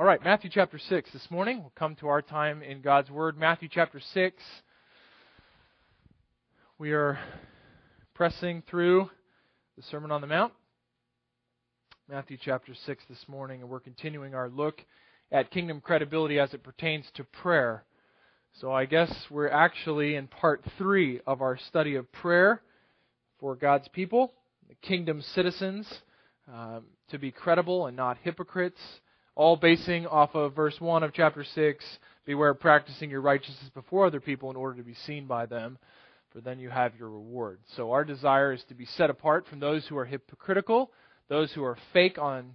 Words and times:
All 0.00 0.06
right, 0.06 0.24
Matthew 0.24 0.48
chapter 0.48 0.78
6 0.78 1.10
this 1.12 1.30
morning. 1.30 1.58
We'll 1.58 1.72
come 1.76 1.94
to 1.96 2.08
our 2.08 2.22
time 2.22 2.62
in 2.62 2.80
God's 2.80 3.10
Word. 3.10 3.36
Matthew 3.36 3.68
chapter 3.70 4.00
6. 4.00 4.42
We 6.78 6.92
are 6.92 7.18
pressing 8.14 8.62
through 8.62 9.10
the 9.76 9.82
Sermon 9.82 10.10
on 10.10 10.22
the 10.22 10.26
Mount. 10.26 10.54
Matthew 12.08 12.38
chapter 12.42 12.72
6 12.86 13.04
this 13.10 13.22
morning, 13.28 13.60
and 13.60 13.68
we're 13.68 13.78
continuing 13.78 14.34
our 14.34 14.48
look 14.48 14.82
at 15.30 15.50
kingdom 15.50 15.82
credibility 15.82 16.38
as 16.38 16.54
it 16.54 16.62
pertains 16.62 17.04
to 17.16 17.24
prayer. 17.24 17.84
So 18.58 18.72
I 18.72 18.86
guess 18.86 19.14
we're 19.30 19.50
actually 19.50 20.14
in 20.14 20.28
part 20.28 20.64
3 20.78 21.20
of 21.26 21.42
our 21.42 21.58
study 21.68 21.96
of 21.96 22.10
prayer 22.10 22.62
for 23.38 23.54
God's 23.54 23.88
people, 23.88 24.32
the 24.66 24.76
kingdom 24.76 25.20
citizens, 25.20 25.86
um, 26.50 26.84
to 27.10 27.18
be 27.18 27.30
credible 27.30 27.84
and 27.84 27.98
not 27.98 28.16
hypocrites 28.22 28.80
all 29.40 29.56
basing 29.56 30.06
off 30.06 30.34
of 30.34 30.54
verse 30.54 30.78
1 30.78 31.02
of 31.02 31.14
chapter 31.14 31.42
6 31.42 31.84
Beware 32.26 32.50
of 32.50 32.60
practicing 32.60 33.08
your 33.08 33.22
righteousness 33.22 33.70
before 33.72 34.04
other 34.04 34.20
people 34.20 34.50
in 34.50 34.56
order 34.56 34.76
to 34.76 34.84
be 34.84 34.92
seen 35.06 35.26
by 35.26 35.46
them, 35.46 35.78
for 36.30 36.42
then 36.42 36.60
you 36.60 36.68
have 36.68 36.94
your 36.96 37.08
reward. 37.08 37.58
So, 37.74 37.90
our 37.92 38.04
desire 38.04 38.52
is 38.52 38.62
to 38.68 38.74
be 38.74 38.84
set 38.84 39.08
apart 39.08 39.46
from 39.48 39.58
those 39.58 39.86
who 39.86 39.96
are 39.96 40.04
hypocritical, 40.04 40.90
those 41.30 41.50
who 41.52 41.64
are 41.64 41.78
fake 41.94 42.18
on 42.18 42.54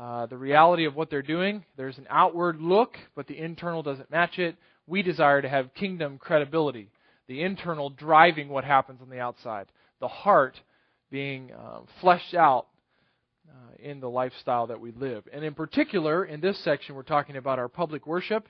uh, 0.00 0.24
the 0.24 0.38
reality 0.38 0.86
of 0.86 0.96
what 0.96 1.10
they're 1.10 1.20
doing. 1.20 1.62
There's 1.76 1.98
an 1.98 2.06
outward 2.08 2.58
look, 2.58 2.96
but 3.14 3.26
the 3.26 3.38
internal 3.38 3.82
doesn't 3.82 4.10
match 4.10 4.38
it. 4.38 4.56
We 4.86 5.02
desire 5.02 5.42
to 5.42 5.48
have 5.50 5.74
kingdom 5.74 6.16
credibility, 6.16 6.90
the 7.28 7.42
internal 7.42 7.90
driving 7.90 8.48
what 8.48 8.64
happens 8.64 9.02
on 9.02 9.10
the 9.10 9.20
outside, 9.20 9.66
the 10.00 10.08
heart 10.08 10.58
being 11.10 11.52
uh, 11.52 11.80
fleshed 12.00 12.34
out 12.34 12.68
uh, 13.48 13.74
in 13.78 14.00
the 14.00 14.10
lifestyle 14.10 14.66
that 14.68 14.80
we 14.80 14.92
live. 14.92 15.24
And 15.32 15.44
in 15.44 15.54
particular, 15.54 16.24
in 16.24 16.40
this 16.40 16.62
section, 16.64 16.94
we're 16.94 17.02
talking 17.02 17.36
about 17.36 17.58
our 17.58 17.68
public 17.68 18.06
worship 18.06 18.48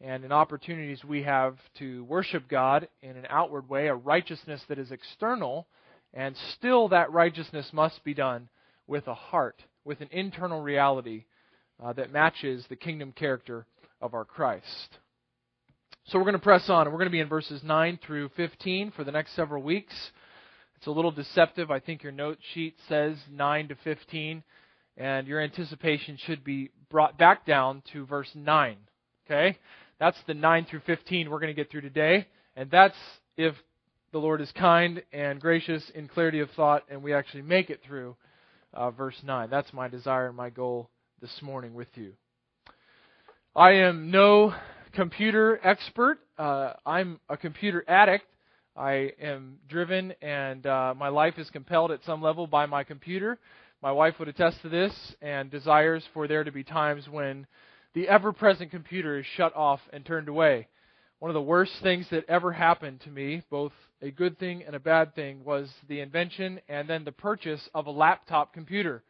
and 0.00 0.24
in 0.24 0.32
opportunities 0.32 1.04
we 1.04 1.22
have 1.22 1.56
to 1.78 2.04
worship 2.04 2.48
God 2.48 2.88
in 3.02 3.16
an 3.16 3.26
outward 3.30 3.68
way, 3.68 3.86
a 3.86 3.94
righteousness 3.94 4.62
that 4.68 4.78
is 4.78 4.92
external, 4.92 5.66
and 6.12 6.36
still 6.54 6.88
that 6.88 7.12
righteousness 7.12 7.70
must 7.72 8.04
be 8.04 8.14
done 8.14 8.48
with 8.86 9.06
a 9.06 9.14
heart, 9.14 9.62
with 9.84 10.00
an 10.00 10.08
internal 10.10 10.60
reality 10.60 11.24
uh, 11.82 11.92
that 11.94 12.12
matches 12.12 12.64
the 12.68 12.76
kingdom 12.76 13.12
character 13.12 13.66
of 14.00 14.14
our 14.14 14.24
Christ. 14.24 14.98
So 16.06 16.18
we're 16.18 16.24
going 16.24 16.34
to 16.34 16.40
press 16.40 16.68
on, 16.68 16.86
and 16.86 16.92
we're 16.92 17.00
going 17.00 17.10
to 17.10 17.16
be 17.16 17.20
in 17.20 17.28
verses 17.28 17.62
9 17.64 17.98
through 18.06 18.30
15 18.36 18.92
for 18.92 19.02
the 19.02 19.12
next 19.12 19.34
several 19.34 19.62
weeks. 19.62 19.94
It's 20.76 20.86
a 20.86 20.90
little 20.90 21.10
deceptive. 21.10 21.70
I 21.70 21.80
think 21.80 22.02
your 22.02 22.12
note 22.12 22.38
sheet 22.54 22.76
says 22.88 23.16
9 23.30 23.68
to 23.68 23.76
15, 23.84 24.42
and 24.96 25.26
your 25.26 25.40
anticipation 25.40 26.18
should 26.26 26.44
be 26.44 26.70
brought 26.90 27.18
back 27.18 27.46
down 27.46 27.82
to 27.92 28.06
verse 28.06 28.30
9. 28.34 28.76
Okay? 29.26 29.58
That's 29.98 30.18
the 30.26 30.34
9 30.34 30.66
through 30.70 30.80
15 30.86 31.30
we're 31.30 31.40
going 31.40 31.54
to 31.54 31.60
get 31.60 31.70
through 31.70 31.80
today, 31.82 32.26
and 32.54 32.70
that's 32.70 32.96
if 33.36 33.54
the 34.12 34.18
Lord 34.18 34.40
is 34.40 34.52
kind 34.52 35.02
and 35.12 35.40
gracious 35.40 35.90
in 35.94 36.08
clarity 36.08 36.40
of 36.40 36.50
thought, 36.50 36.84
and 36.88 37.02
we 37.02 37.12
actually 37.12 37.42
make 37.42 37.70
it 37.70 37.80
through 37.86 38.16
uh, 38.72 38.90
verse 38.90 39.16
9. 39.24 39.50
That's 39.50 39.72
my 39.72 39.88
desire 39.88 40.28
and 40.28 40.36
my 40.36 40.50
goal 40.50 40.90
this 41.20 41.42
morning 41.42 41.74
with 41.74 41.88
you. 41.94 42.12
I 43.54 43.72
am 43.72 44.10
no 44.10 44.54
computer 44.92 45.58
expert. 45.64 46.18
Uh, 46.38 46.74
I'm 46.84 47.20
a 47.28 47.36
computer 47.36 47.84
addict, 47.88 48.26
I 48.76 49.12
am 49.20 49.58
driven 49.68 50.12
and 50.20 50.66
uh, 50.66 50.94
my 50.96 51.08
life 51.08 51.38
is 51.38 51.48
compelled 51.48 51.92
at 51.92 52.04
some 52.04 52.20
level 52.20 52.46
by 52.46 52.66
my 52.66 52.84
computer. 52.84 53.38
My 53.82 53.90
wife 53.90 54.18
would 54.18 54.28
attest 54.28 54.60
to 54.62 54.68
this 54.68 54.92
and 55.22 55.50
desires 55.50 56.04
for 56.12 56.28
there 56.28 56.44
to 56.44 56.52
be 56.52 56.62
times 56.62 57.08
when 57.08 57.46
the 57.94 58.08
ever 58.08 58.32
present 58.34 58.70
computer 58.70 59.18
is 59.18 59.26
shut 59.36 59.56
off 59.56 59.80
and 59.92 60.04
turned 60.04 60.28
away. 60.28 60.68
One 61.20 61.30
of 61.30 61.34
the 61.34 61.40
worst 61.40 61.72
things 61.82 62.06
that 62.10 62.28
ever 62.28 62.52
happened 62.52 63.00
to 63.02 63.10
me, 63.10 63.42
both 63.50 63.72
a 64.02 64.10
good 64.10 64.38
thing 64.38 64.62
and 64.62 64.76
a 64.76 64.80
bad 64.80 65.14
thing, 65.14 65.42
was 65.44 65.70
the 65.88 66.00
invention 66.00 66.60
and 66.68 66.86
then 66.86 67.04
the 67.04 67.12
purchase 67.12 67.66
of 67.74 67.86
a 67.86 67.90
laptop 67.90 68.52
computer, 68.52 69.02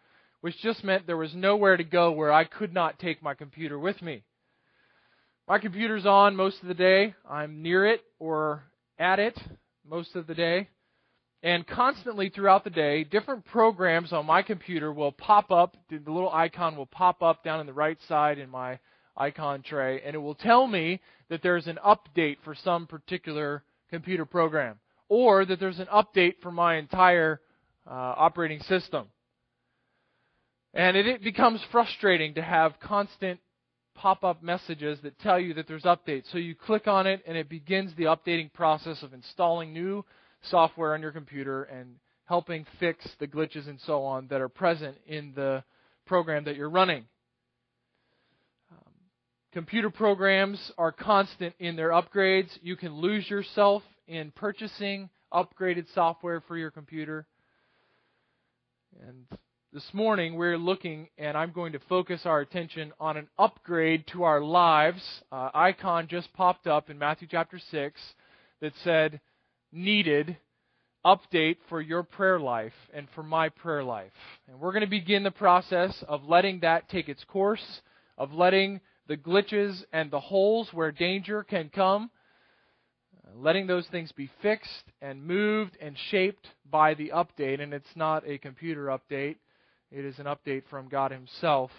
which 0.42 0.56
just 0.62 0.84
meant 0.84 1.08
there 1.08 1.16
was 1.16 1.34
nowhere 1.34 1.76
to 1.76 1.82
go 1.82 2.12
where 2.12 2.32
I 2.32 2.44
could 2.44 2.72
not 2.72 3.00
take 3.00 3.20
my 3.20 3.34
computer 3.34 3.76
with 3.76 4.00
me. 4.00 4.22
My 5.48 5.58
computer's 5.58 6.06
on 6.06 6.36
most 6.36 6.62
of 6.62 6.68
the 6.68 6.74
day. 6.74 7.14
I'm 7.28 7.62
near 7.62 7.84
it 7.86 8.02
or 8.20 8.62
at 8.98 9.18
it 9.18 9.38
most 9.88 10.16
of 10.16 10.26
the 10.26 10.34
day. 10.34 10.68
And 11.42 11.66
constantly 11.66 12.28
throughout 12.28 12.64
the 12.64 12.70
day, 12.70 13.04
different 13.04 13.44
programs 13.44 14.12
on 14.12 14.26
my 14.26 14.42
computer 14.42 14.92
will 14.92 15.12
pop 15.12 15.50
up. 15.50 15.76
The 15.90 15.98
little 15.98 16.32
icon 16.32 16.76
will 16.76 16.86
pop 16.86 17.22
up 17.22 17.44
down 17.44 17.60
in 17.60 17.66
the 17.66 17.72
right 17.72 17.98
side 18.08 18.38
in 18.38 18.50
my 18.50 18.78
icon 19.16 19.62
tray, 19.62 20.02
and 20.04 20.14
it 20.14 20.18
will 20.18 20.34
tell 20.34 20.66
me 20.66 21.00
that 21.28 21.42
there's 21.42 21.66
an 21.66 21.78
update 21.84 22.38
for 22.44 22.54
some 22.54 22.86
particular 22.86 23.62
computer 23.90 24.24
program, 24.24 24.78
or 25.08 25.44
that 25.44 25.60
there's 25.60 25.78
an 25.78 25.86
update 25.86 26.34
for 26.42 26.50
my 26.50 26.76
entire 26.76 27.40
uh, 27.86 27.92
operating 27.92 28.60
system. 28.60 29.06
And 30.74 30.96
it, 30.96 31.06
it 31.06 31.22
becomes 31.22 31.60
frustrating 31.70 32.34
to 32.34 32.42
have 32.42 32.78
constant 32.80 33.40
pop 33.96 34.22
up 34.24 34.42
messages 34.42 34.98
that 35.02 35.18
tell 35.18 35.40
you 35.40 35.54
that 35.54 35.66
there's 35.66 35.82
updates. 35.82 36.30
So 36.30 36.38
you 36.38 36.54
click 36.54 36.86
on 36.86 37.06
it, 37.06 37.22
and 37.26 37.36
it 37.36 37.48
begins 37.48 37.92
the 37.96 38.04
updating 38.04 38.52
process 38.52 39.02
of 39.02 39.12
installing 39.12 39.72
new 39.72 40.04
software 40.42 40.94
on 40.94 41.02
your 41.02 41.12
computer 41.12 41.64
and 41.64 41.96
helping 42.26 42.66
fix 42.78 43.08
the 43.18 43.26
glitches 43.26 43.68
and 43.68 43.80
so 43.86 44.02
on 44.02 44.28
that 44.28 44.40
are 44.40 44.48
present 44.48 44.96
in 45.06 45.32
the 45.34 45.64
program 46.06 46.44
that 46.44 46.56
you're 46.56 46.70
running. 46.70 47.04
Um, 48.70 48.92
computer 49.52 49.90
programs 49.90 50.72
are 50.76 50.92
constant 50.92 51.54
in 51.58 51.76
their 51.76 51.90
upgrades. 51.90 52.50
You 52.62 52.76
can 52.76 52.94
lose 52.94 53.28
yourself 53.28 53.82
in 54.06 54.30
purchasing 54.32 55.08
upgraded 55.32 55.86
software 55.94 56.40
for 56.46 56.56
your 56.56 56.70
computer. 56.70 57.26
And 59.06 59.26
this 59.76 59.92
morning 59.92 60.36
we're 60.36 60.56
looking, 60.56 61.06
and 61.18 61.36
I'm 61.36 61.52
going 61.52 61.72
to 61.72 61.78
focus 61.80 62.22
our 62.24 62.40
attention 62.40 62.94
on 62.98 63.18
an 63.18 63.28
upgrade 63.38 64.06
to 64.06 64.22
our 64.22 64.40
lives. 64.40 65.02
Uh, 65.30 65.50
icon 65.52 66.08
just 66.08 66.32
popped 66.32 66.66
up 66.66 66.88
in 66.88 66.98
Matthew 66.98 67.28
chapter 67.30 67.58
6 67.58 68.00
that 68.62 68.72
said, 68.82 69.20
needed 69.70 70.38
update 71.04 71.58
for 71.68 71.82
your 71.82 72.02
prayer 72.04 72.40
life 72.40 72.72
and 72.94 73.06
for 73.14 73.22
my 73.22 73.50
prayer 73.50 73.84
life. 73.84 74.12
And 74.48 74.58
we're 74.58 74.72
going 74.72 74.80
to 74.80 74.86
begin 74.86 75.24
the 75.24 75.30
process 75.30 76.02
of 76.08 76.24
letting 76.24 76.60
that 76.60 76.88
take 76.88 77.10
its 77.10 77.24
course, 77.24 77.82
of 78.16 78.32
letting 78.32 78.80
the 79.08 79.18
glitches 79.18 79.84
and 79.92 80.10
the 80.10 80.20
holes 80.20 80.70
where 80.72 80.90
danger 80.90 81.42
can 81.42 81.68
come, 81.68 82.10
letting 83.34 83.66
those 83.66 83.86
things 83.88 84.10
be 84.12 84.30
fixed 84.40 84.84
and 85.02 85.22
moved 85.22 85.76
and 85.82 85.98
shaped 86.10 86.46
by 86.70 86.94
the 86.94 87.12
update. 87.14 87.60
And 87.60 87.74
it's 87.74 87.84
not 87.94 88.26
a 88.26 88.38
computer 88.38 88.86
update, 88.86 89.36
it 89.90 90.04
is 90.04 90.18
an 90.18 90.26
update 90.26 90.62
from 90.68 90.88
God 90.88 91.12
Himself 91.12 91.70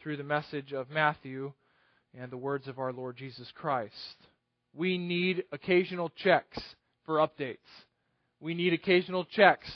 through 0.00 0.16
the 0.16 0.24
message 0.24 0.72
of 0.72 0.90
Matthew 0.90 1.52
and 2.18 2.30
the 2.30 2.36
words 2.36 2.68
of 2.68 2.78
our 2.78 2.92
Lord 2.92 3.16
Jesus 3.16 3.50
Christ. 3.54 3.94
We 4.74 4.98
need 4.98 5.44
occasional 5.52 6.10
checks 6.10 6.58
for 7.04 7.16
updates. 7.16 7.58
We 8.40 8.54
need 8.54 8.72
occasional 8.72 9.24
checks 9.24 9.68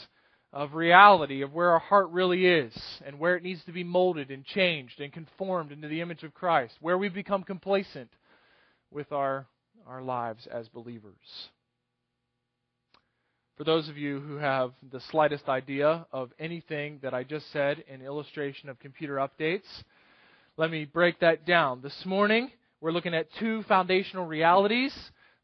of 0.53 0.75
reality 0.75 1.41
of 1.41 1.53
where 1.53 1.71
our 1.71 1.79
heart 1.79 2.09
really 2.11 2.45
is 2.45 2.73
and 3.05 3.19
where 3.19 3.35
it 3.35 3.43
needs 3.43 3.63
to 3.65 3.71
be 3.71 3.83
molded 3.83 4.29
and 4.29 4.45
changed 4.45 5.01
and 5.01 5.11
conformed 5.11 5.71
into 5.71 5.87
the 5.87 5.99
image 5.99 6.23
of 6.23 6.33
Christ, 6.33 6.75
where 6.79 6.97
we've 6.97 7.13
become 7.13 7.43
complacent 7.43 8.11
with 8.91 9.11
our, 9.11 9.47
our 9.87 10.03
lives 10.03 10.47
as 10.47 10.69
believers. 10.69 11.49
For 13.55 13.65
those 13.65 13.87
of 13.87 13.99
you 13.99 14.19
who 14.19 14.37
have 14.37 14.71
the 14.91 14.99
slightest 15.11 15.47
idea 15.47 16.07
of 16.11 16.31
anything 16.39 16.97
that 17.03 17.13
I 17.13 17.23
just 17.23 17.51
said 17.51 17.83
in 17.87 18.01
illustration 18.01 18.67
of 18.67 18.79
computer 18.79 19.17
updates, 19.17 19.67
let 20.57 20.71
me 20.71 20.85
break 20.85 21.19
that 21.19 21.45
down. 21.45 21.79
This 21.83 22.03
morning, 22.03 22.49
we're 22.81 22.91
looking 22.91 23.13
at 23.13 23.27
two 23.39 23.61
foundational 23.63 24.25
realities 24.25 24.91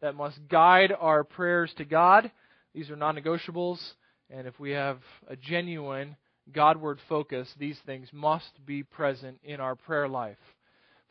that 0.01 0.15
must 0.15 0.39
guide 0.49 0.91
our 0.99 1.23
prayers 1.23 1.71
to 1.77 1.85
God. 1.85 2.31
These 2.73 2.89
are 2.89 2.95
non 2.95 3.15
negotiables, 3.15 3.77
and 4.31 4.47
if 4.47 4.59
we 4.59 4.71
have 4.71 4.97
a 5.27 5.35
genuine 5.35 6.15
Godward 6.51 6.97
focus, 7.07 7.47
these 7.59 7.77
things 7.85 8.07
must 8.11 8.65
be 8.65 8.81
present 8.81 9.37
in 9.43 9.59
our 9.59 9.75
prayer 9.75 10.07
life. 10.07 10.37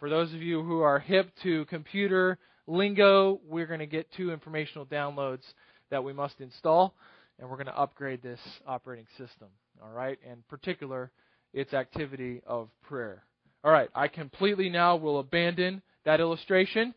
For 0.01 0.11
those 0.11 0.35
of 0.35 0.43
you 0.43 0.65
who 0.65 0.81
are 0.81 0.99
hip 0.99 1.31
to 1.45 1.65
computer 1.67 2.39
lingo, 2.67 3.39
we're 3.49 3.67
going 3.67 3.79
to 3.79 3.87
get 3.87 4.11
two 4.17 4.33
informational 4.33 4.85
downloads 4.85 5.45
that 5.91 6.05
we 6.05 6.13
must 6.13 6.41
install, 6.41 6.95
and 7.39 7.49
we're 7.49 7.57
going 7.57 7.67
to 7.67 7.79
upgrade 7.79 8.23
this 8.23 8.41
operating 8.67 9.07
system. 9.17 9.49
All 9.83 9.93
right, 9.93 10.19
in 10.25 10.43
particular, 10.49 11.11
its 11.53 11.73
activity 11.73 12.43
of 12.47 12.69
prayer. 12.83 13.23
All 13.65 13.73
right, 13.73 13.89
I 13.95 14.09
completely 14.09 14.69
now 14.69 14.97
will 14.97 15.19
abandon 15.19 15.83
that 16.05 16.21
illustration. 16.21 16.95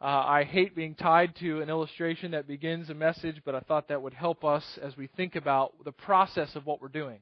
Uh, 0.00 0.06
I 0.06 0.44
hate 0.44 0.74
being 0.76 0.94
tied 0.94 1.34
to 1.36 1.62
an 1.62 1.68
illustration 1.70 2.32
that 2.32 2.46
begins 2.46 2.90
a 2.90 2.94
message, 2.94 3.40
but 3.44 3.54
I 3.54 3.60
thought 3.60 3.88
that 3.88 4.02
would 4.02 4.14
help 4.14 4.44
us 4.44 4.64
as 4.82 4.96
we 4.96 5.08
think 5.16 5.36
about 5.36 5.72
the 5.84 5.92
process 5.92 6.54
of 6.56 6.66
what 6.66 6.82
we're 6.82 6.88
doing. 6.88 7.20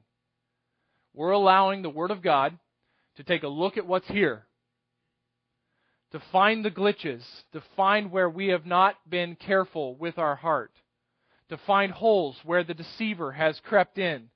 We're 1.13 1.31
allowing 1.31 1.81
the 1.81 1.89
Word 1.89 2.11
of 2.11 2.21
God 2.21 2.57
to 3.17 3.23
take 3.23 3.43
a 3.43 3.47
look 3.47 3.77
at 3.77 3.85
what's 3.85 4.07
here. 4.07 4.45
to 6.13 6.21
find 6.31 6.63
the 6.63 6.71
glitches, 6.71 7.23
to 7.51 7.61
find 7.75 8.11
where 8.11 8.29
we 8.29 8.47
have 8.49 8.67
not 8.67 8.95
been 9.09 9.35
careful 9.35 9.95
with 9.95 10.19
our 10.19 10.35
heart, 10.35 10.71
to 11.49 11.57
find 11.65 11.91
holes 11.91 12.37
where 12.43 12.63
the 12.63 12.73
deceiver 12.73 13.31
has 13.31 13.59
crept 13.63 13.97
in 13.97 14.29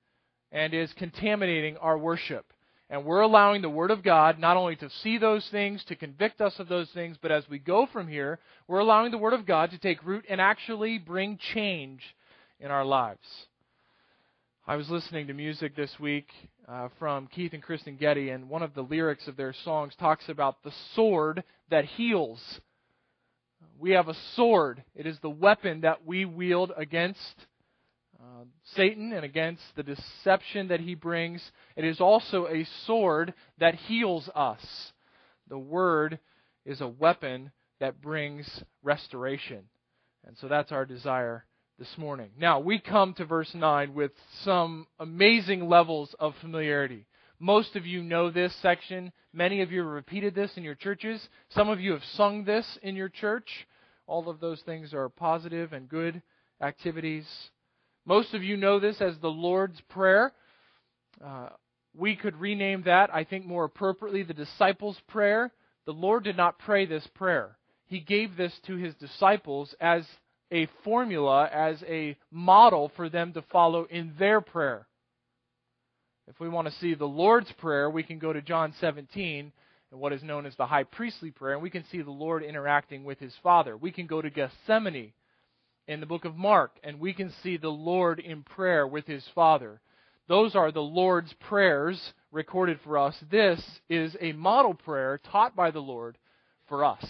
and 0.51 0.73
is 0.73 0.91
contaminating 0.93 1.77
our 1.77 1.97
worship. 1.97 2.45
And 2.89 3.03
we're 3.03 3.21
allowing 3.21 3.61
the 3.61 3.69
Word 3.69 3.91
of 3.91 4.03
God 4.03 4.39
not 4.39 4.55
only 4.55 4.77
to 4.77 4.89
see 5.01 5.17
those 5.17 5.47
things, 5.51 5.83
to 5.85 5.95
convict 5.95 6.39
us 6.39 6.57
of 6.57 6.69
those 6.69 6.89
things, 6.91 7.17
but 7.21 7.31
as 7.31 7.43
we 7.49 7.59
go 7.59 7.85
from 7.91 8.07
here, 8.07 8.39
we're 8.67 8.79
allowing 8.79 9.11
the 9.11 9.17
Word 9.17 9.33
of 9.33 9.45
God 9.45 9.71
to 9.71 9.77
take 9.77 10.05
root 10.05 10.25
and 10.29 10.39
actually 10.39 10.97
bring 10.97 11.37
change 11.53 12.01
in 12.59 12.71
our 12.71 12.85
lives. 12.85 13.19
I 14.65 14.75
was 14.75 14.89
listening 14.89 15.27
to 15.27 15.33
music 15.33 15.75
this 15.75 15.91
week 15.99 16.27
uh, 16.67 16.89
from 16.99 17.27
Keith 17.27 17.53
and 17.53 17.63
Kristyn 17.63 17.97
Getty, 17.97 18.29
and 18.29 18.49
one 18.49 18.63
of 18.63 18.73
the 18.73 18.81
lyrics 18.81 19.27
of 19.27 19.37
their 19.37 19.53
songs 19.63 19.93
talks 19.99 20.27
about 20.29 20.63
the 20.63 20.73
sword 20.93 21.43
that 21.69 21.85
heals. 21.85 22.39
We 23.79 23.91
have 23.91 24.07
a 24.07 24.15
sword. 24.35 24.83
It 24.95 25.05
is 25.05 25.17
the 25.21 25.29
weapon 25.29 25.81
that 25.81 26.05
we 26.05 26.25
wield 26.25 26.71
against 26.75 27.35
uh, 28.19 28.45
Satan 28.75 29.13
and 29.13 29.23
against 29.23 29.61
the 29.75 29.83
deception 29.83 30.69
that 30.69 30.79
he 30.79 30.95
brings. 30.95 31.41
It 31.75 31.85
is 31.85 32.01
also 32.01 32.47
a 32.47 32.65
sword 32.85 33.33
that 33.59 33.75
heals 33.75 34.29
us. 34.33 34.61
The 35.47 35.59
Word 35.59 36.19
is 36.65 36.81
a 36.81 36.87
weapon 36.87 37.51
that 37.79 38.01
brings 38.01 38.63
restoration. 38.81 39.63
And 40.25 40.35
so 40.39 40.47
that's 40.47 40.71
our 40.71 40.85
desire 40.85 41.45
this 41.77 41.95
morning. 41.97 42.31
Now, 42.37 42.59
we 42.59 42.79
come 42.79 43.13
to 43.13 43.25
verse 43.25 43.51
9 43.53 43.93
with 43.93 44.11
some 44.43 44.87
amazing 44.99 45.69
levels 45.69 46.15
of 46.19 46.33
familiarity. 46.41 47.05
Most 47.39 47.75
of 47.75 47.85
you 47.85 48.01
know 48.01 48.31
this 48.31 48.55
section. 48.61 49.11
Many 49.31 49.61
of 49.61 49.71
you 49.71 49.81
have 49.81 49.91
repeated 49.91 50.33
this 50.33 50.51
in 50.57 50.63
your 50.63 50.75
churches. 50.75 51.27
Some 51.49 51.69
of 51.69 51.79
you 51.79 51.91
have 51.91 52.03
sung 52.13 52.43
this 52.43 52.79
in 52.81 52.95
your 52.95 53.09
church. 53.09 53.47
All 54.07 54.29
of 54.29 54.39
those 54.39 54.61
things 54.61 54.93
are 54.93 55.09
positive 55.09 55.73
and 55.73 55.87
good 55.87 56.21
activities. 56.61 57.27
Most 58.05 58.33
of 58.33 58.41
you 58.41 58.57
know 58.57 58.79
this 58.79 59.01
as 59.01 59.17
the 59.21 59.27
Lord's 59.27 59.79
Prayer. 59.89 60.31
Uh, 61.23 61.49
we 61.95 62.15
could 62.15 62.35
rename 62.37 62.83
that, 62.83 63.13
I 63.13 63.23
think, 63.23 63.45
more 63.45 63.65
appropriately, 63.65 64.23
the 64.23 64.33
disciples' 64.33 64.99
prayer. 65.07 65.51
The 65.85 65.93
Lord 65.93 66.23
did 66.23 66.37
not 66.37 66.59
pray 66.59 66.85
this 66.85 67.07
prayer. 67.15 67.57
He 67.85 67.99
gave 67.99 68.35
this 68.35 68.53
to 68.67 68.75
his 68.75 68.93
disciples 68.95 69.75
as 69.79 70.05
a 70.51 70.67
formula, 70.83 71.49
as 71.51 71.83
a 71.87 72.17
model 72.31 72.91
for 72.95 73.09
them 73.09 73.33
to 73.33 73.41
follow 73.51 73.85
in 73.85 74.13
their 74.17 74.41
prayer. 74.41 74.87
If 76.27 76.39
we 76.41 76.49
want 76.49 76.67
to 76.67 76.73
see 76.75 76.93
the 76.93 77.05
Lord's 77.05 77.51
Prayer, 77.53 77.89
we 77.89 78.03
can 78.03 78.19
go 78.19 78.33
to 78.33 78.41
John 78.41 78.73
17 78.81 79.51
and 79.91 79.99
what 79.99 80.11
is 80.11 80.21
known 80.23 80.45
as 80.45 80.55
the 80.57 80.65
high 80.65 80.83
priestly 80.83 81.31
prayer, 81.31 81.53
and 81.53 81.63
we 81.63 81.69
can 81.69 81.85
see 81.85 82.01
the 82.01 82.11
Lord 82.11 82.43
interacting 82.43 83.05
with 83.05 83.19
his 83.19 83.33
Father. 83.41 83.77
We 83.77 83.91
can 83.91 84.07
go 84.07 84.21
to 84.21 84.29
Gethsemane 84.29 85.13
in 85.87 85.99
the 86.01 86.05
book 86.05 86.25
of 86.25 86.35
Mark, 86.35 86.71
and 86.83 86.99
we 86.99 87.13
can 87.13 87.31
see 87.41 87.55
the 87.55 87.69
Lord 87.69 88.19
in 88.19 88.43
prayer 88.43 88.85
with 88.85 89.05
his 89.05 89.23
Father. 89.33 89.79
Those 90.27 90.55
are 90.55 90.73
the 90.73 90.81
Lord's 90.81 91.33
prayers 91.47 92.13
recorded 92.33 92.79
for 92.83 92.97
us. 92.97 93.15
This 93.31 93.63
is 93.89 94.17
a 94.19 94.33
model 94.33 94.73
prayer 94.73 95.21
taught 95.31 95.55
by 95.55 95.71
the 95.71 95.79
Lord 95.79 96.17
for 96.67 96.83
us. 96.83 97.05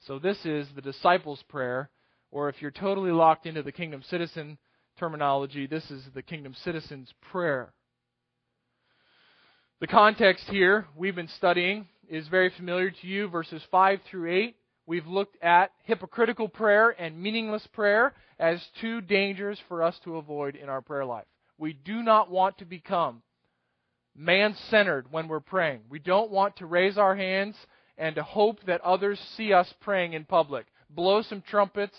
So, 0.00 0.18
this 0.18 0.44
is 0.44 0.66
the 0.74 0.82
disciples' 0.82 1.44
prayer, 1.48 1.88
or 2.32 2.48
if 2.48 2.60
you're 2.60 2.72
totally 2.72 3.12
locked 3.12 3.46
into 3.46 3.62
the 3.62 3.70
kingdom 3.70 4.02
citizen 4.10 4.58
terminology, 4.98 5.68
this 5.68 5.88
is 5.92 6.02
the 6.12 6.22
kingdom 6.22 6.56
citizen's 6.64 7.12
prayer. 7.30 7.72
The 9.82 9.88
context 9.88 10.44
here 10.48 10.86
we've 10.94 11.16
been 11.16 11.26
studying 11.26 11.88
is 12.08 12.28
very 12.28 12.50
familiar 12.50 12.92
to 12.92 13.06
you, 13.08 13.26
verses 13.26 13.64
5 13.72 13.98
through 14.08 14.30
8. 14.30 14.56
We've 14.86 15.08
looked 15.08 15.36
at 15.42 15.72
hypocritical 15.82 16.48
prayer 16.48 16.90
and 16.90 17.20
meaningless 17.20 17.66
prayer 17.72 18.14
as 18.38 18.64
two 18.80 19.00
dangers 19.00 19.58
for 19.66 19.82
us 19.82 19.98
to 20.04 20.18
avoid 20.18 20.54
in 20.54 20.68
our 20.68 20.82
prayer 20.82 21.04
life. 21.04 21.24
We 21.58 21.72
do 21.72 22.00
not 22.04 22.30
want 22.30 22.58
to 22.58 22.64
become 22.64 23.22
man 24.14 24.54
centered 24.70 25.10
when 25.10 25.26
we're 25.26 25.40
praying. 25.40 25.80
We 25.90 25.98
don't 25.98 26.30
want 26.30 26.58
to 26.58 26.66
raise 26.66 26.96
our 26.96 27.16
hands 27.16 27.56
and 27.98 28.14
to 28.14 28.22
hope 28.22 28.64
that 28.66 28.82
others 28.82 29.18
see 29.36 29.52
us 29.52 29.74
praying 29.80 30.12
in 30.12 30.26
public. 30.26 30.66
Blow 30.90 31.22
some 31.22 31.42
trumpets, 31.42 31.96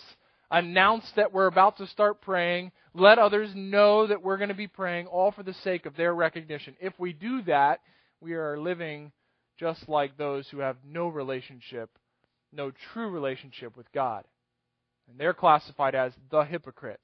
announce 0.50 1.10
that 1.16 1.32
we're 1.32 1.46
about 1.46 1.78
to 1.78 1.86
start 1.86 2.20
praying, 2.20 2.72
let 2.94 3.18
others 3.18 3.50
know 3.54 4.06
that 4.06 4.22
we're 4.22 4.36
going 4.36 4.48
to 4.48 4.54
be 4.54 4.66
praying, 4.66 5.06
all 5.06 5.32
for 5.32 5.42
the 5.42 5.54
sake 5.54 5.86
of 5.86 5.96
their 5.96 6.14
recognition. 6.14 6.76
If 6.80 6.98
we 6.98 7.12
do 7.12 7.42
that, 7.42 7.80
we 8.20 8.34
are 8.34 8.58
living 8.58 9.12
just 9.58 9.88
like 9.88 10.16
those 10.16 10.48
who 10.48 10.58
have 10.58 10.76
no 10.84 11.08
relationship, 11.08 11.90
no 12.52 12.72
true 12.92 13.08
relationship 13.08 13.76
with 13.76 13.90
God. 13.92 14.24
And 15.08 15.18
they're 15.18 15.34
classified 15.34 15.94
as 15.94 16.12
the 16.30 16.42
hypocrites. 16.42 17.02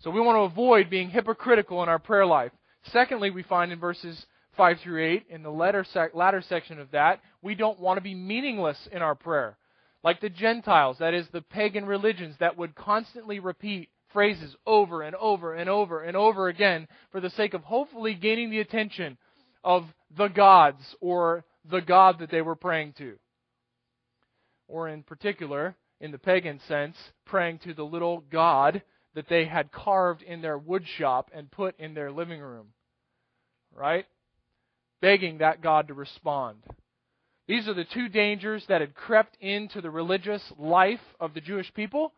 So 0.00 0.10
we 0.10 0.20
want 0.20 0.36
to 0.36 0.52
avoid 0.52 0.90
being 0.90 1.10
hypocritical 1.10 1.82
in 1.82 1.88
our 1.88 1.98
prayer 1.98 2.26
life. 2.26 2.52
Secondly, 2.92 3.30
we 3.30 3.42
find 3.42 3.72
in 3.72 3.80
verses 3.80 4.26
5 4.56 4.80
through 4.80 5.04
8, 5.04 5.26
in 5.30 5.42
the 5.42 5.50
latter, 5.50 5.84
sec- 5.84 6.14
latter 6.14 6.42
section 6.42 6.78
of 6.78 6.90
that, 6.90 7.20
we 7.42 7.54
don't 7.54 7.80
want 7.80 7.96
to 7.96 8.02
be 8.02 8.14
meaningless 8.14 8.88
in 8.92 9.02
our 9.02 9.14
prayer. 9.14 9.56
Like 10.04 10.20
the 10.20 10.28
Gentiles, 10.28 10.98
that 10.98 11.14
is, 11.14 11.26
the 11.32 11.40
pagan 11.40 11.86
religions 11.86 12.36
that 12.38 12.58
would 12.58 12.74
constantly 12.74 13.40
repeat 13.40 13.88
phrases 14.12 14.54
over 14.66 15.02
and 15.02 15.16
over 15.16 15.54
and 15.54 15.68
over 15.68 16.02
and 16.02 16.14
over 16.14 16.48
again 16.48 16.86
for 17.10 17.20
the 17.20 17.30
sake 17.30 17.54
of 17.54 17.62
hopefully 17.64 18.14
gaining 18.14 18.50
the 18.50 18.60
attention 18.60 19.16
of 19.64 19.84
the 20.14 20.28
gods 20.28 20.94
or 21.00 21.42
the 21.68 21.80
God 21.80 22.18
that 22.18 22.30
they 22.30 22.42
were 22.42 22.54
praying 22.54 22.92
to. 22.98 23.14
Or 24.68 24.88
in 24.88 25.02
particular, 25.02 25.74
in 26.00 26.12
the 26.12 26.18
pagan 26.18 26.60
sense, 26.68 26.96
praying 27.24 27.60
to 27.60 27.72
the 27.72 27.82
little 27.82 28.22
God 28.30 28.82
that 29.14 29.28
they 29.28 29.46
had 29.46 29.72
carved 29.72 30.22
in 30.22 30.42
their 30.42 30.58
wood 30.58 30.84
shop 30.98 31.30
and 31.34 31.50
put 31.50 31.78
in 31.80 31.94
their 31.94 32.12
living 32.12 32.40
room. 32.40 32.68
Right? 33.74 34.04
Begging 35.00 35.38
that 35.38 35.62
God 35.62 35.88
to 35.88 35.94
respond. 35.94 36.58
These 37.46 37.68
are 37.68 37.74
the 37.74 37.84
two 37.84 38.08
dangers 38.08 38.64
that 38.68 38.80
had 38.80 38.94
crept 38.94 39.36
into 39.38 39.82
the 39.82 39.90
religious 39.90 40.42
life 40.58 41.02
of 41.20 41.34
the 41.34 41.42
Jewish 41.42 41.72
people, 41.74 42.12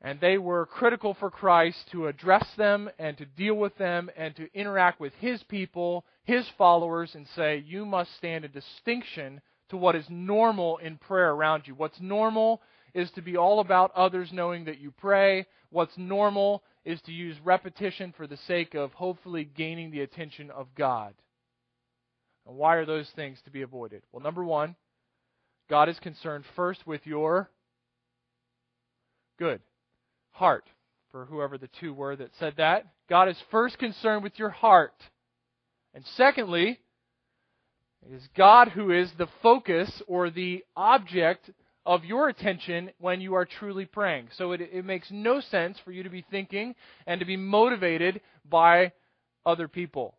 and 0.00 0.18
they 0.18 0.36
were 0.36 0.66
critical 0.66 1.14
for 1.14 1.30
Christ 1.30 1.88
to 1.92 2.08
address 2.08 2.44
them 2.56 2.90
and 2.98 3.16
to 3.18 3.24
deal 3.24 3.54
with 3.54 3.76
them 3.78 4.10
and 4.16 4.34
to 4.34 4.52
interact 4.52 4.98
with 4.98 5.14
his 5.14 5.40
people, 5.44 6.04
his 6.24 6.48
followers, 6.58 7.14
and 7.14 7.26
say, 7.36 7.58
You 7.58 7.86
must 7.86 8.16
stand 8.16 8.44
a 8.44 8.48
distinction 8.48 9.40
to 9.68 9.76
what 9.76 9.94
is 9.94 10.06
normal 10.10 10.78
in 10.78 10.98
prayer 10.98 11.30
around 11.30 11.68
you. 11.68 11.76
What's 11.76 12.00
normal 12.00 12.62
is 12.94 13.12
to 13.12 13.22
be 13.22 13.36
all 13.36 13.60
about 13.60 13.92
others 13.94 14.32
knowing 14.32 14.64
that 14.64 14.80
you 14.80 14.90
pray. 14.90 15.46
What's 15.70 15.96
normal 15.96 16.64
is 16.84 17.00
to 17.02 17.12
use 17.12 17.36
repetition 17.44 18.12
for 18.16 18.26
the 18.26 18.36
sake 18.48 18.74
of 18.74 18.92
hopefully 18.92 19.44
gaining 19.44 19.92
the 19.92 20.00
attention 20.00 20.50
of 20.50 20.66
God. 20.74 21.14
And 22.46 22.56
why 22.56 22.76
are 22.76 22.86
those 22.86 23.10
things 23.14 23.40
to 23.44 23.50
be 23.50 23.62
avoided? 23.62 24.02
Well, 24.12 24.22
number 24.22 24.44
one, 24.44 24.74
God 25.70 25.88
is 25.88 25.98
concerned 26.00 26.44
first 26.56 26.86
with 26.86 27.06
your 27.06 27.50
good 29.38 29.60
heart. 30.32 30.64
For 31.10 31.26
whoever 31.26 31.58
the 31.58 31.68
two 31.80 31.92
were 31.92 32.16
that 32.16 32.34
said 32.38 32.54
that, 32.56 32.86
God 33.08 33.28
is 33.28 33.36
first 33.50 33.78
concerned 33.78 34.22
with 34.22 34.38
your 34.38 34.48
heart. 34.48 34.94
And 35.94 36.04
secondly, 36.16 36.80
it 38.06 38.14
is 38.14 38.26
God 38.34 38.68
who 38.68 38.90
is 38.90 39.10
the 39.18 39.28
focus 39.42 40.02
or 40.08 40.30
the 40.30 40.64
object 40.74 41.50
of 41.84 42.04
your 42.04 42.28
attention 42.28 42.90
when 42.98 43.20
you 43.20 43.34
are 43.34 43.44
truly 43.44 43.84
praying. 43.84 44.28
So 44.36 44.52
it, 44.52 44.60
it, 44.60 44.84
makes 44.84 45.08
no 45.10 45.40
sense 45.40 45.78
for 45.84 45.92
you 45.92 46.02
to 46.02 46.10
be 46.10 46.24
thinking 46.30 46.74
and 47.06 47.20
to 47.20 47.26
be 47.26 47.36
motivated 47.36 48.20
by 48.48 48.92
other 49.44 49.68
people. 49.68 50.16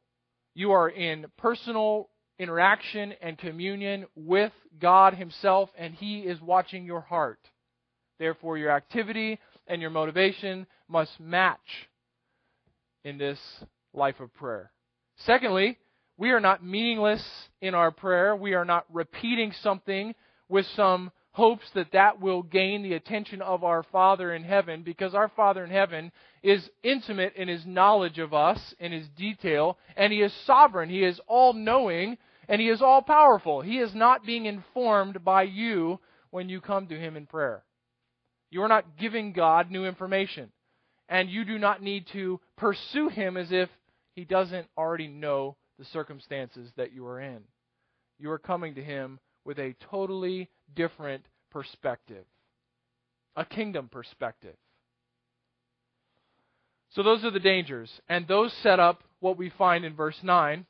You 0.54 0.72
are 0.74 0.90
in 0.90 1.26
personal 1.38 2.10
interaction 2.44 3.14
and 3.22 3.38
communion 3.38 4.06
with 4.16 4.52
God 4.80 5.16
Himself, 5.16 5.70
and 5.78 5.94
He 5.94 6.20
is 6.20 6.40
watching 6.42 6.86
your 6.86 7.02
heart. 7.02 7.40
Therefore, 8.20 8.58
your 8.58 8.72
activity 8.72 9.40
and 9.66 9.82
your 9.82 9.90
motivation 9.90 10.68
must 10.88 11.20
match 11.20 11.88
in 13.04 13.18
this 13.18 13.40
life 13.94 14.20
of 14.20 14.34
prayer. 14.36 14.72
Secondly, 15.26 15.78
we 16.18 16.32
are 16.32 16.40
not 16.40 16.64
meaningless 16.64 17.24
in 17.62 17.74
our 17.74 17.92
prayer. 17.92 18.36
We 18.36 18.54
are 18.54 18.66
not 18.66 18.86
repeating 18.92 19.52
something 19.62 20.14
with 20.48 20.66
some 20.76 21.12
hopes 21.32 21.66
that 21.74 21.92
that 21.92 22.22
will 22.22 22.44
gain 22.44 22.84
the 22.84 22.94
attention 22.94 23.42
of 23.42 23.64
our 23.64 23.82
Father 23.84 24.34
in 24.34 24.44
heaven 24.44 24.84
because 24.84 25.16
our 25.16 25.30
Father 25.30 25.64
in 25.64 25.72
heaven 25.72 26.12
is 26.44 26.70
intimate 26.84 27.36
in 27.36 27.48
his 27.48 27.66
knowledge 27.66 28.20
of 28.20 28.34
us, 28.34 28.76
in 28.80 28.92
his 28.92 29.08
detail, 29.18 29.78
and 29.98 30.14
he 30.14 30.22
is 30.22 30.32
sovereign. 30.46 30.90
He 30.90 31.04
is 31.04 31.20
all 31.28 31.54
knowing 31.54 32.18
and 32.48 32.60
he 32.60 32.70
is 32.70 32.82
all 32.82 33.02
powerful. 33.02 33.62
He 33.62 33.80
is 33.80 33.94
not 33.94 34.26
being 34.26 34.46
informed 34.46 35.24
by 35.24 35.44
you 35.44 36.00
when 36.32 36.50
you 36.50 36.62
come 36.62 36.88
to 36.88 37.00
him 37.00 37.16
in 37.16 37.26
prayer. 37.26 37.64
You 38.50 38.62
are 38.64 38.68
not 38.68 38.98
giving 38.98 39.34
God 39.34 39.72
new 39.72 39.86
information. 39.86 40.52
And 41.10 41.30
you 41.30 41.44
do 41.46 41.60
not 41.60 41.82
need 41.82 42.08
to 42.14 42.40
pursue 42.58 43.10
him 43.10 43.38
as 43.38 43.48
if 43.52 43.70
he 44.16 44.26
doesn't 44.26 44.68
already 44.78 45.08
know 45.08 45.58
the 45.78 45.86
circumstances 45.86 46.70
that 46.78 46.94
you 46.94 47.06
are 47.06 47.20
in. 47.20 47.42
You 48.20 48.32
are 48.32 48.40
coming 48.40 48.76
to 48.76 48.84
him 48.84 49.20
with 49.44 49.60
a 49.60 49.76
totally 49.92 50.50
different 50.76 51.26
perspective, 51.52 52.26
a 53.36 53.44
kingdom 53.44 53.90
perspective. 53.92 54.56
So 56.92 57.04
those 57.04 57.24
are 57.24 57.32
the 57.32 57.40
dangers. 57.40 57.90
And 58.08 58.28
those 58.28 58.54
set 58.62 58.80
up 58.80 59.04
what 59.20 59.38
we 59.38 59.50
find 59.50 59.84
in 59.84 59.96
verse 59.96 60.18
9. 60.22 60.66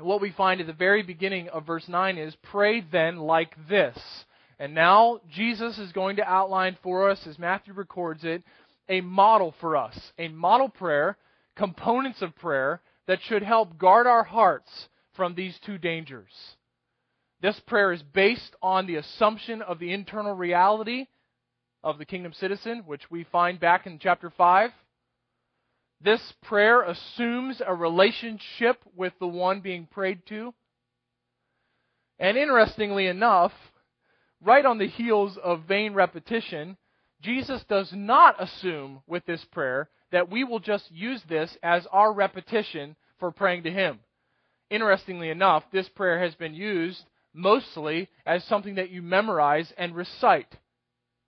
What 0.00 0.20
we 0.20 0.30
find 0.30 0.60
at 0.60 0.66
the 0.66 0.72
very 0.72 1.02
beginning 1.02 1.48
of 1.48 1.66
verse 1.66 1.88
9 1.88 2.18
is 2.18 2.34
pray 2.42 2.80
then 2.80 3.18
like 3.18 3.54
this. 3.68 3.98
And 4.58 4.74
now 4.74 5.20
Jesus 5.30 5.78
is 5.78 5.92
going 5.92 6.16
to 6.16 6.30
outline 6.30 6.76
for 6.82 7.10
us, 7.10 7.26
as 7.26 7.38
Matthew 7.38 7.72
records 7.72 8.24
it, 8.24 8.42
a 8.88 9.00
model 9.00 9.54
for 9.60 9.76
us, 9.76 10.12
a 10.18 10.28
model 10.28 10.68
prayer, 10.68 11.16
components 11.56 12.22
of 12.22 12.36
prayer 12.36 12.80
that 13.06 13.20
should 13.22 13.42
help 13.42 13.78
guard 13.78 14.06
our 14.06 14.24
hearts 14.24 14.88
from 15.14 15.34
these 15.34 15.58
two 15.64 15.78
dangers. 15.78 16.30
This 17.40 17.58
prayer 17.66 17.92
is 17.92 18.02
based 18.02 18.54
on 18.62 18.86
the 18.86 18.96
assumption 18.96 19.62
of 19.62 19.78
the 19.78 19.92
internal 19.92 20.34
reality 20.34 21.06
of 21.82 21.98
the 21.98 22.04
kingdom 22.04 22.32
citizen, 22.32 22.82
which 22.86 23.10
we 23.10 23.24
find 23.24 23.58
back 23.58 23.86
in 23.86 23.98
chapter 23.98 24.30
5. 24.30 24.70
This 26.00 26.32
prayer 26.42 26.82
assumes 26.82 27.60
a 27.64 27.74
relationship 27.74 28.82
with 28.96 29.12
the 29.18 29.26
one 29.26 29.60
being 29.60 29.86
prayed 29.86 30.24
to. 30.28 30.54
And 32.18 32.36
interestingly 32.36 33.06
enough, 33.06 33.52
right 34.42 34.64
on 34.64 34.78
the 34.78 34.88
heels 34.88 35.38
of 35.42 35.64
vain 35.64 35.92
repetition, 35.94 36.76
Jesus 37.20 37.62
does 37.68 37.90
not 37.92 38.42
assume 38.42 39.02
with 39.06 39.26
this 39.26 39.44
prayer 39.52 39.90
that 40.10 40.30
we 40.30 40.42
will 40.42 40.58
just 40.58 40.90
use 40.90 41.22
this 41.28 41.56
as 41.62 41.86
our 41.92 42.12
repetition 42.12 42.96
for 43.18 43.30
praying 43.30 43.64
to 43.64 43.70
Him. 43.70 44.00
Interestingly 44.70 45.30
enough, 45.30 45.64
this 45.70 45.88
prayer 45.90 46.18
has 46.20 46.34
been 46.34 46.54
used 46.54 47.04
mostly 47.34 48.08
as 48.26 48.42
something 48.44 48.76
that 48.76 48.90
you 48.90 49.02
memorize 49.02 49.72
and 49.76 49.94
recite, 49.94 50.56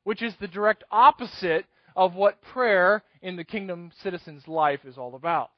which 0.04 0.22
is 0.22 0.34
the 0.40 0.48
direct 0.48 0.82
opposite 0.90 1.66
of 1.96 2.14
what 2.14 2.42
prayer 2.42 3.02
in 3.20 3.36
the 3.36 3.44
kingdom 3.44 3.90
citizen's 4.02 4.46
life 4.48 4.80
is 4.84 4.98
all 4.98 5.14
about. 5.14 5.50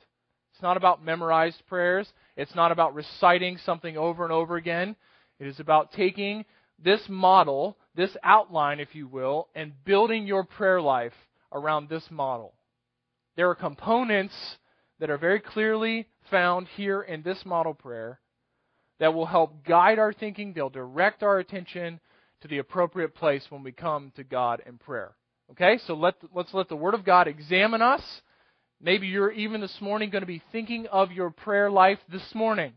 It's 0.53 0.62
not 0.62 0.76
about 0.76 1.05
memorized 1.05 1.67
prayers. 1.67 2.12
It's 2.37 2.55
not 2.55 2.73
about 2.73 2.95
reciting 2.95 3.59
something 3.59 3.97
over 3.97 4.25
and 4.25 4.33
over 4.33 4.57
again. 4.57 4.97
It 5.41 5.47
is 5.47 5.59
about 5.59 5.93
taking 5.93 6.45
this 6.83 7.00
model, 7.09 7.76
this 7.95 8.17
outline, 8.23 8.81
if 8.81 8.95
you 8.95 9.07
will, 9.07 9.49
and 9.55 9.73
building 9.85 10.26
your 10.26 10.45
prayer 10.45 10.81
life 10.81 11.14
around 11.53 11.88
this 11.88 12.05
model. 12.11 12.53
There 13.37 13.50
are 13.50 13.55
components 13.55 14.35
that 15.00 15.11
are 15.11 15.19
very 15.19 15.41
clearly 15.41 16.07
found 16.31 16.69
here 16.76 17.03
in 17.03 17.23
this 17.23 17.45
model 17.45 17.75
prayer 17.75 18.21
that 19.00 19.12
will 19.12 19.26
help 19.26 19.64
guide 19.64 19.99
our 19.99 20.12
thinking. 20.12 20.53
They'll 20.53 20.71
direct 20.71 21.23
our 21.23 21.38
attention 21.38 22.00
to 22.43 22.49
the 22.49 22.59
appropriate 22.59 23.14
place 23.14 23.45
when 23.50 23.62
we 23.62 23.73
come 23.73 24.12
to 24.17 24.25
God 24.25 24.62
in 24.67 24.79
prayer. 24.79 25.17
Okay, 25.51 25.79
so 25.87 25.95
let, 25.95 26.15
let's 26.35 26.55
let 26.55 26.69
the 26.69 26.77
Word 26.77 26.95
of 26.95 27.05
God 27.05 27.29
examine 27.29 27.83
us. 27.83 28.03
Maybe 28.81 29.07
you're 29.07 29.31
even 29.31 29.61
this 29.61 29.77
morning 29.81 30.11
going 30.11 30.23
to 30.23 30.27
be 30.27 30.43
thinking 30.53 30.87
of 30.87 31.13
your 31.13 31.31
prayer 31.31 31.71
life 31.71 31.99
this 32.11 32.35
morning. 32.35 32.73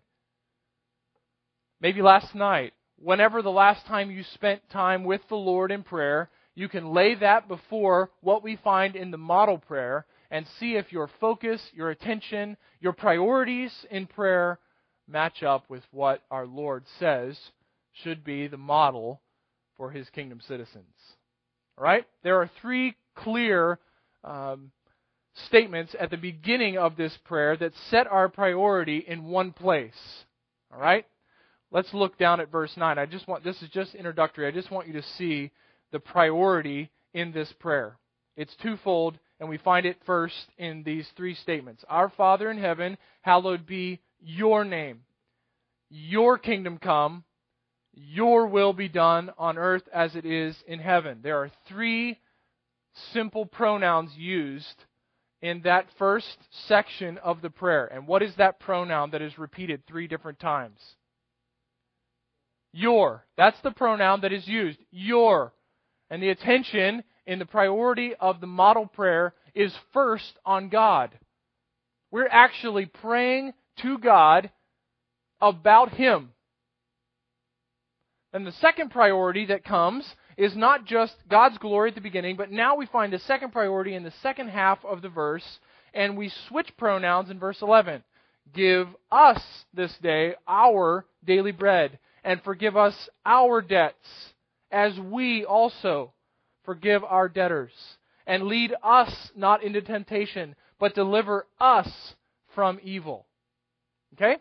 Maybe 1.80 2.02
last 2.02 2.36
night. 2.36 2.74
Whenever 3.00 3.42
the 3.42 3.52
last 3.52 3.86
time 3.86 4.10
you 4.10 4.24
spent 4.34 4.70
time 4.72 5.04
with 5.04 5.22
the 5.30 5.36
Lord 5.36 5.72
in 5.72 5.84
prayer, 5.84 6.30
you 6.56 6.68
can 6.68 6.94
lay 6.94 7.14
that 7.16 7.48
before 7.48 8.10
what 8.22 8.44
we 8.44 8.58
find 8.64 8.96
in 8.96 9.12
the 9.12 9.18
model 9.18 9.60
prayer 9.60 10.06
and 10.32 10.48
see 10.60 10.76
if 10.76 10.92
your 10.92 11.10
focus, 11.20 11.62
your 11.74 11.92
attention, 11.92 12.58
your 12.80 12.94
priorities 12.94 13.72
in 13.92 14.08
prayer 14.08 14.60
match 15.08 15.44
up 15.44 15.70
with 15.70 15.84
what 15.92 16.24
our 16.32 16.48
Lord 16.48 16.84
says 17.00 17.38
should 18.04 18.24
be 18.24 18.48
the 18.48 18.58
model 18.58 19.22
for 19.78 19.92
his 19.92 20.10
kingdom 20.10 20.42
citizens. 20.48 21.17
Right? 21.78 22.06
There 22.24 22.42
are 22.42 22.50
three 22.62 22.96
clear 23.16 23.80
um, 24.24 24.72
statements 25.46 25.96
at 26.00 26.10
the 26.10 26.18
beginning 26.18 26.78
of 26.78 26.96
this 26.96 27.16
prayer 27.26 27.56
that 27.58 27.74
set 27.90 28.08
our 28.08 28.30
priority 28.30 29.04
in 29.08 29.26
one 29.26 29.52
place. 29.52 29.94
All 30.74 30.80
right? 30.80 31.06
Let's 31.72 31.94
look 31.94 32.18
down 32.18 32.40
at 32.40 32.52
verse 32.52 32.72
9. 32.78 32.98
I 32.98 33.06
just 33.06 33.28
want 33.28 33.44
this 33.44 33.62
is 33.62 33.70
just 33.70 33.94
introductory. 33.94 34.48
I 34.48 34.52
just 34.52 34.72
want 34.72 34.88
you 34.88 34.94
to 34.94 35.04
see 35.18 35.52
the 35.92 36.00
priority 36.00 36.90
in 37.14 37.32
this 37.32 37.52
prayer. 37.60 37.98
It's 38.36 38.56
twofold, 38.62 39.20
and 39.40 39.50
we 39.50 39.58
find 39.58 39.86
it 39.86 39.98
first 40.06 40.36
in 40.58 40.84
these 40.84 41.08
three 41.18 41.36
statements. 41.36 41.84
Our 41.90 42.10
Father 42.10 42.50
in 42.50 42.58
heaven, 42.58 42.98
hallowed 43.22 43.66
be 43.66 44.00
your 44.20 44.64
name. 44.64 45.02
Your 45.90 46.38
kingdom 46.38 46.78
come, 46.78 47.24
your 47.98 48.48
will 48.48 48.74
be 48.74 48.88
done 48.88 49.32
on 49.38 49.58
earth 49.58 49.84
as 49.92 50.16
it 50.16 50.26
is 50.26 50.56
in 50.68 50.80
heaven. 50.80 51.20
There 51.24 51.42
are 51.42 51.52
three 51.68 52.20
simple 53.12 53.46
pronouns 53.46 54.12
used 54.16 54.86
in 55.42 55.62
that 55.64 55.88
first 55.98 56.38
section 56.68 57.18
of 57.20 57.42
the 57.42 57.50
prayer. 57.50 57.86
And 57.86 58.08
what 58.08 58.22
is 58.22 58.36
that 58.38 58.60
pronoun 58.60 59.12
that 59.12 59.22
is 59.22 59.38
repeated 59.38 59.86
three 59.88 60.08
different 60.08 60.40
times? 60.40 60.80
Your. 62.72 63.26
That's 63.36 63.60
the 63.62 63.72
pronoun 63.72 64.22
that 64.22 64.34
is 64.34 64.48
used. 64.48 64.80
Your. 64.92 65.54
And 66.10 66.22
the 66.22 66.30
attention 66.30 67.04
in 67.26 67.40
the 67.40 67.46
priority 67.46 68.14
of 68.20 68.42
the 68.42 68.48
model 68.48 68.86
prayer 68.86 69.34
is 69.56 69.74
first 69.92 70.38
on 70.46 70.70
God. 70.70 71.18
We're 72.12 72.30
actually 72.30 72.86
praying 72.86 73.54
to 73.82 73.98
God 73.98 74.52
about 75.42 75.94
Him. 75.94 76.30
And 78.38 78.46
the 78.46 78.52
second 78.52 78.92
priority 78.92 79.48
that 79.48 79.66
comes 79.66 80.08
is 80.38 80.56
not 80.56 80.86
just 80.86 81.16
God's 81.28 81.58
glory 81.58 81.90
at 81.90 81.96
the 81.96 82.02
beginning, 82.02 82.36
but 82.36 82.52
now 82.52 82.76
we 82.76 82.86
find 82.86 83.12
the 83.12 83.18
second 83.18 83.52
priority 83.52 83.96
in 83.96 84.04
the 84.04 84.14
second 84.22 84.50
half 84.50 84.78
of 84.86 85.02
the 85.02 85.10
verse, 85.10 85.58
and 85.92 86.16
we 86.16 86.32
switch 86.48 86.70
pronouns 86.78 87.32
in 87.32 87.40
verse 87.40 87.64
11. 87.64 88.04
Give 88.54 88.90
us 89.12 89.42
this 89.74 89.92
day 90.04 90.36
our 90.48 91.08
daily 91.26 91.52
bread, 91.52 91.98
and 92.24 92.40
forgive 92.44 92.78
us 92.78 93.10
our 93.26 93.60
debts, 93.60 94.08
as 94.70 95.00
we 95.00 95.44
also 95.44 96.14
forgive 96.64 97.04
our 97.04 97.28
debtors. 97.28 97.72
And 98.28 98.44
lead 98.44 98.72
us 98.84 99.32
not 99.36 99.64
into 99.64 99.82
temptation, 99.82 100.54
but 100.80 100.94
deliver 100.94 101.48
us 101.60 102.14
from 102.54 102.80
evil. 102.84 103.26
Okay? 104.14 104.36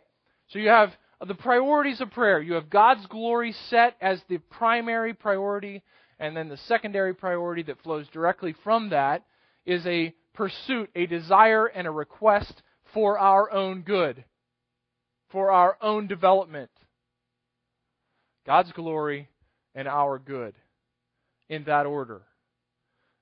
So 0.49 0.59
you 0.59 0.69
have 0.69 0.91
the 1.25 1.35
priorities 1.35 2.01
of 2.01 2.11
prayer. 2.11 2.41
You 2.41 2.55
have 2.55 2.69
God's 2.69 3.07
glory 3.07 3.55
set 3.71 3.97
as 4.01 4.21
the 4.29 4.39
primary 4.39 5.15
priority, 5.15 5.83
and 6.19 6.37
then 6.37 6.49
the 6.49 6.59
secondary 6.69 7.15
priority 7.15 7.63
that 7.65 7.83
flows 7.83 8.07
directly 8.09 8.55
from 8.65 8.91
that 8.91 9.25
is 9.65 9.87
a 9.87 10.15
pursuit, 10.35 10.91
a 10.95 11.07
desire, 11.07 11.67
and 11.67 11.87
a 11.87 11.91
request 11.91 12.63
for 12.93 13.19
our 13.19 13.51
own 13.51 13.83
good, 13.83 14.25
for 15.31 15.51
our 15.51 15.79
own 15.81 16.07
development. 16.07 16.71
God's 18.47 18.73
glory 18.73 19.29
and 19.75 19.89
our 19.89 20.19
good 20.19 20.55
in 21.49 21.65
that 21.65 21.87
order. 21.87 22.23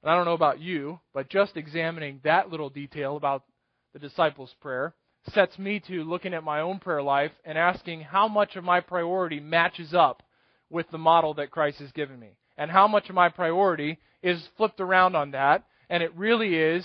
And 0.03 0.11
I 0.11 0.17
don't 0.17 0.27
know 0.27 0.35
about 0.35 0.61
you, 0.61 1.01
but 1.15 1.31
just 1.31 1.57
examining 1.57 2.21
that 2.25 2.51
little 2.51 2.69
detail 2.69 3.17
about 3.17 3.45
the 3.93 3.99
disciples' 3.99 4.55
prayer 4.61 4.95
sets 5.33 5.59
me 5.59 5.81
to 5.81 6.05
looking 6.05 6.35
at 6.35 6.45
my 6.45 6.61
own 6.61 6.79
prayer 6.79 7.03
life 7.03 7.33
and 7.45 7.57
asking 7.57 8.03
how 8.03 8.29
much 8.29 8.57
of 8.57 8.65
my 8.65 8.81
priority 8.81 9.41
matches 9.41 9.95
up 9.95 10.23
with 10.71 10.91
the 10.91 10.99
model 10.99 11.35
that 11.35 11.51
Christ 11.51 11.79
has 11.79 11.93
given 11.93 12.19
me. 12.19 12.37
And 12.57 12.71
how 12.71 12.87
much 12.87 13.09
of 13.09 13.15
my 13.15 13.31
priority 13.31 13.99
is 14.23 14.43
flipped 14.57 14.81
around 14.81 15.17
on 15.17 15.33
that. 15.33 15.65
And 15.89 16.03
it 16.03 16.15
really 16.15 16.55
is 16.55 16.85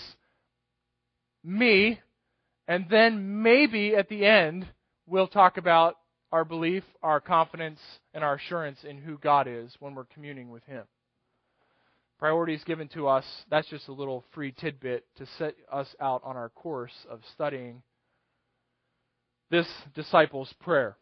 me. 1.43 2.00
And 2.67 2.86
then 2.89 3.41
maybe 3.43 3.96
at 3.96 4.10
the 4.10 4.25
end, 4.25 4.67
we'll 5.05 5.27
talk 5.27 5.58
about 5.58 5.96
our 6.31 6.46
belief, 6.46 6.84
our 7.01 7.19
confidence, 7.19 7.79
and 8.13 8.24
our 8.24 8.36
assurance 8.36 8.79
in 8.84 8.98
who 8.98 9.17
God 9.17 9.48
is 9.48 9.74
when 9.79 9.96
we're 9.96 10.05
communing 10.05 10.50
with 10.50 10.63
Him. 10.65 10.84
Priorities 12.19 12.63
given 12.65 12.88
to 12.89 13.08
us, 13.08 13.25
that's 13.50 13.69
just 13.69 13.88
a 13.88 13.93
little 13.93 14.24
free 14.34 14.51
tidbit 14.51 15.05
to 15.17 15.25
set 15.38 15.55
us 15.72 15.88
out 16.00 16.22
on 16.24 16.36
our 16.38 16.50
course 16.50 16.93
of 17.10 17.22
studying 17.34 17.81
this 19.50 19.68
disciples' 19.96 20.53
prayer. 20.62 20.96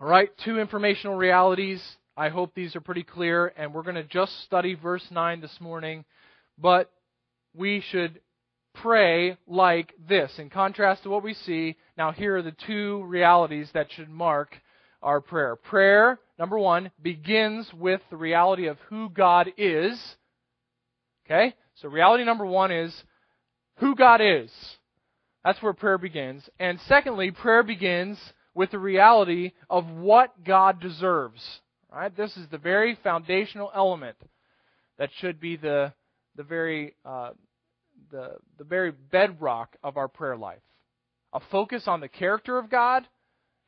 All 0.00 0.08
right, 0.08 0.30
two 0.44 0.58
informational 0.58 1.16
realities. 1.16 1.82
I 2.16 2.28
hope 2.28 2.54
these 2.54 2.76
are 2.76 2.80
pretty 2.80 3.02
clear, 3.02 3.52
and 3.56 3.72
we're 3.72 3.82
going 3.82 3.94
to 3.96 4.04
just 4.04 4.44
study 4.44 4.74
verse 4.74 5.04
9 5.10 5.40
this 5.40 5.56
morning. 5.60 6.04
But 6.56 6.90
we 7.54 7.82
should 7.90 8.20
pray 8.74 9.36
like 9.46 9.92
this. 10.08 10.30
In 10.38 10.50
contrast 10.50 11.02
to 11.02 11.10
what 11.10 11.22
we 11.22 11.34
see, 11.34 11.76
now 11.96 12.12
here 12.12 12.36
are 12.36 12.42
the 12.42 12.54
two 12.66 13.02
realities 13.04 13.68
that 13.74 13.90
should 13.92 14.08
mark 14.08 14.54
our 15.02 15.20
prayer. 15.20 15.56
Prayer, 15.56 16.18
number 16.38 16.58
one, 16.58 16.90
begins 17.02 17.68
with 17.74 18.00
the 18.10 18.16
reality 18.16 18.66
of 18.66 18.78
who 18.88 19.10
God 19.10 19.52
is. 19.56 19.98
Okay? 21.26 21.54
So 21.76 21.88
reality 21.88 22.24
number 22.24 22.46
one 22.46 22.72
is 22.72 22.94
who 23.76 23.94
God 23.94 24.20
is. 24.20 24.50
That's 25.48 25.62
where 25.62 25.72
prayer 25.72 25.96
begins. 25.96 26.46
And 26.60 26.78
secondly, 26.88 27.30
prayer 27.30 27.62
begins 27.62 28.18
with 28.54 28.70
the 28.70 28.78
reality 28.78 29.52
of 29.70 29.88
what 29.88 30.44
God 30.44 30.78
deserves. 30.78 31.40
Right? 31.90 32.14
This 32.14 32.36
is 32.36 32.46
the 32.50 32.58
very 32.58 32.98
foundational 33.02 33.72
element 33.74 34.18
that 34.98 35.08
should 35.20 35.40
be 35.40 35.56
the 35.56 35.94
the 36.36 36.42
very 36.42 36.96
uh, 37.02 37.30
the 38.10 38.32
the 38.58 38.64
very 38.64 38.90
bedrock 38.90 39.74
of 39.82 39.96
our 39.96 40.06
prayer 40.06 40.36
life. 40.36 40.60
A 41.32 41.40
focus 41.50 41.84
on 41.86 42.02
the 42.02 42.08
character 42.08 42.58
of 42.58 42.68
God, 42.68 43.08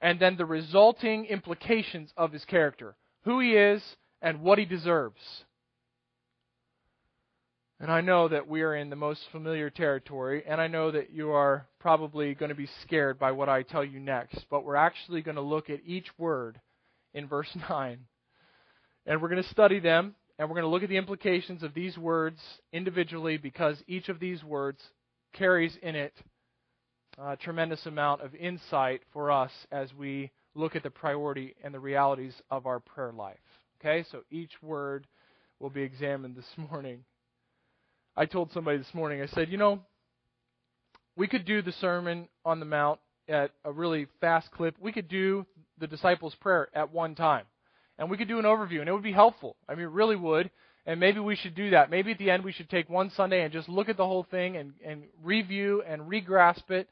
and 0.02 0.20
then 0.20 0.36
the 0.36 0.44
resulting 0.44 1.24
implications 1.24 2.12
of 2.14 2.30
His 2.30 2.44
character, 2.44 2.94
who 3.24 3.40
He 3.40 3.52
is, 3.52 3.82
and 4.20 4.42
what 4.42 4.58
He 4.58 4.66
deserves. 4.66 5.16
And 7.80 7.90
I 7.90 8.02
know 8.02 8.28
that 8.28 8.46
we 8.46 8.60
are 8.60 8.76
in 8.76 8.90
the 8.90 8.96
most 8.96 9.22
familiar 9.32 9.70
territory, 9.70 10.44
and 10.46 10.60
I 10.60 10.66
know 10.66 10.90
that 10.90 11.12
you 11.12 11.30
are 11.30 11.66
probably 11.78 12.34
going 12.34 12.50
to 12.50 12.54
be 12.54 12.68
scared 12.82 13.18
by 13.18 13.32
what 13.32 13.48
I 13.48 13.62
tell 13.62 13.82
you 13.82 13.98
next, 13.98 14.44
but 14.50 14.66
we're 14.66 14.76
actually 14.76 15.22
going 15.22 15.36
to 15.36 15.40
look 15.40 15.70
at 15.70 15.80
each 15.86 16.06
word 16.18 16.60
in 17.14 17.26
verse 17.26 17.48
9. 17.70 17.98
And 19.06 19.22
we're 19.22 19.30
going 19.30 19.42
to 19.42 19.48
study 19.48 19.80
them, 19.80 20.14
and 20.38 20.46
we're 20.46 20.56
going 20.56 20.66
to 20.66 20.70
look 20.70 20.82
at 20.82 20.90
the 20.90 20.98
implications 20.98 21.62
of 21.62 21.72
these 21.72 21.96
words 21.96 22.38
individually 22.70 23.38
because 23.38 23.82
each 23.86 24.10
of 24.10 24.20
these 24.20 24.44
words 24.44 24.78
carries 25.32 25.74
in 25.82 25.96
it 25.96 26.12
a 27.18 27.36
tremendous 27.36 27.86
amount 27.86 28.20
of 28.20 28.34
insight 28.34 29.00
for 29.10 29.30
us 29.30 29.50
as 29.72 29.92
we 29.94 30.30
look 30.54 30.76
at 30.76 30.82
the 30.82 30.90
priority 30.90 31.54
and 31.64 31.72
the 31.72 31.80
realities 31.80 32.34
of 32.50 32.66
our 32.66 32.78
prayer 32.78 33.12
life. 33.12 33.38
Okay, 33.80 34.04
so 34.12 34.20
each 34.30 34.52
word 34.62 35.06
will 35.60 35.70
be 35.70 35.82
examined 35.82 36.36
this 36.36 36.52
morning. 36.70 37.04
I 38.16 38.26
told 38.26 38.52
somebody 38.52 38.78
this 38.78 38.94
morning, 38.94 39.22
I 39.22 39.26
said, 39.26 39.50
you 39.50 39.56
know, 39.56 39.80
we 41.16 41.26
could 41.26 41.44
do 41.44 41.62
the 41.62 41.72
Sermon 41.72 42.28
on 42.44 42.60
the 42.60 42.66
Mount 42.66 43.00
at 43.28 43.52
a 43.64 43.72
really 43.72 44.06
fast 44.20 44.50
clip. 44.50 44.76
We 44.80 44.92
could 44.92 45.08
do 45.08 45.46
the 45.78 45.86
disciples' 45.86 46.34
prayer 46.34 46.68
at 46.74 46.92
one 46.92 47.14
time. 47.14 47.44
And 47.98 48.10
we 48.10 48.16
could 48.16 48.28
do 48.28 48.38
an 48.38 48.44
overview, 48.44 48.80
and 48.80 48.88
it 48.88 48.92
would 48.92 49.02
be 49.02 49.12
helpful. 49.12 49.56
I 49.68 49.74
mean, 49.74 49.84
it 49.84 49.90
really 49.90 50.16
would. 50.16 50.50
And 50.86 50.98
maybe 50.98 51.20
we 51.20 51.36
should 51.36 51.54
do 51.54 51.70
that. 51.70 51.90
Maybe 51.90 52.12
at 52.12 52.18
the 52.18 52.30
end 52.30 52.42
we 52.42 52.52
should 52.52 52.70
take 52.70 52.88
one 52.88 53.10
Sunday 53.10 53.42
and 53.42 53.52
just 53.52 53.68
look 53.68 53.88
at 53.88 53.96
the 53.96 54.06
whole 54.06 54.24
thing 54.24 54.56
and, 54.56 54.72
and 54.84 55.04
review 55.22 55.82
and 55.86 56.02
regrasp 56.02 56.70
it. 56.70 56.88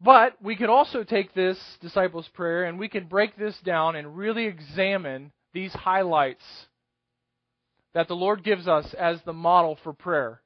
But 0.00 0.36
we 0.42 0.56
could 0.56 0.68
also 0.68 1.02
take 1.02 1.34
this 1.34 1.58
disciples' 1.80 2.28
prayer 2.28 2.64
and 2.64 2.78
we 2.78 2.88
could 2.88 3.08
break 3.08 3.36
this 3.36 3.58
down 3.64 3.96
and 3.96 4.16
really 4.16 4.46
examine 4.46 5.32
these 5.52 5.72
highlights 5.72 6.44
that 7.94 8.08
the 8.08 8.16
Lord 8.16 8.44
gives 8.44 8.68
us 8.68 8.94
as 8.94 9.20
the 9.22 9.32
model 9.32 9.78
for 9.82 9.92
prayer. 9.92 10.40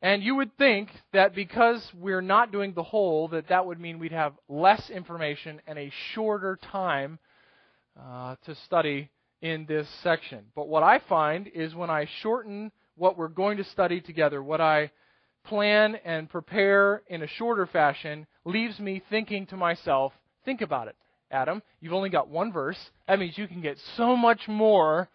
And 0.00 0.22
you 0.22 0.34
would 0.34 0.56
think 0.58 0.88
that 1.12 1.34
because 1.34 1.86
we're 1.94 2.20
not 2.22 2.50
doing 2.50 2.72
the 2.74 2.82
whole, 2.82 3.28
that 3.28 3.48
that 3.48 3.66
would 3.66 3.78
mean 3.78 4.00
we'd 4.00 4.12
have 4.12 4.34
less 4.48 4.90
information 4.90 5.60
and 5.66 5.78
a 5.78 5.92
shorter 6.12 6.58
time 6.70 7.20
uh, 8.00 8.34
to 8.46 8.54
study 8.66 9.10
in 9.40 9.64
this 9.66 9.88
section. 10.02 10.46
But 10.56 10.68
what 10.68 10.82
I 10.82 11.00
find 11.08 11.48
is 11.54 11.74
when 11.74 11.90
I 11.90 12.08
shorten 12.20 12.72
what 12.96 13.16
we're 13.16 13.28
going 13.28 13.58
to 13.58 13.64
study 13.64 14.00
together, 14.00 14.42
what 14.42 14.60
I 14.60 14.90
plan 15.44 15.96
and 16.04 16.28
prepare 16.28 17.02
in 17.08 17.22
a 17.22 17.26
shorter 17.26 17.66
fashion, 17.66 18.26
leaves 18.44 18.78
me 18.78 19.02
thinking 19.10 19.46
to 19.46 19.56
myself, 19.56 20.12
think 20.44 20.62
about 20.62 20.88
it, 20.88 20.96
Adam. 21.30 21.62
You've 21.80 21.92
only 21.92 22.10
got 22.10 22.28
one 22.28 22.52
verse. 22.52 22.78
That 23.06 23.18
means 23.18 23.38
you 23.38 23.48
can 23.48 23.60
get 23.60 23.78
so 23.96 24.16
much 24.16 24.48
more 24.48 25.08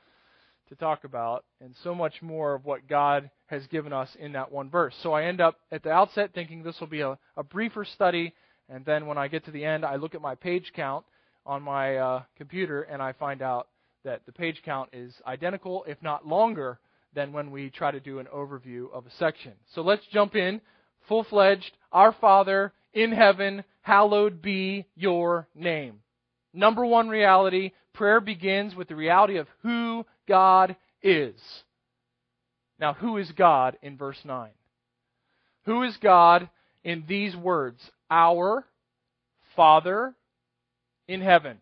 to 0.69 0.75
talk 0.75 1.03
about 1.03 1.45
and 1.61 1.75
so 1.83 1.95
much 1.95 2.21
more 2.21 2.53
of 2.53 2.65
what 2.65 2.87
God 2.87 3.29
has 3.47 3.65
given 3.67 3.93
us 3.93 4.09
in 4.19 4.33
that 4.33 4.51
one 4.51 4.69
verse. 4.69 4.93
So 5.01 5.13
I 5.13 5.23
end 5.23 5.41
up 5.41 5.59
at 5.71 5.83
the 5.83 5.91
outset 5.91 6.31
thinking 6.33 6.63
this 6.63 6.79
will 6.79 6.87
be 6.87 7.01
a, 7.01 7.17
a 7.35 7.43
briefer 7.43 7.85
study, 7.85 8.33
and 8.69 8.85
then 8.85 9.05
when 9.05 9.17
I 9.17 9.27
get 9.27 9.45
to 9.45 9.51
the 9.51 9.65
end, 9.65 9.85
I 9.85 9.95
look 9.95 10.15
at 10.15 10.21
my 10.21 10.35
page 10.35 10.71
count 10.75 11.05
on 11.45 11.63
my 11.63 11.97
uh, 11.97 12.23
computer 12.37 12.83
and 12.83 13.01
I 13.01 13.13
find 13.13 13.41
out 13.41 13.67
that 14.03 14.25
the 14.25 14.31
page 14.31 14.61
count 14.63 14.89
is 14.93 15.13
identical, 15.25 15.85
if 15.87 16.01
not 16.01 16.27
longer, 16.27 16.79
than 17.13 17.33
when 17.33 17.51
we 17.51 17.69
try 17.69 17.91
to 17.91 17.99
do 17.99 18.19
an 18.19 18.27
overview 18.33 18.91
of 18.93 19.05
a 19.05 19.11
section. 19.17 19.53
So 19.73 19.81
let's 19.81 20.05
jump 20.11 20.35
in 20.35 20.61
full 21.07 21.23
fledged. 21.23 21.71
Our 21.91 22.11
Father 22.13 22.73
in 22.93 23.11
heaven, 23.11 23.63
hallowed 23.81 24.41
be 24.41 24.85
your 24.95 25.47
name. 25.55 25.99
Number 26.53 26.85
one 26.85 27.09
reality 27.09 27.71
prayer 27.93 28.21
begins 28.21 28.75
with 28.75 28.87
the 28.87 28.95
reality 28.95 29.37
of 29.37 29.47
who 29.63 30.05
God 30.27 30.75
is. 31.01 31.35
Now, 32.79 32.93
who 32.93 33.17
is 33.17 33.31
God 33.31 33.77
in 33.81 33.97
verse 33.97 34.19
9? 34.23 34.49
Who 35.65 35.83
is 35.83 35.97
God 35.97 36.49
in 36.83 37.03
these 37.07 37.35
words? 37.35 37.79
Our 38.09 38.65
Father 39.55 40.13
in 41.07 41.21
heaven. 41.21 41.57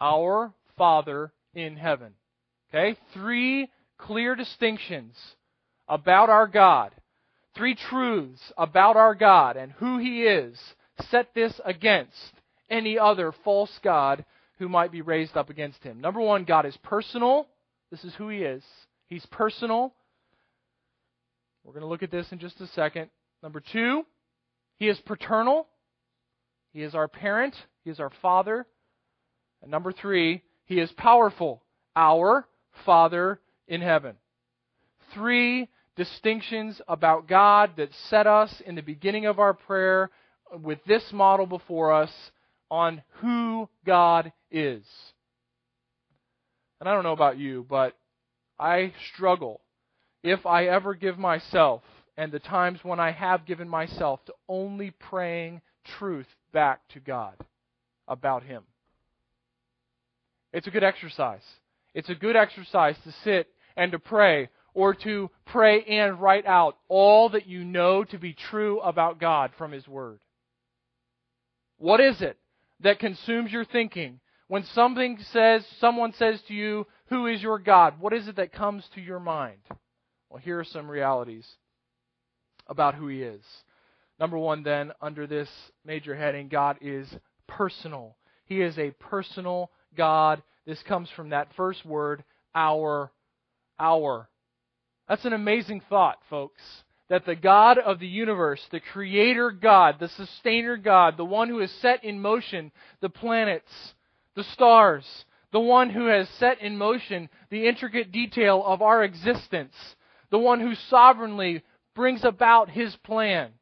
Our 0.00 0.52
Father 0.76 1.32
in 1.54 1.76
heaven. 1.76 2.12
Okay? 2.68 2.98
Three 3.14 3.68
clear 3.98 4.34
distinctions 4.34 5.16
about 5.88 6.28
our 6.28 6.46
God. 6.46 6.92
Three 7.56 7.74
truths 7.74 8.52
about 8.56 8.96
our 8.96 9.14
God 9.14 9.56
and 9.56 9.72
who 9.72 9.98
He 9.98 10.22
is. 10.24 10.58
Set 11.10 11.34
this 11.34 11.60
against 11.64 12.32
any 12.70 12.98
other 12.98 13.32
false 13.44 13.76
God 13.82 14.24
who 14.58 14.68
might 14.68 14.92
be 14.92 15.02
raised 15.02 15.36
up 15.36 15.50
against 15.50 15.82
him. 15.82 16.00
Number 16.00 16.20
one, 16.20 16.44
God 16.44 16.66
is 16.66 16.76
personal. 16.82 17.46
This 17.90 18.04
is 18.04 18.14
who 18.14 18.28
he 18.28 18.38
is. 18.38 18.62
He's 19.06 19.24
personal. 19.26 19.94
We're 21.64 21.72
going 21.72 21.82
to 21.82 21.88
look 21.88 22.02
at 22.02 22.10
this 22.10 22.30
in 22.32 22.38
just 22.38 22.60
a 22.60 22.66
second. 22.68 23.10
Number 23.42 23.60
two, 23.60 24.04
he 24.76 24.88
is 24.88 24.98
paternal. 25.00 25.66
He 26.72 26.82
is 26.82 26.94
our 26.94 27.08
parent. 27.08 27.54
He 27.84 27.90
is 27.90 28.00
our 28.00 28.12
father. 28.20 28.66
And 29.62 29.70
number 29.70 29.92
three, 29.92 30.42
he 30.64 30.78
is 30.80 30.90
powerful. 30.92 31.62
Our 31.96 32.46
Father 32.84 33.40
in 33.66 33.80
heaven. 33.80 34.16
Three 35.14 35.68
distinctions 35.96 36.80
about 36.86 37.26
God 37.26 37.72
that 37.76 37.90
set 38.08 38.26
us 38.26 38.62
in 38.64 38.74
the 38.76 38.82
beginning 38.82 39.26
of 39.26 39.38
our 39.38 39.52
prayer 39.52 40.10
with 40.62 40.78
this 40.86 41.02
model 41.12 41.46
before 41.46 41.92
us 41.92 42.10
on 42.70 43.02
who 43.20 43.68
God 43.86 44.32
is. 44.50 44.84
And 46.80 46.88
I 46.88 46.94
don't 46.94 47.04
know 47.04 47.12
about 47.12 47.38
you, 47.38 47.66
but 47.68 47.96
I 48.58 48.92
struggle 49.12 49.60
if 50.22 50.46
I 50.46 50.66
ever 50.66 50.94
give 50.94 51.18
myself, 51.18 51.82
and 52.16 52.32
the 52.32 52.38
times 52.38 52.80
when 52.82 53.00
I 53.00 53.12
have 53.12 53.46
given 53.46 53.68
myself, 53.68 54.24
to 54.26 54.34
only 54.48 54.90
praying 54.90 55.60
truth 55.98 56.26
back 56.52 56.80
to 56.88 57.00
God 57.00 57.34
about 58.06 58.42
Him. 58.42 58.64
It's 60.52 60.66
a 60.66 60.70
good 60.70 60.84
exercise. 60.84 61.44
It's 61.94 62.08
a 62.08 62.14
good 62.14 62.36
exercise 62.36 62.96
to 63.04 63.12
sit 63.24 63.48
and 63.76 63.92
to 63.92 63.98
pray, 63.98 64.48
or 64.74 64.94
to 64.94 65.30
pray 65.46 65.82
and 65.84 66.20
write 66.20 66.46
out 66.46 66.76
all 66.88 67.28
that 67.30 67.46
you 67.46 67.64
know 67.64 68.04
to 68.04 68.18
be 68.18 68.32
true 68.32 68.80
about 68.80 69.20
God 69.20 69.52
from 69.56 69.72
His 69.72 69.86
Word. 69.86 70.20
What 71.78 72.00
is 72.00 72.20
it 72.20 72.36
that 72.80 72.98
consumes 72.98 73.52
your 73.52 73.64
thinking. 73.64 74.20
When 74.48 74.64
something 74.64 75.18
says, 75.32 75.64
someone 75.78 76.12
says 76.14 76.40
to 76.48 76.54
you, 76.54 76.86
Who 77.08 77.26
is 77.26 77.42
your 77.42 77.58
God? 77.58 78.00
What 78.00 78.12
is 78.12 78.28
it 78.28 78.36
that 78.36 78.52
comes 78.52 78.84
to 78.94 79.00
your 79.00 79.20
mind? 79.20 79.60
Well, 80.30 80.40
here 80.40 80.58
are 80.58 80.64
some 80.64 80.90
realities 80.90 81.46
about 82.66 82.94
who 82.94 83.08
He 83.08 83.22
is. 83.22 83.42
Number 84.18 84.38
one, 84.38 84.62
then, 84.62 84.92
under 85.00 85.26
this 85.26 85.48
major 85.84 86.14
heading, 86.14 86.48
God 86.48 86.78
is 86.80 87.08
personal. 87.46 88.16
He 88.46 88.62
is 88.62 88.78
a 88.78 88.90
personal 88.92 89.70
God. 89.96 90.42
This 90.66 90.82
comes 90.82 91.08
from 91.14 91.30
that 91.30 91.48
first 91.56 91.84
word, 91.84 92.24
our. 92.54 93.12
Our. 93.78 94.28
That's 95.08 95.24
an 95.24 95.32
amazing 95.32 95.82
thought, 95.88 96.18
folks 96.28 96.60
that 97.08 97.24
the 97.24 97.36
God 97.36 97.78
of 97.78 98.00
the 98.00 98.06
universe, 98.06 98.60
the 98.70 98.80
creator 98.80 99.50
God, 99.50 99.96
the 99.98 100.08
sustainer 100.08 100.76
God, 100.76 101.16
the 101.16 101.24
one 101.24 101.48
who 101.48 101.58
has 101.58 101.70
set 101.80 102.04
in 102.04 102.20
motion 102.20 102.70
the 103.00 103.08
planets, 103.08 103.94
the 104.34 104.44
stars, 104.44 105.04
the 105.52 105.60
one 105.60 105.90
who 105.90 106.06
has 106.06 106.28
set 106.38 106.60
in 106.60 106.76
motion 106.76 107.30
the 107.50 107.66
intricate 107.66 108.12
detail 108.12 108.62
of 108.64 108.82
our 108.82 109.02
existence, 109.02 109.74
the 110.30 110.38
one 110.38 110.60
who 110.60 110.74
sovereignly 110.74 111.62
brings 111.94 112.24
about 112.24 112.68
his 112.68 112.94
plan, 112.96 113.52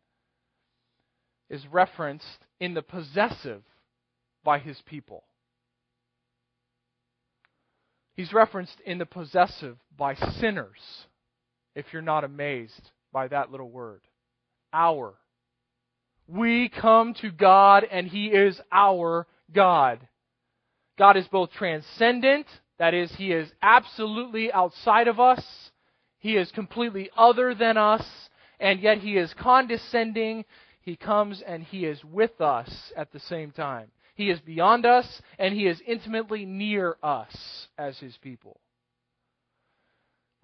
is 1.48 1.64
referenced 1.70 2.44
in 2.58 2.74
the 2.74 2.82
possessive 2.82 3.62
by 4.42 4.58
his 4.58 4.80
people. 4.86 5.22
He's 8.14 8.32
referenced 8.32 8.80
in 8.84 8.98
the 8.98 9.06
possessive 9.06 9.76
by 9.96 10.14
sinners, 10.14 11.06
if 11.76 11.86
you're 11.92 12.02
not 12.02 12.24
amazed 12.24 12.90
by 13.16 13.28
that 13.28 13.50
little 13.50 13.70
word. 13.70 14.02
Our. 14.74 15.14
We 16.28 16.68
come 16.68 17.14
to 17.22 17.30
God 17.30 17.82
and 17.90 18.06
He 18.06 18.26
is 18.26 18.60
our 18.70 19.26
God. 19.54 20.06
God 20.98 21.16
is 21.16 21.26
both 21.28 21.50
transcendent, 21.52 22.46
that 22.78 22.92
is, 22.92 23.10
He 23.14 23.32
is 23.32 23.50
absolutely 23.62 24.52
outside 24.52 25.08
of 25.08 25.18
us, 25.18 25.42
He 26.18 26.36
is 26.36 26.50
completely 26.52 27.08
other 27.16 27.54
than 27.54 27.78
us, 27.78 28.04
and 28.60 28.80
yet 28.80 28.98
He 28.98 29.16
is 29.16 29.32
condescending. 29.32 30.44
He 30.82 30.94
comes 30.94 31.40
and 31.40 31.62
He 31.62 31.86
is 31.86 32.04
with 32.04 32.38
us 32.42 32.92
at 32.98 33.12
the 33.12 33.20
same 33.20 33.50
time. 33.50 33.88
He 34.14 34.28
is 34.28 34.40
beyond 34.40 34.84
us, 34.84 35.22
and 35.38 35.54
He 35.54 35.66
is 35.66 35.80
intimately 35.86 36.44
near 36.44 36.98
us 37.02 37.68
as 37.78 37.96
His 37.98 38.18
people. 38.18 38.60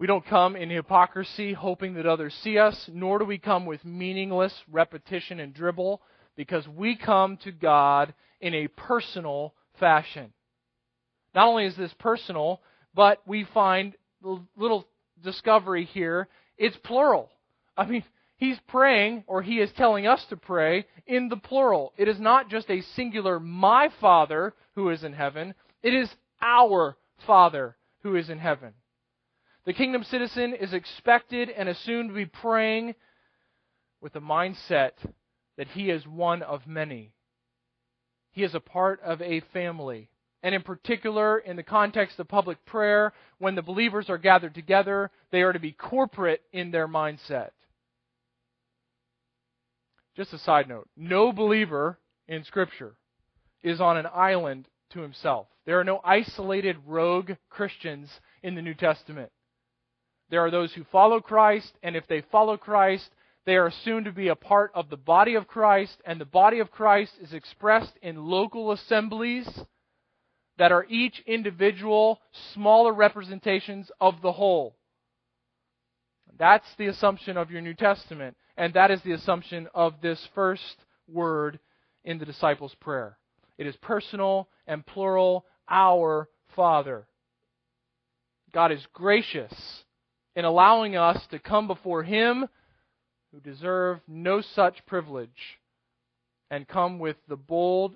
We 0.03 0.07
don't 0.07 0.25
come 0.25 0.57
in 0.57 0.69
hypocrisy 0.69 1.53
hoping 1.53 1.93
that 1.93 2.05
others 2.05 2.33
see 2.43 2.57
us, 2.57 2.89
nor 2.91 3.19
do 3.19 3.23
we 3.23 3.37
come 3.37 3.65
with 3.65 3.85
meaningless 3.85 4.53
repetition 4.69 5.39
and 5.39 5.53
dribble, 5.53 6.01
because 6.35 6.67
we 6.67 6.97
come 6.97 7.37
to 7.45 7.53
God 7.53 8.13
in 8.41 8.53
a 8.53 8.67
personal 8.67 9.53
fashion. 9.79 10.33
Not 11.33 11.47
only 11.47 11.67
is 11.67 11.77
this 11.77 11.93
personal, 11.99 12.59
but 12.93 13.21
we 13.25 13.45
find 13.53 13.93
a 14.25 14.39
little 14.57 14.85
discovery 15.23 15.85
here, 15.85 16.27
it's 16.57 16.75
plural. 16.83 17.29
I 17.77 17.85
mean, 17.85 18.03
he's 18.35 18.59
praying, 18.67 19.23
or 19.25 19.41
he 19.41 19.61
is 19.61 19.71
telling 19.77 20.05
us 20.05 20.21
to 20.31 20.35
pray, 20.35 20.85
in 21.07 21.29
the 21.29 21.37
plural. 21.37 21.93
It 21.95 22.09
is 22.09 22.19
not 22.19 22.49
just 22.49 22.69
a 22.69 22.81
singular, 22.97 23.39
my 23.39 23.87
Father 24.01 24.53
who 24.75 24.89
is 24.89 25.05
in 25.05 25.13
heaven, 25.13 25.53
it 25.81 25.93
is 25.93 26.09
our 26.41 26.97
Father 27.25 27.77
who 28.01 28.17
is 28.17 28.29
in 28.29 28.39
heaven. 28.39 28.73
The 29.65 29.73
kingdom 29.73 30.03
citizen 30.03 30.53
is 30.53 30.73
expected 30.73 31.49
and 31.49 31.69
assumed 31.69 32.09
to 32.09 32.15
be 32.15 32.25
praying 32.25 32.95
with 34.01 34.13
the 34.13 34.19
mindset 34.19 34.91
that 35.57 35.69
he 35.69 35.89
is 35.89 36.05
one 36.05 36.41
of 36.41 36.67
many. 36.67 37.13
He 38.31 38.43
is 38.43 38.55
a 38.55 38.59
part 38.59 38.99
of 39.01 39.21
a 39.21 39.39
family. 39.53 40.09
And 40.41 40.53
in 40.53 40.63
particular, 40.63 41.37
in 41.37 41.55
the 41.55 41.63
context 41.63 42.19
of 42.19 42.27
public 42.27 42.65
prayer, 42.65 43.13
when 43.37 43.55
the 43.55 43.61
believers 43.61 44.09
are 44.09 44.17
gathered 44.17 44.53
together, 44.53 45.09
they 45.31 45.41
are 45.41 45.53
to 45.53 45.59
be 45.59 45.71
corporate 45.71 46.41
in 46.51 46.71
their 46.71 46.87
mindset. 46.87 47.51
Just 50.17 50.33
a 50.33 50.37
side 50.37 50.67
note 50.67 50.89
no 50.97 51.31
believer 51.31 51.97
in 52.27 52.43
Scripture 52.43 52.95
is 53.63 53.79
on 53.79 53.95
an 53.95 54.07
island 54.13 54.67
to 54.89 54.99
himself. 54.99 55.47
There 55.65 55.79
are 55.79 55.85
no 55.85 56.01
isolated 56.03 56.75
rogue 56.85 57.31
Christians 57.49 58.09
in 58.43 58.55
the 58.55 58.61
New 58.61 58.73
Testament. 58.73 59.31
There 60.29 60.41
are 60.41 60.51
those 60.51 60.73
who 60.73 60.83
follow 60.85 61.19
Christ, 61.19 61.73
and 61.83 61.95
if 61.95 62.07
they 62.07 62.21
follow 62.31 62.57
Christ, 62.57 63.09
they 63.45 63.55
are 63.55 63.67
assumed 63.67 64.05
to 64.05 64.11
be 64.11 64.29
a 64.29 64.35
part 64.35 64.71
of 64.73 64.89
the 64.89 64.97
body 64.97 65.35
of 65.35 65.47
Christ, 65.47 66.01
and 66.05 66.19
the 66.19 66.25
body 66.25 66.59
of 66.59 66.71
Christ 66.71 67.13
is 67.21 67.33
expressed 67.33 67.93
in 68.01 68.25
local 68.25 68.71
assemblies 68.71 69.47
that 70.57 70.71
are 70.71 70.85
each 70.89 71.21
individual, 71.25 72.21
smaller 72.53 72.93
representations 72.93 73.91
of 73.99 74.21
the 74.21 74.31
whole. 74.31 74.77
That's 76.37 76.67
the 76.77 76.87
assumption 76.87 77.37
of 77.37 77.51
your 77.51 77.61
New 77.61 77.73
Testament, 77.73 78.37
and 78.57 78.73
that 78.73 78.91
is 78.91 79.01
the 79.01 79.11
assumption 79.11 79.67
of 79.73 79.95
this 80.01 80.25
first 80.33 80.77
word 81.07 81.59
in 82.03 82.17
the 82.17 82.25
disciples' 82.25 82.75
prayer. 82.75 83.17
It 83.57 83.67
is 83.67 83.75
personal 83.77 84.49
and 84.67 84.85
plural, 84.85 85.45
our 85.69 86.29
Father. 86.55 87.07
God 88.51 88.71
is 88.71 88.85
gracious 88.93 89.82
in 90.35 90.45
allowing 90.45 90.95
us 90.95 91.21
to 91.31 91.39
come 91.39 91.67
before 91.67 92.03
Him 92.03 92.47
who 93.31 93.39
deserve 93.39 93.99
no 94.07 94.41
such 94.41 94.85
privilege 94.85 95.29
and 96.51 96.67
come 96.67 96.99
with 96.99 97.17
the 97.27 97.35
bold 97.35 97.95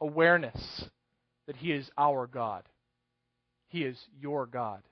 awareness 0.00 0.84
that 1.46 1.56
He 1.56 1.72
is 1.72 1.90
our 1.98 2.26
God. 2.26 2.64
He 3.68 3.82
is 3.84 3.98
your 4.20 4.46
God. 4.46 4.82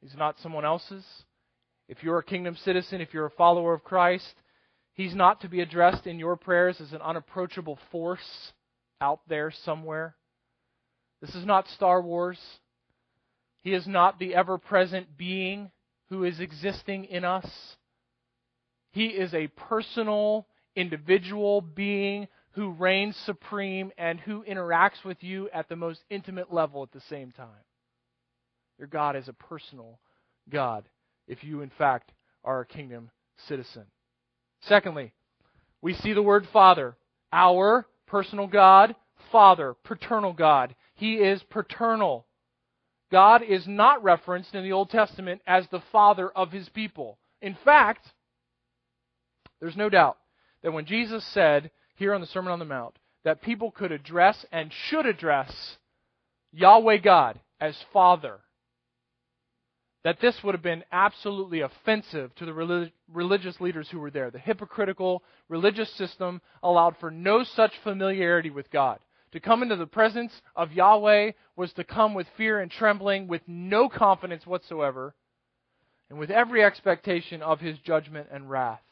He's 0.00 0.16
not 0.16 0.36
someone 0.42 0.64
else's. 0.64 1.04
If 1.88 2.02
you're 2.02 2.18
a 2.18 2.24
kingdom 2.24 2.56
citizen, 2.64 3.00
if 3.00 3.12
you're 3.12 3.26
a 3.26 3.30
follower 3.30 3.74
of 3.74 3.84
Christ, 3.84 4.34
He's 4.94 5.14
not 5.14 5.40
to 5.40 5.48
be 5.48 5.60
addressed 5.60 6.06
in 6.06 6.18
your 6.18 6.36
prayers 6.36 6.80
as 6.80 6.92
an 6.92 7.00
unapproachable 7.02 7.78
force 7.90 8.52
out 9.00 9.20
there 9.28 9.52
somewhere. 9.64 10.14
This 11.20 11.34
is 11.34 11.44
not 11.44 11.66
Star 11.68 12.00
Wars. 12.00 12.38
He 13.64 13.72
is 13.72 13.86
not 13.86 14.18
the 14.18 14.34
ever 14.34 14.58
present 14.58 15.16
being 15.16 15.70
who 16.10 16.24
is 16.24 16.38
existing 16.38 17.06
in 17.06 17.24
us. 17.24 17.46
He 18.92 19.06
is 19.06 19.32
a 19.32 19.48
personal, 19.48 20.46
individual 20.76 21.62
being 21.62 22.28
who 22.52 22.70
reigns 22.72 23.16
supreme 23.24 23.90
and 23.96 24.20
who 24.20 24.44
interacts 24.44 25.02
with 25.04 25.24
you 25.24 25.48
at 25.52 25.68
the 25.68 25.76
most 25.76 26.00
intimate 26.10 26.52
level 26.52 26.82
at 26.82 26.92
the 26.92 27.00
same 27.08 27.32
time. 27.32 27.48
Your 28.78 28.86
God 28.86 29.16
is 29.16 29.28
a 29.28 29.32
personal 29.32 29.98
God 30.50 30.84
if 31.26 31.42
you, 31.42 31.62
in 31.62 31.70
fact, 31.78 32.12
are 32.44 32.60
a 32.60 32.66
kingdom 32.66 33.10
citizen. 33.48 33.84
Secondly, 34.60 35.14
we 35.80 35.94
see 35.94 36.12
the 36.12 36.22
word 36.22 36.46
Father. 36.52 36.96
Our 37.32 37.86
personal 38.06 38.46
God, 38.46 38.94
Father, 39.32 39.74
paternal 39.84 40.34
God. 40.34 40.76
He 40.94 41.14
is 41.14 41.42
paternal. 41.50 42.26
God 43.10 43.42
is 43.42 43.66
not 43.66 44.02
referenced 44.02 44.54
in 44.54 44.64
the 44.64 44.72
Old 44.72 44.90
Testament 44.90 45.42
as 45.46 45.66
the 45.68 45.82
father 45.92 46.30
of 46.30 46.52
his 46.52 46.68
people. 46.70 47.18
In 47.40 47.56
fact, 47.64 48.06
there's 49.60 49.76
no 49.76 49.88
doubt 49.88 50.18
that 50.62 50.72
when 50.72 50.86
Jesus 50.86 51.24
said 51.24 51.70
here 51.96 52.14
on 52.14 52.20
the 52.20 52.26
Sermon 52.26 52.52
on 52.52 52.58
the 52.58 52.64
Mount 52.64 52.96
that 53.24 53.42
people 53.42 53.70
could 53.70 53.92
address 53.92 54.44
and 54.52 54.72
should 54.72 55.06
address 55.06 55.76
Yahweh 56.52 56.98
God 56.98 57.40
as 57.60 57.76
Father, 57.92 58.40
that 60.04 60.20
this 60.20 60.42
would 60.44 60.54
have 60.54 60.62
been 60.62 60.84
absolutely 60.92 61.60
offensive 61.60 62.34
to 62.34 62.44
the 62.44 62.52
relig- 62.52 62.92
religious 63.12 63.60
leaders 63.60 63.88
who 63.88 63.98
were 63.98 64.10
there. 64.10 64.30
The 64.30 64.38
hypocritical 64.38 65.22
religious 65.48 65.90
system 65.94 66.42
allowed 66.62 66.96
for 66.98 67.10
no 67.10 67.42
such 67.42 67.72
familiarity 67.82 68.50
with 68.50 68.70
God. 68.70 68.98
To 69.34 69.40
come 69.40 69.64
into 69.64 69.74
the 69.74 69.86
presence 69.86 70.32
of 70.54 70.72
Yahweh 70.72 71.32
was 71.56 71.72
to 71.72 71.82
come 71.82 72.14
with 72.14 72.28
fear 72.36 72.60
and 72.60 72.70
trembling, 72.70 73.26
with 73.26 73.42
no 73.48 73.88
confidence 73.88 74.46
whatsoever, 74.46 75.12
and 76.08 76.20
with 76.20 76.30
every 76.30 76.62
expectation 76.62 77.42
of 77.42 77.58
his 77.58 77.76
judgment 77.80 78.28
and 78.30 78.48
wrath. 78.48 78.84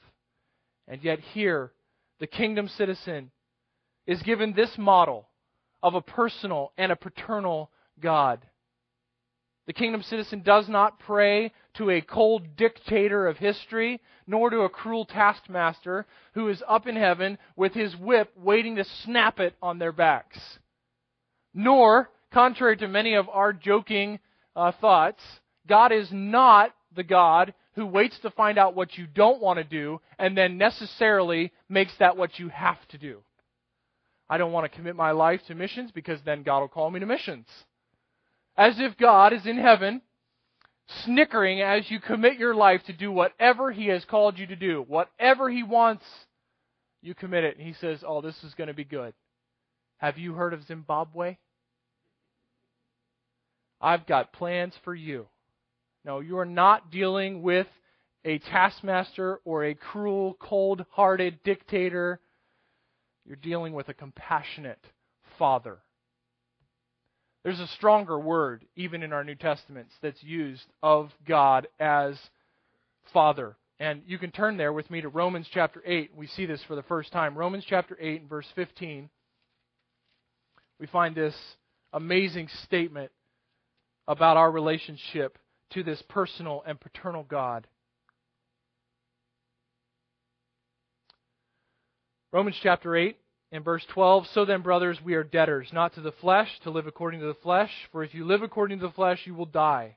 And 0.88 1.00
yet, 1.04 1.20
here, 1.20 1.70
the 2.18 2.26
kingdom 2.26 2.66
citizen 2.66 3.30
is 4.04 4.20
given 4.24 4.52
this 4.52 4.76
model 4.76 5.28
of 5.80 5.94
a 5.94 6.02
personal 6.02 6.72
and 6.76 6.90
a 6.90 6.96
paternal 6.96 7.70
God. 8.00 8.40
The 9.66 9.72
kingdom 9.72 10.02
citizen 10.02 10.42
does 10.42 10.68
not 10.68 10.98
pray 10.98 11.52
to 11.74 11.90
a 11.90 12.00
cold 12.00 12.56
dictator 12.56 13.28
of 13.28 13.38
history, 13.38 14.00
nor 14.26 14.50
to 14.50 14.62
a 14.62 14.68
cruel 14.68 15.04
taskmaster 15.04 16.04
who 16.34 16.48
is 16.48 16.62
up 16.66 16.86
in 16.88 16.96
heaven 16.96 17.38
with 17.54 17.72
his 17.72 17.96
whip 17.96 18.32
waiting 18.36 18.76
to 18.76 18.84
snap 18.84 19.38
it 19.38 19.54
on 19.62 19.78
their 19.78 19.92
backs. 19.92 20.58
Nor, 21.54 22.10
contrary 22.32 22.76
to 22.78 22.88
many 22.88 23.14
of 23.14 23.28
our 23.28 23.52
joking 23.52 24.18
uh, 24.56 24.72
thoughts, 24.72 25.22
God 25.68 25.92
is 25.92 26.08
not 26.10 26.74
the 26.96 27.04
God 27.04 27.54
who 27.74 27.86
waits 27.86 28.18
to 28.20 28.30
find 28.30 28.58
out 28.58 28.74
what 28.74 28.98
you 28.98 29.06
don't 29.06 29.40
want 29.40 29.58
to 29.58 29.64
do 29.64 30.00
and 30.18 30.36
then 30.36 30.58
necessarily 30.58 31.52
makes 31.68 31.92
that 31.98 32.16
what 32.16 32.38
you 32.38 32.48
have 32.48 32.86
to 32.88 32.98
do. 32.98 33.22
I 34.28 34.38
don't 34.38 34.52
want 34.52 34.70
to 34.70 34.76
commit 34.76 34.96
my 34.96 35.12
life 35.12 35.40
to 35.46 35.54
missions 35.54 35.92
because 35.92 36.20
then 36.24 36.42
God 36.42 36.60
will 36.60 36.68
call 36.68 36.90
me 36.90 37.00
to 37.00 37.06
missions 37.06 37.46
as 38.56 38.74
if 38.78 38.96
God 38.96 39.32
is 39.32 39.46
in 39.46 39.56
heaven, 39.56 40.02
snickering 41.04 41.62
as 41.62 41.90
you 41.90 42.00
commit 42.00 42.38
your 42.38 42.54
life 42.54 42.82
to 42.86 42.92
do 42.92 43.10
whatever 43.10 43.70
He 43.70 43.86
has 43.86 44.04
called 44.04 44.38
you 44.38 44.46
to 44.46 44.56
do. 44.56 44.84
Whatever 44.86 45.50
He 45.50 45.62
wants, 45.62 46.04
you 47.00 47.14
commit 47.14 47.44
it. 47.44 47.56
And 47.56 47.66
He 47.66 47.74
says, 47.74 48.04
Oh, 48.06 48.20
this 48.20 48.42
is 48.44 48.54
going 48.54 48.68
to 48.68 48.74
be 48.74 48.84
good. 48.84 49.14
Have 49.98 50.18
you 50.18 50.34
heard 50.34 50.52
of 50.52 50.64
Zimbabwe? 50.66 51.36
I've 53.80 54.06
got 54.06 54.32
plans 54.32 54.74
for 54.84 54.94
you. 54.94 55.26
No, 56.04 56.20
you 56.20 56.38
are 56.38 56.46
not 56.46 56.90
dealing 56.90 57.42
with 57.42 57.66
a 58.24 58.38
taskmaster 58.38 59.40
or 59.44 59.64
a 59.64 59.74
cruel, 59.74 60.36
cold 60.38 60.84
hearted 60.90 61.42
dictator. 61.44 62.20
You're 63.24 63.36
dealing 63.36 63.72
with 63.72 63.88
a 63.88 63.94
compassionate 63.94 64.84
father 65.38 65.78
there's 67.44 67.60
a 67.60 67.66
stronger 67.68 68.18
word, 68.18 68.64
even 68.76 69.02
in 69.02 69.12
our 69.12 69.24
New 69.24 69.34
Testaments, 69.34 69.92
that's 70.00 70.22
used 70.22 70.64
of 70.82 71.10
God 71.26 71.66
as 71.80 72.16
Father. 73.12 73.56
And 73.80 74.02
you 74.06 74.16
can 74.18 74.30
turn 74.30 74.56
there 74.56 74.72
with 74.72 74.88
me 74.90 75.00
to 75.00 75.08
Romans 75.08 75.48
chapter 75.52 75.82
8. 75.84 76.12
We 76.14 76.28
see 76.28 76.46
this 76.46 76.62
for 76.68 76.76
the 76.76 76.84
first 76.84 77.10
time. 77.10 77.36
Romans 77.36 77.64
chapter 77.66 77.96
8 78.00 78.20
and 78.20 78.30
verse 78.30 78.46
15. 78.54 79.10
We 80.78 80.86
find 80.86 81.16
this 81.16 81.34
amazing 81.92 82.48
statement 82.64 83.10
about 84.06 84.36
our 84.36 84.50
relationship 84.50 85.36
to 85.70 85.82
this 85.82 86.02
personal 86.08 86.62
and 86.66 86.78
paternal 86.80 87.24
God. 87.24 87.66
Romans 92.32 92.56
chapter 92.62 92.96
8 92.96 93.18
in 93.52 93.62
verse 93.62 93.84
12, 93.90 94.26
So 94.28 94.46
then, 94.46 94.62
brothers, 94.62 94.98
we 95.04 95.14
are 95.14 95.22
debtors, 95.22 95.68
not 95.72 95.94
to 95.94 96.00
the 96.00 96.10
flesh, 96.10 96.48
to 96.60 96.70
live 96.70 96.86
according 96.86 97.20
to 97.20 97.26
the 97.26 97.34
flesh. 97.34 97.70
For 97.92 98.02
if 98.02 98.14
you 98.14 98.24
live 98.24 98.42
according 98.42 98.80
to 98.80 98.86
the 98.86 98.92
flesh, 98.92 99.20
you 99.26 99.34
will 99.34 99.46
die. 99.46 99.96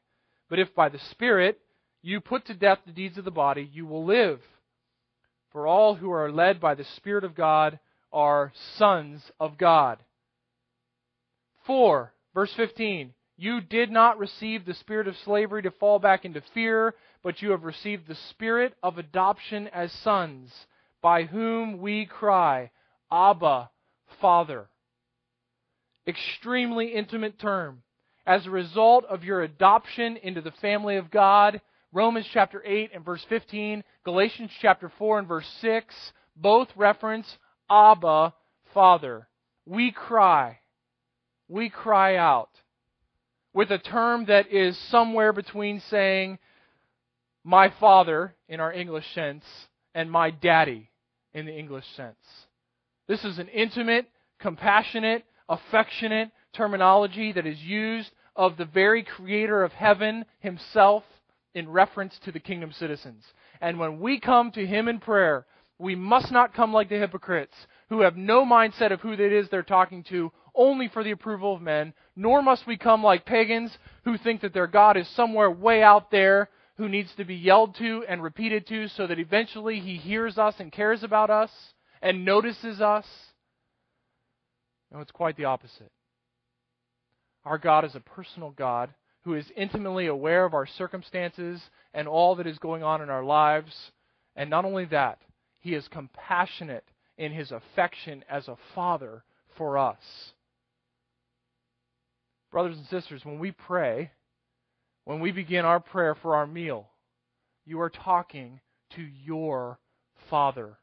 But 0.49 0.59
if 0.59 0.75
by 0.75 0.89
the 0.89 0.99
Spirit 0.99 1.59
you 2.01 2.19
put 2.19 2.45
to 2.45 2.53
death 2.53 2.79
the 2.85 2.91
deeds 2.91 3.17
of 3.17 3.23
the 3.23 3.31
body, 3.31 3.67
you 3.73 3.85
will 3.85 4.05
live. 4.05 4.41
For 5.53 5.65
all 5.65 5.95
who 5.95 6.11
are 6.11 6.31
led 6.31 6.59
by 6.59 6.75
the 6.75 6.83
Spirit 6.83 7.23
of 7.23 7.33
God 7.33 7.79
are 8.11 8.51
sons 8.77 9.23
of 9.39 9.57
God. 9.57 9.99
4, 11.65 12.11
verse 12.33 12.53
15. 12.55 13.13
You 13.37 13.61
did 13.61 13.89
not 13.89 14.19
receive 14.19 14.65
the 14.65 14.73
spirit 14.73 15.07
of 15.07 15.17
slavery 15.17 15.61
to 15.63 15.71
fall 15.71 15.99
back 15.99 16.23
into 16.23 16.41
fear, 16.53 16.93
but 17.23 17.41
you 17.41 17.51
have 17.51 17.63
received 17.63 18.07
the 18.07 18.15
spirit 18.29 18.73
of 18.83 18.97
adoption 18.97 19.67
as 19.69 19.91
sons, 19.91 20.53
by 21.01 21.23
whom 21.23 21.79
we 21.79 22.05
cry, 22.05 22.69
Abba, 23.15 23.69
Father. 24.19 24.67
Extremely 26.05 26.89
intimate 26.89 27.39
term. 27.39 27.81
As 28.27 28.45
a 28.45 28.51
result 28.51 29.05
of 29.05 29.23
your 29.23 29.41
adoption 29.41 30.17
into 30.17 30.41
the 30.41 30.51
family 30.51 30.97
of 30.97 31.11
God, 31.11 31.61
Romans 31.93 32.27
chapter 32.33 32.61
8 32.65 32.91
and 32.93 33.05
verse 33.05 33.25
15, 33.29 33.83
Galatians 34.03 34.51
chapter 34.61 34.91
4 34.97 35.19
and 35.19 35.27
verse 35.29 35.47
6, 35.61 35.95
both 36.35 36.67
reference 36.75 37.37
Abba, 37.69 38.33
Father. 38.73 39.29
We 39.65 39.91
cry. 39.91 40.59
We 41.47 41.69
cry 41.69 42.17
out 42.17 42.49
with 43.53 43.71
a 43.71 43.77
term 43.77 44.25
that 44.25 44.51
is 44.51 44.77
somewhere 44.89 45.31
between 45.31 45.79
saying 45.89 46.39
my 47.45 47.71
father 47.79 48.35
in 48.49 48.59
our 48.59 48.73
English 48.73 49.05
sense 49.13 49.45
and 49.93 50.11
my 50.11 50.31
daddy 50.31 50.89
in 51.33 51.45
the 51.45 51.57
English 51.57 51.85
sense. 51.95 52.17
This 53.07 53.23
is 53.23 53.37
an 53.37 53.47
intimate, 53.49 54.07
compassionate, 54.39 55.25
affectionate 55.47 56.31
terminology 56.53 57.31
that 57.33 57.45
is 57.45 57.59
used 57.59 58.09
of 58.35 58.57
the 58.57 58.65
very 58.65 59.03
creator 59.03 59.63
of 59.63 59.71
heaven 59.71 60.25
himself 60.39 61.03
in 61.53 61.69
reference 61.69 62.17
to 62.25 62.31
the 62.31 62.39
kingdom 62.39 62.71
citizens. 62.71 63.23
And 63.61 63.79
when 63.79 63.99
we 63.99 64.19
come 64.19 64.51
to 64.51 64.65
him 64.65 64.87
in 64.87 64.99
prayer, 64.99 65.45
we 65.77 65.95
must 65.95 66.31
not 66.31 66.53
come 66.53 66.73
like 66.73 66.89
the 66.89 66.99
hypocrites 66.99 67.55
who 67.89 68.01
have 68.01 68.17
no 68.17 68.45
mindset 68.45 68.91
of 68.91 69.01
who 69.01 69.13
it 69.13 69.19
is 69.19 69.47
they're 69.49 69.63
talking 69.63 70.03
to 70.09 70.31
only 70.55 70.87
for 70.87 71.03
the 71.03 71.11
approval 71.11 71.53
of 71.53 71.61
men, 71.61 71.93
nor 72.15 72.41
must 72.41 72.65
we 72.65 72.77
come 72.77 73.03
like 73.03 73.25
pagans 73.25 73.77
who 74.03 74.17
think 74.17 74.41
that 74.41 74.53
their 74.53 74.67
God 74.67 74.97
is 74.97 75.07
somewhere 75.15 75.51
way 75.51 75.83
out 75.83 76.11
there 76.11 76.49
who 76.77 76.89
needs 76.89 77.13
to 77.15 77.25
be 77.25 77.35
yelled 77.35 77.75
to 77.75 78.03
and 78.07 78.23
repeated 78.23 78.67
to 78.67 78.87
so 78.89 79.05
that 79.07 79.19
eventually 79.19 79.79
he 79.79 79.95
hears 79.95 80.37
us 80.37 80.55
and 80.59 80.71
cares 80.71 81.03
about 81.03 81.29
us 81.29 81.51
and 82.05 82.23
notices 82.23 82.81
us. 82.81 83.05
No, 84.91 84.99
it's 84.99 85.11
quite 85.11 85.35
the 85.37 85.45
opposite. 85.45 85.91
Our 87.43 87.57
God 87.57 87.83
is 87.83 87.95
a 87.95 87.99
personal 87.99 88.51
God 88.51 88.93
who 89.23 89.33
is 89.33 89.51
intimately 89.57 90.05
aware 90.05 90.45
of 90.45 90.53
our 90.53 90.67
circumstances 90.67 91.59
and 91.95 92.07
all 92.07 92.35
that 92.35 92.45
is 92.45 92.59
going 92.59 92.83
on 92.83 93.01
in 93.01 93.09
our 93.09 93.23
lives. 93.23 93.73
And 94.35 94.51
not 94.51 94.65
only 94.65 94.85
that, 94.85 95.17
he 95.59 95.73
is 95.73 95.87
compassionate 95.87 96.85
in 97.17 97.31
his 97.31 97.51
affection 97.51 98.23
as 98.29 98.47
a 98.47 98.57
father 98.75 99.23
for 99.57 99.79
us. 99.79 99.97
Brothers 102.51 102.77
and 102.77 102.85
sisters, 102.85 103.25
when 103.25 103.39
we 103.39 103.51
pray, 103.51 104.11
when 105.05 105.19
we 105.19 105.31
begin 105.31 105.65
our 105.65 105.79
prayer 105.79 106.13
for 106.13 106.35
our 106.35 106.45
meal, 106.45 106.87
you 107.65 107.81
are 107.81 107.89
talking 107.89 108.59
to 108.95 109.01
your 109.01 109.79
Father. 110.29 110.77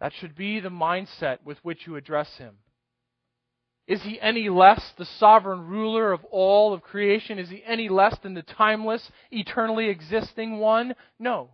That 0.00 0.12
should 0.18 0.36
be 0.36 0.60
the 0.60 0.68
mindset 0.68 1.38
with 1.44 1.58
which 1.62 1.86
you 1.86 1.96
address 1.96 2.36
Him. 2.36 2.54
Is 3.88 4.02
he 4.02 4.20
any 4.20 4.50
less 4.50 4.92
the 4.98 5.06
sovereign 5.18 5.66
ruler 5.66 6.12
of 6.12 6.22
all 6.26 6.74
of 6.74 6.82
creation? 6.82 7.38
Is 7.38 7.48
he 7.48 7.64
any 7.64 7.88
less 7.88 8.14
than 8.22 8.34
the 8.34 8.42
timeless, 8.42 9.10
eternally 9.30 9.88
existing 9.88 10.58
one? 10.58 10.94
No. 11.18 11.48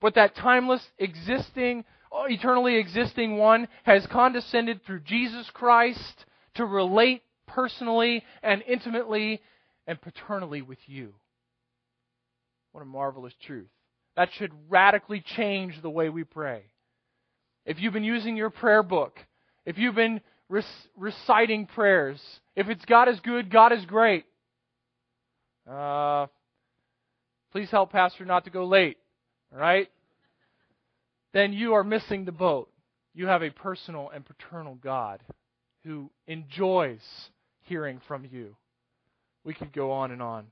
But 0.00 0.14
that 0.14 0.34
timeless, 0.34 0.82
existing, 0.98 1.84
uh, 2.10 2.24
eternally 2.28 2.76
existing 2.76 3.36
one 3.36 3.68
has 3.82 4.06
condescended 4.06 4.80
through 4.86 5.00
Jesus 5.00 5.50
Christ 5.52 6.24
to 6.54 6.64
relate 6.64 7.22
personally 7.46 8.24
and 8.42 8.62
intimately 8.66 9.42
and 9.86 10.00
paternally 10.00 10.62
with 10.62 10.78
you. 10.86 11.12
What 12.72 12.80
a 12.80 12.86
marvelous 12.86 13.34
truth. 13.46 13.68
That 14.16 14.30
should 14.38 14.52
radically 14.70 15.22
change 15.36 15.82
the 15.82 15.90
way 15.90 16.08
we 16.08 16.24
pray. 16.24 16.64
If 17.68 17.80
you've 17.80 17.92
been 17.92 18.02
using 18.02 18.36
your 18.36 18.50
prayer 18.50 18.82
book, 18.82 19.20
if 19.64 19.78
you've 19.78 19.94
been 19.94 20.20
reciting 20.96 21.66
prayers. 21.66 22.20
If 22.56 22.68
it's 22.68 22.84
God 22.84 23.08
is 23.08 23.20
good, 23.20 23.50
God 23.50 23.72
is 23.72 23.84
great. 23.84 24.24
Uh, 25.70 26.26
please 27.52 27.70
help 27.70 27.92
Pastor 27.92 28.24
not 28.24 28.44
to 28.44 28.50
go 28.50 28.64
late. 28.64 28.96
All 29.52 29.60
right? 29.60 29.88
Then 31.32 31.52
you 31.52 31.74
are 31.74 31.84
missing 31.84 32.24
the 32.24 32.32
boat. 32.32 32.70
You 33.14 33.26
have 33.26 33.42
a 33.42 33.50
personal 33.50 34.10
and 34.14 34.24
paternal 34.24 34.76
God 34.76 35.20
who 35.84 36.10
enjoys 36.26 37.00
hearing 37.62 38.00
from 38.08 38.26
you. 38.30 38.56
We 39.44 39.54
could 39.54 39.72
go 39.72 39.92
on 39.92 40.10
and 40.10 40.22
on. 40.22 40.46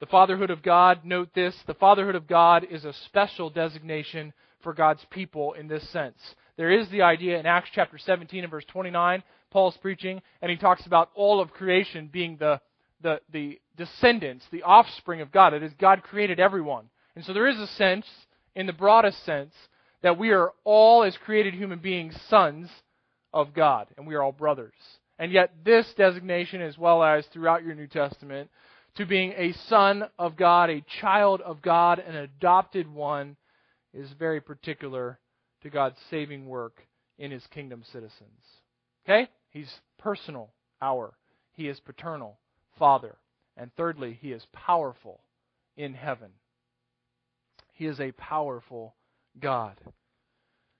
The 0.00 0.06
fatherhood 0.06 0.50
of 0.50 0.62
God, 0.62 1.04
note 1.04 1.30
this, 1.34 1.54
the 1.66 1.74
fatherhood 1.74 2.16
of 2.16 2.26
God 2.26 2.66
is 2.70 2.84
a 2.84 2.92
special 3.06 3.48
designation 3.48 4.32
for 4.62 4.74
God's 4.74 5.04
people 5.10 5.54
in 5.54 5.68
this 5.68 5.88
sense. 5.90 6.18
There 6.56 6.70
is 6.70 6.88
the 6.88 7.02
idea 7.02 7.38
in 7.38 7.46
Acts 7.46 7.70
chapter 7.74 7.98
17 7.98 8.42
and 8.44 8.50
verse 8.50 8.64
29 8.66 9.22
Paul's 9.50 9.76
preaching, 9.76 10.20
and 10.42 10.50
he 10.50 10.56
talks 10.56 10.86
about 10.86 11.10
all 11.14 11.40
of 11.40 11.52
creation 11.52 12.08
being 12.12 12.36
the, 12.38 12.60
the, 13.00 13.20
the 13.32 13.60
descendants, 13.76 14.44
the 14.50 14.62
offspring 14.62 15.20
of 15.20 15.30
God. 15.30 15.54
It 15.54 15.62
is 15.62 15.72
God 15.78 16.02
created 16.02 16.40
everyone. 16.40 16.88
And 17.14 17.24
so 17.24 17.32
there 17.32 17.46
is 17.46 17.58
a 17.58 17.66
sense, 17.66 18.06
in 18.54 18.66
the 18.66 18.72
broadest 18.72 19.24
sense, 19.24 19.54
that 20.02 20.18
we 20.18 20.30
are 20.30 20.52
all, 20.64 21.04
as 21.04 21.16
created 21.24 21.54
human 21.54 21.78
beings, 21.78 22.14
sons 22.28 22.68
of 23.32 23.54
God, 23.54 23.86
and 23.96 24.06
we 24.06 24.14
are 24.14 24.22
all 24.22 24.32
brothers. 24.32 24.74
And 25.18 25.32
yet, 25.32 25.52
this 25.64 25.86
designation, 25.96 26.60
as 26.60 26.76
well 26.76 27.02
as 27.02 27.24
throughout 27.26 27.64
your 27.64 27.74
New 27.74 27.86
Testament, 27.86 28.50
to 28.96 29.06
being 29.06 29.32
a 29.36 29.52
son 29.68 30.04
of 30.18 30.36
God, 30.36 30.70
a 30.70 30.84
child 31.00 31.40
of 31.40 31.62
God, 31.62 31.98
an 31.98 32.16
adopted 32.16 32.92
one, 32.92 33.36
is 33.94 34.10
very 34.18 34.40
particular 34.40 35.18
to 35.62 35.70
God's 35.70 35.98
saving 36.10 36.46
work 36.46 36.86
in 37.18 37.30
his 37.30 37.46
kingdom 37.48 37.82
citizens. 37.92 38.42
Okay? 39.04 39.28
He's 39.50 39.72
personal, 39.98 40.50
our. 40.82 41.14
He 41.52 41.68
is 41.68 41.80
paternal, 41.80 42.38
Father. 42.78 43.16
And 43.56 43.70
thirdly, 43.76 44.18
He 44.20 44.32
is 44.32 44.46
powerful 44.52 45.20
in 45.76 45.94
heaven. 45.94 46.30
He 47.72 47.86
is 47.86 48.00
a 48.00 48.12
powerful 48.12 48.94
God. 49.40 49.80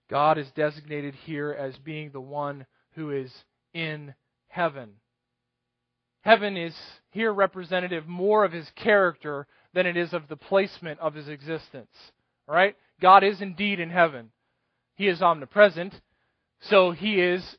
God 0.08 0.38
is 0.38 0.50
designated 0.54 1.14
here 1.24 1.52
as 1.52 1.76
being 1.78 2.10
the 2.10 2.20
one 2.20 2.66
who 2.94 3.10
is 3.10 3.32
in 3.74 4.14
heaven. 4.48 4.90
Heaven 6.22 6.56
is 6.56 6.74
here 7.10 7.32
representative 7.32 8.06
more 8.06 8.44
of 8.44 8.52
his 8.52 8.68
character 8.74 9.46
than 9.74 9.86
it 9.86 9.96
is 9.96 10.12
of 10.12 10.28
the 10.28 10.36
placement 10.36 10.98
of 11.00 11.14
his 11.14 11.28
existence. 11.28 11.90
All 12.48 12.54
right? 12.54 12.74
God 13.00 13.24
is 13.24 13.40
indeed 13.40 13.78
in 13.78 13.90
heaven. 13.90 14.30
He 14.96 15.08
is 15.08 15.22
omnipresent, 15.22 15.94
so 16.60 16.90
he 16.90 17.20
is 17.20 17.56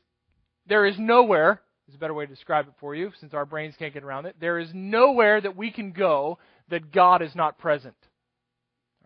there 0.68 0.84
is 0.84 0.98
nowhere, 0.98 1.62
is 1.88 1.94
a 1.94 1.98
better 1.98 2.12
way 2.12 2.26
to 2.26 2.34
describe 2.34 2.66
it 2.68 2.74
for 2.78 2.94
you, 2.94 3.12
since 3.20 3.32
our 3.32 3.46
brains 3.46 3.74
can't 3.78 3.94
get 3.94 4.04
around 4.04 4.26
it. 4.26 4.36
There 4.38 4.58
is 4.58 4.70
nowhere 4.74 5.40
that 5.40 5.56
we 5.56 5.70
can 5.70 5.92
go 5.92 6.38
that 6.68 6.92
God 6.92 7.22
is 7.22 7.34
not 7.34 7.58
present. 7.58 7.96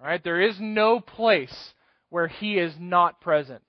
All 0.01 0.07
right? 0.07 0.23
There 0.23 0.41
is 0.41 0.57
no 0.59 0.99
place 0.99 1.75
where 2.11 2.27
He 2.27 2.59
is 2.59 2.75
not 2.81 3.21
present. 3.21 3.63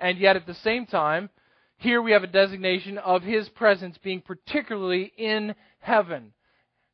And 0.00 0.18
yet, 0.18 0.34
at 0.34 0.46
the 0.46 0.54
same 0.54 0.86
time, 0.86 1.30
here 1.76 2.02
we 2.02 2.12
have 2.12 2.24
a 2.24 2.28
designation 2.28 2.98
of 2.98 3.22
His 3.22 3.48
presence 3.50 3.96
being 3.98 4.20
particularly 4.20 5.12
in 5.16 5.54
heaven. 5.78 6.32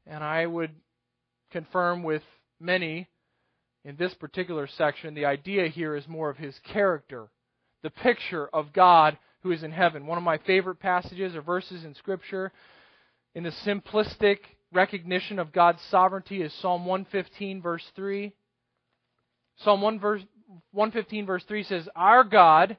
And 0.06 0.22
I 0.22 0.44
would 0.44 0.72
confirm 1.50 2.02
with 2.02 2.22
many 2.60 3.08
in 3.84 3.96
this 3.96 4.14
particular 4.14 4.66
section, 4.66 5.14
the 5.14 5.24
idea 5.24 5.68
here 5.68 5.96
is 5.96 6.06
more 6.06 6.30
of 6.30 6.36
His 6.36 6.58
character. 6.72 7.28
The 7.82 7.90
picture 7.90 8.48
of 8.52 8.72
God 8.72 9.18
who 9.42 9.52
is 9.52 9.62
in 9.62 9.72
heaven. 9.72 10.06
One 10.06 10.18
of 10.18 10.24
my 10.24 10.38
favorite 10.38 10.80
passages 10.80 11.34
or 11.34 11.42
verses 11.42 11.84
in 11.84 11.94
Scripture 11.94 12.52
in 13.34 13.44
the 13.44 13.50
simplistic 13.50 14.38
recognition 14.72 15.38
of 15.38 15.52
God's 15.52 15.80
sovereignty 15.90 16.42
is 16.42 16.52
Psalm 16.54 16.84
115, 16.84 17.62
verse 17.62 17.84
3. 17.96 18.32
Psalm 19.58 19.80
1 19.80 20.00
verse, 20.00 20.22
115, 20.72 21.26
verse 21.26 21.44
3 21.44 21.62
says, 21.64 21.88
Our 21.96 22.24
God, 22.24 22.76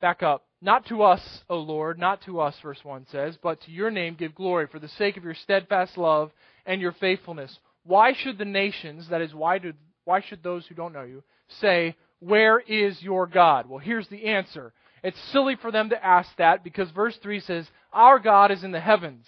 back 0.00 0.22
up, 0.22 0.44
not 0.60 0.86
to 0.86 1.02
us, 1.02 1.42
O 1.48 1.58
Lord, 1.58 1.98
not 1.98 2.22
to 2.22 2.40
us, 2.40 2.54
verse 2.62 2.78
1 2.82 3.06
says, 3.10 3.36
but 3.42 3.60
to 3.62 3.70
your 3.70 3.90
name 3.90 4.14
give 4.14 4.34
glory 4.34 4.66
for 4.66 4.78
the 4.78 4.88
sake 4.88 5.16
of 5.16 5.24
your 5.24 5.34
steadfast 5.34 5.98
love 5.98 6.30
and 6.66 6.80
your 6.80 6.92
faithfulness. 6.92 7.58
Why 7.84 8.12
should 8.12 8.38
the 8.38 8.44
nations, 8.44 9.08
that 9.10 9.20
is, 9.20 9.34
why, 9.34 9.58
do, 9.58 9.72
why 10.04 10.20
should 10.20 10.42
those 10.42 10.66
who 10.66 10.74
don't 10.74 10.92
know 10.92 11.02
you, 11.02 11.22
say, 11.60 11.96
Where 12.20 12.60
is 12.60 13.02
your 13.02 13.26
God? 13.26 13.68
Well, 13.68 13.78
here's 13.78 14.08
the 14.08 14.26
answer 14.26 14.72
it's 15.02 15.20
silly 15.32 15.56
for 15.56 15.72
them 15.72 15.90
to 15.90 16.04
ask 16.04 16.30
that 16.38 16.62
because 16.62 16.90
verse 16.92 17.16
3 17.22 17.40
says, 17.40 17.66
Our 17.92 18.18
God 18.18 18.50
is 18.50 18.62
in 18.62 18.70
the 18.70 18.80
heavens, 18.80 19.26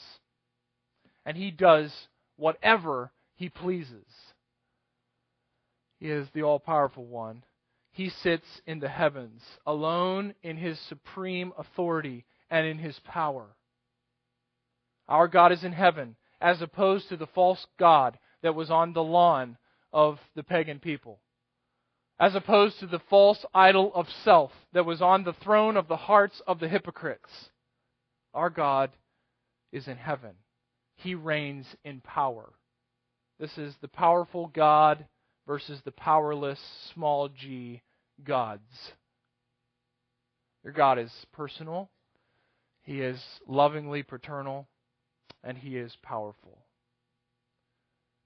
and 1.27 1.37
He 1.37 1.51
does 1.51 1.93
whatever 2.37 3.11
He 3.35 3.49
pleases. 3.49 4.05
He 5.99 6.11
is 6.11 6.29
the 6.35 6.43
all 6.43 6.61
powerful 6.61 7.07
one. 7.07 7.45
he 7.91 8.11
sits 8.11 8.61
in 8.67 8.81
the 8.81 8.89
heavens, 8.89 9.41
alone 9.65 10.35
in 10.43 10.57
his 10.57 10.79
supreme 10.81 11.53
authority 11.57 12.27
and 12.51 12.67
in 12.67 12.77
his 12.77 12.99
power. 13.05 13.57
Our 15.09 15.29
God 15.29 15.53
is 15.53 15.65
in 15.65 15.73
heaven, 15.73 16.17
as 16.41 16.61
opposed 16.61 17.09
to 17.09 17.17
the 17.17 17.29
false 17.29 17.65
God 17.79 18.19
that 18.45 18.55
was 18.55 18.71
on 18.71 18.93
the 18.93 19.03
lawn 19.03 19.57
of 19.91 20.21
the 20.37 20.43
pagan 20.43 20.79
people, 20.79 21.19
as 22.21 22.35
opposed 22.35 22.79
to 22.79 22.87
the 22.87 23.01
false 23.09 23.43
idol 23.55 23.91
of 23.95 24.07
self 24.23 24.53
that 24.75 24.85
was 24.85 25.01
on 25.01 25.25
the 25.25 25.33
throne 25.33 25.79
of 25.79 25.89
the 25.89 25.97
hearts 25.97 26.43
of 26.47 26.61
the 26.61 26.69
hypocrites. 26.69 27.49
Our 28.35 28.51
God 28.51 28.91
is 29.73 29.89
in 29.89 29.97
heaven. 29.97 30.33
He 30.97 31.15
reigns 31.15 31.67
in 31.85 32.03
power. 32.03 32.53
This 33.41 33.57
is 33.57 33.75
the 33.81 33.89
powerful 33.89 34.49
God 34.55 35.07
versus 35.47 35.81
the 35.83 35.93
powerless, 35.93 36.61
small 36.93 37.31
g, 37.31 37.81
gods. 38.25 38.93
Your 40.63 40.75
God 40.75 40.99
is 40.99 41.11
personal, 41.33 41.89
He 42.83 43.01
is 43.01 43.23
lovingly 43.49 44.03
paternal, 44.03 44.69
and 45.43 45.57
He 45.57 45.79
is 45.79 45.97
powerful. 46.03 46.64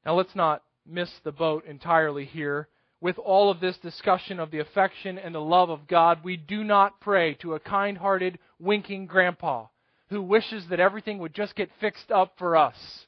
Now, 0.08 0.14
let's 0.14 0.34
not 0.34 0.62
miss 0.86 1.10
the 1.22 1.32
boat 1.32 1.66
entirely 1.66 2.24
here. 2.24 2.68
With 2.98 3.18
all 3.18 3.50
of 3.50 3.60
this 3.60 3.76
discussion 3.76 4.40
of 4.40 4.50
the 4.50 4.60
affection 4.60 5.18
and 5.18 5.34
the 5.34 5.38
love 5.38 5.68
of 5.68 5.86
God, 5.86 6.24
we 6.24 6.38
do 6.38 6.64
not 6.64 6.98
pray 6.98 7.34
to 7.42 7.52
a 7.52 7.60
kind 7.60 7.98
hearted, 7.98 8.38
winking 8.58 9.04
grandpa 9.04 9.66
who 10.08 10.22
wishes 10.22 10.66
that 10.70 10.80
everything 10.80 11.18
would 11.18 11.34
just 11.34 11.54
get 11.54 11.68
fixed 11.78 12.10
up 12.10 12.32
for 12.38 12.56
us, 12.56 13.04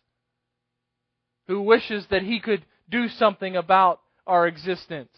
who 1.49 1.63
wishes 1.63 2.07
that 2.11 2.21
he 2.21 2.39
could 2.39 2.67
do 2.91 3.09
something 3.09 3.57
about 3.57 4.03
our 4.27 4.47
existence. 4.47 5.17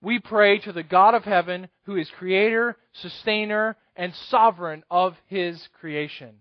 We 0.00 0.20
pray 0.20 0.60
to 0.60 0.72
the 0.72 0.84
God 0.84 1.14
of 1.14 1.24
heaven 1.24 1.68
who 1.82 1.96
is 1.96 2.08
creator, 2.16 2.76
sustainer, 2.92 3.76
and 3.96 4.14
sovereign 4.30 4.84
of 4.88 5.16
his 5.26 5.60
creation 5.80 6.36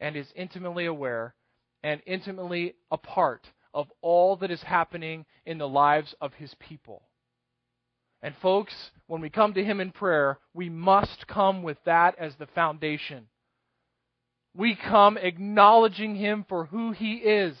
and 0.00 0.16
is 0.16 0.26
intimately 0.34 0.86
aware 0.86 1.36
and 1.82 2.00
intimately 2.06 2.74
a 2.90 2.98
part 2.98 3.46
of 3.74 3.92
all 4.00 4.36
that 4.36 4.50
is 4.50 4.62
happening 4.62 5.26
in 5.44 5.58
the 5.58 5.68
lives 5.68 6.14
of 6.20 6.32
his 6.34 6.54
people. 6.58 7.02
And, 8.22 8.34
folks, 8.40 8.74
when 9.06 9.20
we 9.20 9.30
come 9.30 9.54
to 9.54 9.64
him 9.64 9.80
in 9.80 9.92
prayer, 9.92 10.38
we 10.54 10.70
must 10.70 11.26
come 11.26 11.62
with 11.62 11.78
that 11.84 12.18
as 12.18 12.34
the 12.36 12.46
foundation. 12.46 13.28
We 14.54 14.74
come 14.74 15.18
acknowledging 15.18 16.16
him 16.16 16.46
for 16.48 16.64
who 16.64 16.92
he 16.92 17.16
is. 17.16 17.56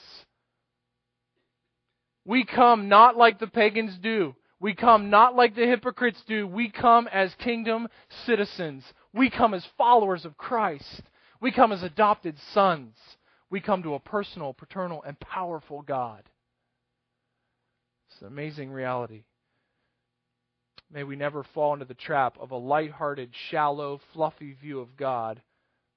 We 2.24 2.44
come 2.44 2.88
not 2.88 3.16
like 3.16 3.38
the 3.38 3.46
pagans 3.46 3.98
do. 3.98 4.34
We 4.58 4.74
come 4.74 5.10
not 5.10 5.36
like 5.36 5.54
the 5.54 5.66
hypocrites 5.66 6.22
do. 6.26 6.46
We 6.46 6.70
come 6.70 7.06
as 7.12 7.34
kingdom 7.34 7.88
citizens. 8.24 8.82
We 9.12 9.28
come 9.28 9.52
as 9.52 9.64
followers 9.76 10.24
of 10.24 10.38
Christ. 10.38 11.02
We 11.40 11.52
come 11.52 11.70
as 11.70 11.82
adopted 11.82 12.36
sons. 12.54 12.96
We 13.50 13.60
come 13.60 13.82
to 13.84 13.94
a 13.94 14.00
personal, 14.00 14.52
paternal, 14.52 15.02
and 15.02 15.18
powerful 15.20 15.82
God. 15.82 16.22
It's 18.10 18.20
an 18.20 18.26
amazing 18.28 18.70
reality. 18.70 19.24
May 20.92 21.04
we 21.04 21.16
never 21.16 21.44
fall 21.54 21.72
into 21.72 21.84
the 21.84 21.94
trap 21.94 22.36
of 22.40 22.50
a 22.50 22.56
light-hearted, 22.56 23.30
shallow, 23.50 24.00
fluffy 24.12 24.52
view 24.52 24.80
of 24.80 24.96
God, 24.96 25.42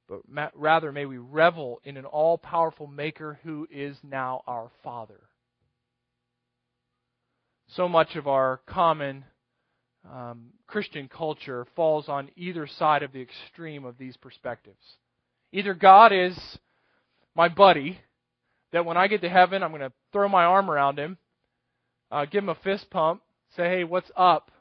but 0.07 0.21
rather 0.55 0.91
may 0.91 1.05
we 1.05 1.17
revel 1.17 1.79
in 1.83 1.97
an 1.97 2.05
all-powerful 2.05 2.87
Maker 2.87 3.39
who 3.43 3.67
is 3.71 3.97
now 4.03 4.41
our 4.47 4.71
Father 4.83 5.29
so 7.75 7.87
much 7.87 8.15
of 8.15 8.27
our 8.27 8.61
common 8.65 9.25
um, 10.09 10.47
Christian 10.67 11.07
culture 11.07 11.67
falls 11.75 12.09
on 12.09 12.29
either 12.35 12.65
side 12.67 13.03
of 13.03 13.11
the 13.11 13.21
extreme 13.21 13.85
of 13.85 13.97
these 13.97 14.17
perspectives. 14.17 14.83
Either 15.51 15.73
God 15.73 16.11
is 16.11 16.37
my 17.39 17.47
buddy, 17.47 17.97
that 18.73 18.83
when 18.83 18.97
I 18.97 19.07
get 19.07 19.21
to 19.21 19.29
heaven, 19.29 19.63
I'm 19.63 19.69
going 19.69 19.79
to 19.79 19.93
throw 20.11 20.27
my 20.27 20.43
arm 20.43 20.69
around 20.69 20.99
him, 20.99 21.17
uh, 22.11 22.25
give 22.25 22.43
him 22.43 22.49
a 22.49 22.55
fist 22.55 22.89
pump, 22.89 23.21
say, 23.55 23.63
hey, 23.69 23.83
what's 23.85 24.11
up? 24.17 24.51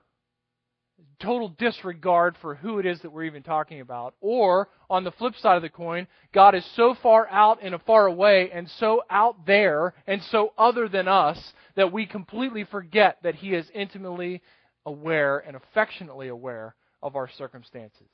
total 1.21 1.49
disregard 1.59 2.37
for 2.41 2.55
who 2.55 2.79
it 2.79 2.87
is 2.87 3.01
that 3.01 3.11
we're 3.11 3.25
even 3.25 3.43
talking 3.43 3.81
about. 3.81 4.15
Or, 4.21 4.69
on 4.89 5.03
the 5.03 5.11
flip 5.11 5.35
side 5.41 5.57
of 5.57 5.63
the 5.63 5.69
coin, 5.69 6.07
God 6.33 6.55
is 6.55 6.65
so 6.77 6.97
far 7.03 7.29
out 7.29 7.59
and 7.61 7.75
far 7.83 8.07
away 8.07 8.53
and 8.53 8.71
so 8.79 9.03
out 9.11 9.45
there 9.45 9.95
and 10.07 10.23
so 10.31 10.53
other 10.57 10.89
than 10.89 11.09
us 11.09 11.53
that 11.75 11.93
we 11.93 12.07
completely 12.07 12.63
forget 12.63 13.19
that 13.25 13.35
He 13.35 13.55
is 13.55 13.67
intimately 13.75 14.41
aware 14.87 15.39
and 15.39 15.57
affectionately 15.57 16.29
aware 16.29 16.77
of 17.03 17.17
our 17.17 17.29
circumstances. 17.37 18.09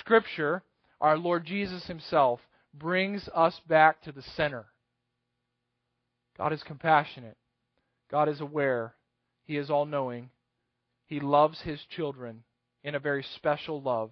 Scripture, 0.00 0.64
our 1.00 1.16
Lord 1.16 1.44
Jesus 1.44 1.86
Himself, 1.86 2.40
brings 2.78 3.28
us 3.34 3.60
back 3.68 4.02
to 4.02 4.12
the 4.12 4.22
center. 4.22 4.66
God 6.36 6.52
is 6.52 6.62
compassionate. 6.62 7.36
God 8.10 8.28
is 8.28 8.40
aware. 8.40 8.94
He 9.44 9.56
is 9.56 9.70
all 9.70 9.86
knowing. 9.86 10.30
He 11.06 11.20
loves 11.20 11.60
his 11.60 11.80
children 11.88 12.42
in 12.82 12.94
a 12.94 13.00
very 13.00 13.24
special 13.36 13.80
love. 13.80 14.10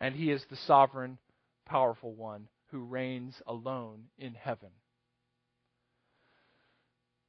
And 0.00 0.14
he 0.14 0.30
is 0.30 0.44
the 0.50 0.56
sovereign, 0.56 1.18
powerful 1.66 2.14
one 2.14 2.48
who 2.70 2.84
reigns 2.84 3.34
alone 3.46 4.04
in 4.18 4.34
heaven. 4.34 4.70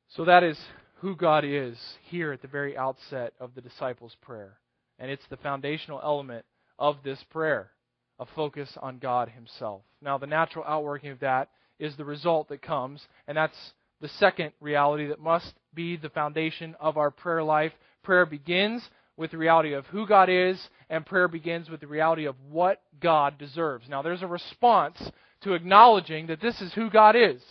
So 0.09 0.25
that 0.25 0.43
is 0.43 0.57
who 0.97 1.15
God 1.15 1.43
is 1.43 1.77
here 2.09 2.31
at 2.31 2.41
the 2.41 2.47
very 2.47 2.77
outset 2.77 3.33
of 3.39 3.55
the 3.55 3.61
disciples' 3.61 4.15
prayer. 4.21 4.57
And 4.99 5.11
it's 5.11 5.25
the 5.29 5.37
foundational 5.37 5.99
element 6.03 6.45
of 6.79 6.97
this 7.03 7.21
prayer, 7.29 7.71
a 8.19 8.25
focus 8.35 8.77
on 8.81 8.99
God 8.99 9.29
Himself. 9.29 9.81
Now, 10.01 10.17
the 10.17 10.27
natural 10.27 10.65
outworking 10.67 11.11
of 11.11 11.19
that 11.19 11.49
is 11.79 11.95
the 11.95 12.05
result 12.05 12.49
that 12.49 12.61
comes, 12.61 13.05
and 13.27 13.37
that's 13.37 13.73
the 14.01 14.09
second 14.09 14.51
reality 14.59 15.07
that 15.07 15.19
must 15.19 15.53
be 15.73 15.97
the 15.97 16.09
foundation 16.09 16.75
of 16.79 16.97
our 16.97 17.11
prayer 17.11 17.43
life. 17.43 17.71
Prayer 18.03 18.25
begins 18.25 18.87
with 19.17 19.31
the 19.31 19.37
reality 19.37 19.73
of 19.73 19.85
who 19.87 20.07
God 20.07 20.29
is, 20.29 20.69
and 20.89 21.05
prayer 21.05 21.27
begins 21.27 21.69
with 21.69 21.79
the 21.81 21.87
reality 21.87 22.25
of 22.25 22.35
what 22.51 22.81
God 22.99 23.37
deserves. 23.37 23.87
Now, 23.89 24.01
there's 24.01 24.23
a 24.23 24.27
response 24.27 25.01
to 25.41 25.53
acknowledging 25.53 26.27
that 26.27 26.41
this 26.41 26.59
is 26.61 26.73
who 26.73 26.89
God 26.89 27.15
is. 27.15 27.41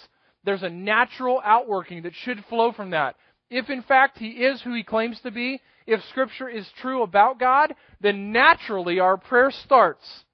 There's 0.44 0.62
a 0.62 0.70
natural 0.70 1.40
outworking 1.44 2.02
that 2.02 2.14
should 2.14 2.44
flow 2.48 2.72
from 2.72 2.90
that. 2.90 3.16
If, 3.48 3.70
in 3.70 3.82
fact, 3.82 4.18
He 4.18 4.28
is 4.28 4.60
who 4.62 4.74
He 4.74 4.82
claims 4.82 5.20
to 5.20 5.30
be, 5.30 5.60
if 5.86 6.00
Scripture 6.10 6.48
is 6.48 6.68
true 6.80 7.02
about 7.02 7.38
God, 7.38 7.74
then 8.00 8.32
naturally 8.32 8.98
our 8.98 9.16
prayer 9.16 9.50
starts 9.50 10.24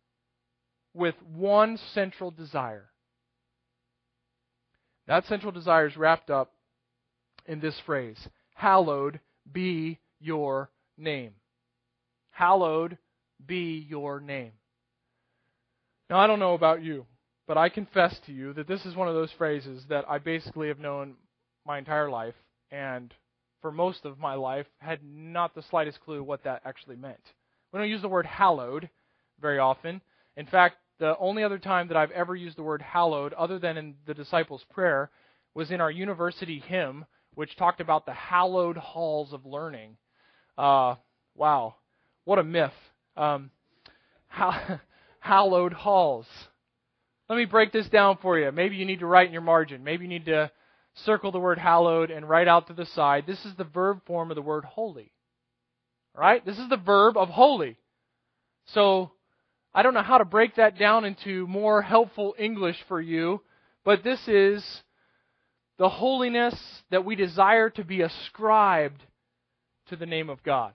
with 0.99 1.15
one 1.35 1.79
central 1.95 2.31
desire 2.31 2.91
that 5.09 5.25
central 5.25 5.53
desire 5.53 5.87
is 5.87 5.97
wrapped 5.97 6.31
up 6.31 6.53
in 7.47 7.61
this 7.61 7.79
phrase 7.87 8.29
Hallowed 8.55 9.21
be 9.51 9.99
your 10.21 10.71
name. 10.97 11.33
Hallowed 12.31 12.99
be 13.45 13.87
your 13.89 14.21
name. 14.21 14.53
Now, 16.11 16.19
I 16.19 16.27
don't 16.27 16.41
know 16.41 16.55
about 16.55 16.83
you, 16.83 17.07
but 17.47 17.57
I 17.57 17.69
confess 17.69 18.19
to 18.27 18.33
you 18.33 18.53
that 18.55 18.67
this 18.67 18.85
is 18.85 18.97
one 18.97 19.09
of 19.09 19.15
those 19.15 19.31
phrases 19.39 19.85
that 19.89 20.05
I 20.09 20.19
basically 20.19 20.69
have 20.69 20.79
known 20.79 21.15
my 21.65 21.79
entire 21.79 22.11
life, 22.11 22.35
and 22.71 23.15
for 23.63 23.71
most 23.71 24.05
of 24.05 24.19
my 24.19 24.35
life 24.35 24.67
had 24.79 25.01
not 25.05 25.55
the 25.55 25.63
slightest 25.71 26.01
clue 26.01 26.23
what 26.23 26.45
that 26.45 26.63
actually 26.65 26.97
meant. 26.97 27.21
We 27.73 27.79
don't 27.79 27.89
use 27.89 28.03
the 28.03 28.09
word 28.09 28.27
hallowed 28.27 28.89
very 29.41 29.59
often. 29.59 30.01
In 30.37 30.47
fact, 30.47 30.77
the 30.99 31.17
only 31.19 31.45
other 31.45 31.59
time 31.59 31.89
that 31.89 31.97
I've 31.97 32.11
ever 32.11 32.35
used 32.35 32.59
the 32.59 32.63
word 32.63 32.83
hallowed, 32.83 33.33
other 33.35 33.59
than 33.59 33.77
in 33.77 33.95
the 34.07 34.15
disciples' 34.15 34.65
prayer, 34.71 35.11
was 35.55 35.71
in 35.71 35.81
our 35.81 35.91
university 35.91 36.59
hymn, 36.59 37.05
which 37.35 37.57
talked 37.57 37.81
about 37.81 38.07
the 38.07 38.13
hallowed 38.13 38.77
halls 38.77 39.33
of 39.33 39.47
learning. 39.47 39.97
Uh, 40.57 40.97
wow, 41.35 41.77
what 42.25 42.39
a 42.39 42.45
myth. 42.45 42.73
Um, 43.17 43.51
hallowed 45.21 45.73
halls. 45.73 46.27
Let 47.29 47.37
me 47.37 47.45
break 47.45 47.73
this 47.73 47.89
down 47.89 48.19
for 48.21 48.39
you. 48.39 48.51
Maybe 48.51 48.77
you 48.77 48.87
need 48.87 49.01
to 49.01 49.07
write 49.07 49.27
in 49.27 49.33
your 49.33 49.43
margin. 49.43 49.85
Maybe 49.85 50.05
you 50.05 50.09
need 50.09 50.27
to 50.27 50.51
circle 51.05 51.31
the 51.31 51.39
word 51.39 51.59
hallowed 51.59 52.11
and 52.11 52.29
write 52.29 52.49
out 52.49 52.67
to 52.69 52.73
the 52.73 52.87
side. 52.87 53.25
This 53.27 53.45
is 53.45 53.55
the 53.57 53.65
verb 53.65 54.01
form 54.07 54.31
of 54.31 54.35
the 54.35 54.43
word 54.43 54.65
holy. 54.65 55.13
All 56.15 56.23
right? 56.23 56.45
This 56.45 56.59
is 56.59 56.69
the 56.69 56.77
verb 56.77 57.17
of 57.17 57.29
holy. 57.29 57.77
So 58.75 59.13
I 59.79 59.83
don't 59.83 59.95
know 59.95 60.03
how 60.03 60.19
to 60.19 60.25
break 60.25 60.57
that 60.57 60.77
down 60.77 61.05
into 61.05 61.47
more 61.47 61.83
helpful 61.83 62.35
English 62.37 62.75
for 62.89 63.01
you, 63.01 63.43
but 63.85 64.03
this 64.03 64.19
is 64.27 64.83
the 65.79 65.89
holiness 65.89 66.57
that 66.91 67.05
we 67.05 67.15
desire 67.15 67.71
to 67.71 67.85
be 67.85 68.01
ascribed 68.01 69.01
to 69.91 69.95
the 69.95 70.05
name 70.05 70.31
of 70.31 70.43
God. 70.43 70.75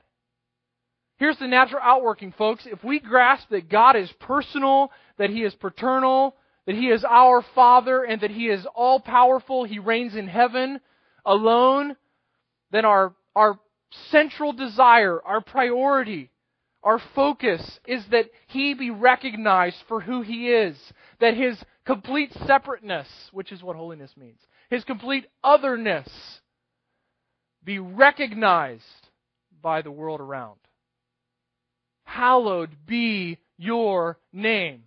Here's 1.17 1.37
the 1.37 1.49
natural 1.49 1.81
outworking, 1.83 2.31
folks. 2.37 2.65
If 2.65 2.81
we 2.81 3.01
grasp 3.01 3.49
that 3.49 3.67
God 3.67 3.97
is 3.97 4.09
personal, 4.21 4.89
that 5.17 5.29
He 5.29 5.43
is 5.43 5.53
paternal, 5.53 6.37
that 6.65 6.75
He 6.75 6.87
is 6.87 7.03
our 7.03 7.43
Father, 7.53 8.05
and 8.05 8.21
that 8.21 8.31
He 8.31 8.47
is 8.47 8.65
all 8.73 9.01
powerful, 9.01 9.65
He 9.65 9.79
reigns 9.79 10.15
in 10.15 10.29
heaven 10.29 10.79
alone, 11.25 11.97
then 12.71 12.85
our 12.85 13.13
our 13.35 13.59
central 14.11 14.53
desire, 14.53 15.21
our 15.25 15.41
priority, 15.41 16.29
our 16.83 17.01
focus 17.15 17.79
is 17.85 18.03
that 18.11 18.29
he 18.47 18.73
be 18.73 18.91
recognized 18.91 19.77
for 19.87 20.01
who 20.01 20.21
he 20.21 20.49
is, 20.49 20.77
that 21.19 21.35
his 21.35 21.57
complete 21.85 22.31
separateness, 22.45 23.07
which 23.31 23.51
is 23.51 23.63
what 23.63 23.75
holiness 23.75 24.11
means, 24.17 24.39
his 24.69 24.83
complete 24.83 25.25
otherness 25.43 26.09
be 27.63 27.79
recognized 27.79 28.83
by 29.61 29.81
the 29.81 29.91
world 29.91 30.19
around. 30.19 30.59
Hallowed 32.03 32.71
be 32.85 33.37
your 33.57 34.19
name. 34.33 34.83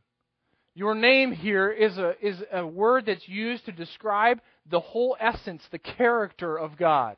Your 0.75 0.95
name 0.95 1.33
here 1.33 1.71
is 1.71 1.97
a, 1.97 2.15
is 2.21 2.37
a 2.53 2.67
word 2.67 3.07
that's 3.07 3.27
used 3.27 3.65
to 3.65 3.73
describe 3.73 4.41
the 4.71 4.81
whole 4.81 5.17
essence, 5.19 5.63
the 5.71 5.79
character 5.79 6.59
of 6.59 6.77
God. 6.77 7.17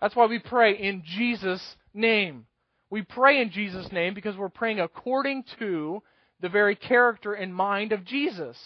That's 0.00 0.16
why 0.16 0.26
we 0.26 0.38
pray 0.38 0.72
in 0.78 1.02
Jesus' 1.04 1.76
name. 1.92 2.46
We 2.92 3.00
pray 3.00 3.40
in 3.40 3.50
Jesus' 3.50 3.90
name 3.90 4.12
because 4.12 4.36
we're 4.36 4.50
praying 4.50 4.78
according 4.78 5.44
to 5.58 6.02
the 6.42 6.50
very 6.50 6.76
character 6.76 7.32
and 7.32 7.54
mind 7.54 7.90
of 7.90 8.04
Jesus. 8.04 8.58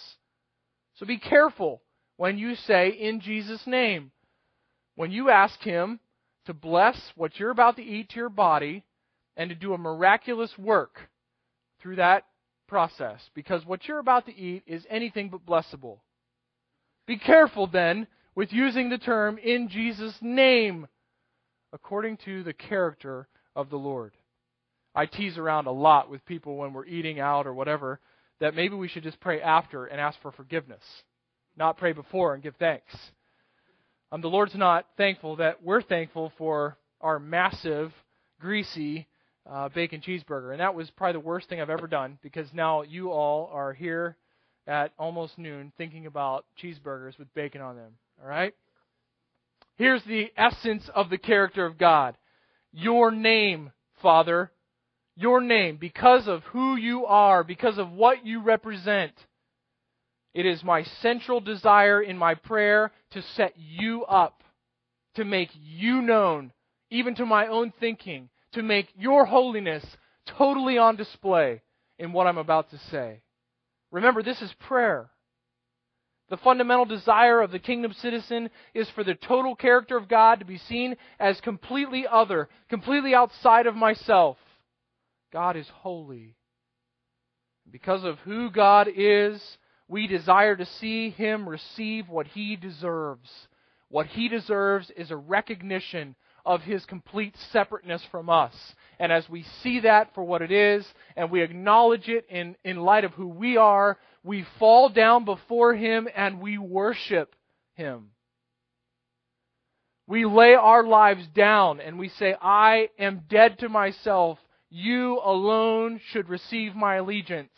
So 0.97 1.07
be 1.07 1.16
careful 1.16 1.81
when 2.16 2.37
you 2.37 2.57
say 2.57 2.89
in 2.89 3.20
Jesus' 3.20 3.64
name. 3.68 4.11
When 4.97 5.12
you 5.12 5.31
ask 5.31 5.61
Him 5.61 6.01
to 6.47 6.55
bless 6.55 6.97
what 7.14 7.39
you're 7.39 7.53
about 7.53 7.77
to 7.77 7.85
eat 7.85 8.09
to 8.11 8.16
your 8.16 8.29
body 8.29 8.83
and 9.37 9.49
to 9.51 9.55
do 9.55 9.74
a 9.74 9.79
miraculous 9.79 10.51
work 10.59 11.09
through 11.81 11.97
that 11.97 12.24
process, 12.66 13.20
because 13.33 13.64
what 13.64 13.87
you're 13.87 14.01
about 14.01 14.27
to 14.27 14.37
eat 14.37 14.64
is 14.66 14.85
anything 14.91 15.29
but 15.29 15.47
blessable. 15.47 15.99
Be 17.07 17.16
careful 17.16 17.68
then 17.68 18.09
with 18.35 18.53
using 18.53 18.91
the 18.91 18.99
term 18.99 19.39
in 19.39 19.68
Jesus' 19.68 20.18
name 20.20 20.89
according 21.72 22.16
to 22.24 22.43
the 22.43 22.55
character 22.55 23.29
of 23.57 23.70
the 23.70 23.78
Lord. 23.78 24.12
I 24.94 25.07
tease 25.07 25.36
around 25.36 25.66
a 25.66 25.72
lot 25.72 26.09
with 26.09 26.24
people 26.24 26.57
when 26.57 26.72
we're 26.72 26.86
eating 26.86 27.18
out 27.18 27.46
or 27.46 27.54
whatever 27.54 27.98
that 28.38 28.54
maybe 28.54 28.76
we 28.76 28.88
should 28.88 29.02
just 29.02 29.18
pray 29.18 29.40
after 29.40 29.86
and 29.86 30.00
ask 30.00 30.20
for 30.20 30.30
forgiveness, 30.30 30.82
not 31.57 31.78
pray 31.78 31.92
before 31.92 32.34
and 32.34 32.42
give 32.42 32.54
thanks. 32.57 32.94
Um, 34.12 34.20
the 34.20 34.28
Lord's 34.28 34.54
not 34.54 34.86
thankful 34.96 35.36
that 35.36 35.62
we're 35.64 35.82
thankful 35.82 36.32
for 36.38 36.78
our 37.00 37.18
massive, 37.18 37.92
greasy 38.40 39.09
uh, 39.50 39.68
bacon 39.70 40.00
cheeseburger. 40.00 40.52
And 40.52 40.61
that 40.61 40.74
was 40.74 40.90
probably 40.90 41.20
the 41.20 41.26
worst 41.26 41.48
thing 41.48 41.61
I've 41.61 41.70
ever 41.70 41.86
done 41.86 42.18
because 42.22 42.46
now 42.52 42.82
you 42.82 43.11
all 43.11 43.50
are 43.52 43.72
here 43.72 44.16
at 44.66 44.92
almost 44.98 45.38
noon 45.38 45.72
thinking 45.76 46.07
about 46.07 46.44
cheeseburgers 46.62 47.18
with 47.18 47.32
bacon 47.34 47.61
on 47.61 47.76
them. 47.76 47.92
All 48.22 48.28
right? 48.28 48.54
Here's 49.76 50.02
the 50.04 50.32
essence 50.36 50.88
of 50.94 51.11
the 51.11 51.18
character 51.18 51.64
of 51.66 51.78
God 51.78 52.16
Your 52.73 53.11
name, 53.11 53.73
Father, 54.03 54.51
your 55.17 55.41
name, 55.41 55.79
because 55.81 56.29
of 56.29 56.43
who 56.45 56.77
you 56.77 57.07
are, 57.07 57.43
because 57.43 57.79
of 57.79 57.91
what 57.91 58.27
you 58.27 58.43
represent. 58.43 59.12
It 60.35 60.45
is 60.45 60.62
my 60.62 60.83
central 61.01 61.41
desire 61.41 62.03
in 62.03 62.19
my 62.19 62.35
prayer 62.35 62.93
to 63.12 63.23
set 63.23 63.55
you 63.57 64.05
up, 64.05 64.43
to 65.14 65.25
make 65.25 65.49
you 65.55 66.03
known, 66.03 66.53
even 66.91 67.14
to 67.14 67.25
my 67.25 67.47
own 67.47 67.73
thinking, 67.81 68.29
to 68.53 68.62
make 68.62 68.89
your 68.99 69.25
holiness 69.25 69.85
totally 70.27 70.77
on 70.77 70.97
display 70.97 71.62
in 71.99 72.12
what 72.12 72.27
I'm 72.27 72.39
about 72.39 72.71
to 72.71 72.79
say. 72.91 73.23
Remember, 73.91 74.23
this 74.23 74.43
is 74.43 74.53
prayer. 74.61 75.09
The 76.29 76.37
fundamental 76.39 76.85
desire 76.85 77.41
of 77.41 77.53
the 77.53 77.59
kingdom 77.61 77.93
citizen 77.93 78.51
is 78.74 78.91
for 78.91 79.05
the 79.05 79.14
total 79.14 79.55
character 79.55 79.97
of 79.97 80.09
God 80.09 80.41
to 80.41 80.45
be 80.45 80.59
seen 80.59 80.97
as 81.20 81.41
completely 81.41 82.05
other, 82.11 82.49
completely 82.68 83.14
outside 83.14 83.66
of 83.66 83.77
myself. 83.77 84.37
God 85.33 85.57
is 85.57 85.68
holy. 85.68 86.35
Because 87.70 88.05
of 88.05 88.18
who 88.20 88.51
God 88.51 88.89
is, 88.95 89.41
we 89.89 90.09
desire 90.09 90.57
to 90.57 90.66
see 90.66 91.11
Him 91.11 91.49
receive 91.49 92.09
what 92.09 92.27
He 92.29 92.57
deserves. 92.57 93.31
What 93.89 94.07
He 94.07 94.29
deserves 94.29 94.91
is 94.97 95.12
a 95.12 95.16
recognition 95.16 96.16
of 96.45 96.62
His 96.62 96.85
complete 96.87 97.37
separateness 97.53 98.03
from 98.11 98.29
us. 98.29 98.55
And 98.99 99.12
as 99.12 99.28
we 99.28 99.44
see 99.62 99.80
that 99.80 100.14
for 100.14 100.24
what 100.24 100.42
it 100.42 100.51
is, 100.51 100.86
and 101.16 101.30
we 101.30 101.42
acknowledge 101.42 102.09
it 102.09 102.26
in, 102.30 102.57
in 102.64 102.78
light 102.78 103.05
of 103.05 103.12
who 103.12 103.28
we 103.28 103.57
are, 103.57 103.99
we 104.24 104.47
fall 104.59 104.88
down 104.88 105.24
before 105.24 105.74
Him 105.74 106.09
and 106.14 106.40
we 106.40 106.59
worship 106.59 107.34
Him. 107.74 108.11
We 110.09 110.24
lay 110.24 110.55
our 110.55 110.84
lives 110.84 111.26
down 111.34 111.80
and 111.80 111.99
we 111.99 112.09
say, 112.11 112.34
I 112.40 112.88
am 112.99 113.24
dead 113.28 113.59
to 113.59 113.68
myself. 113.68 114.38
You 114.70 115.20
alone 115.24 116.01
should 116.12 116.28
receive 116.28 116.74
my 116.74 116.97
allegiance, 116.97 117.51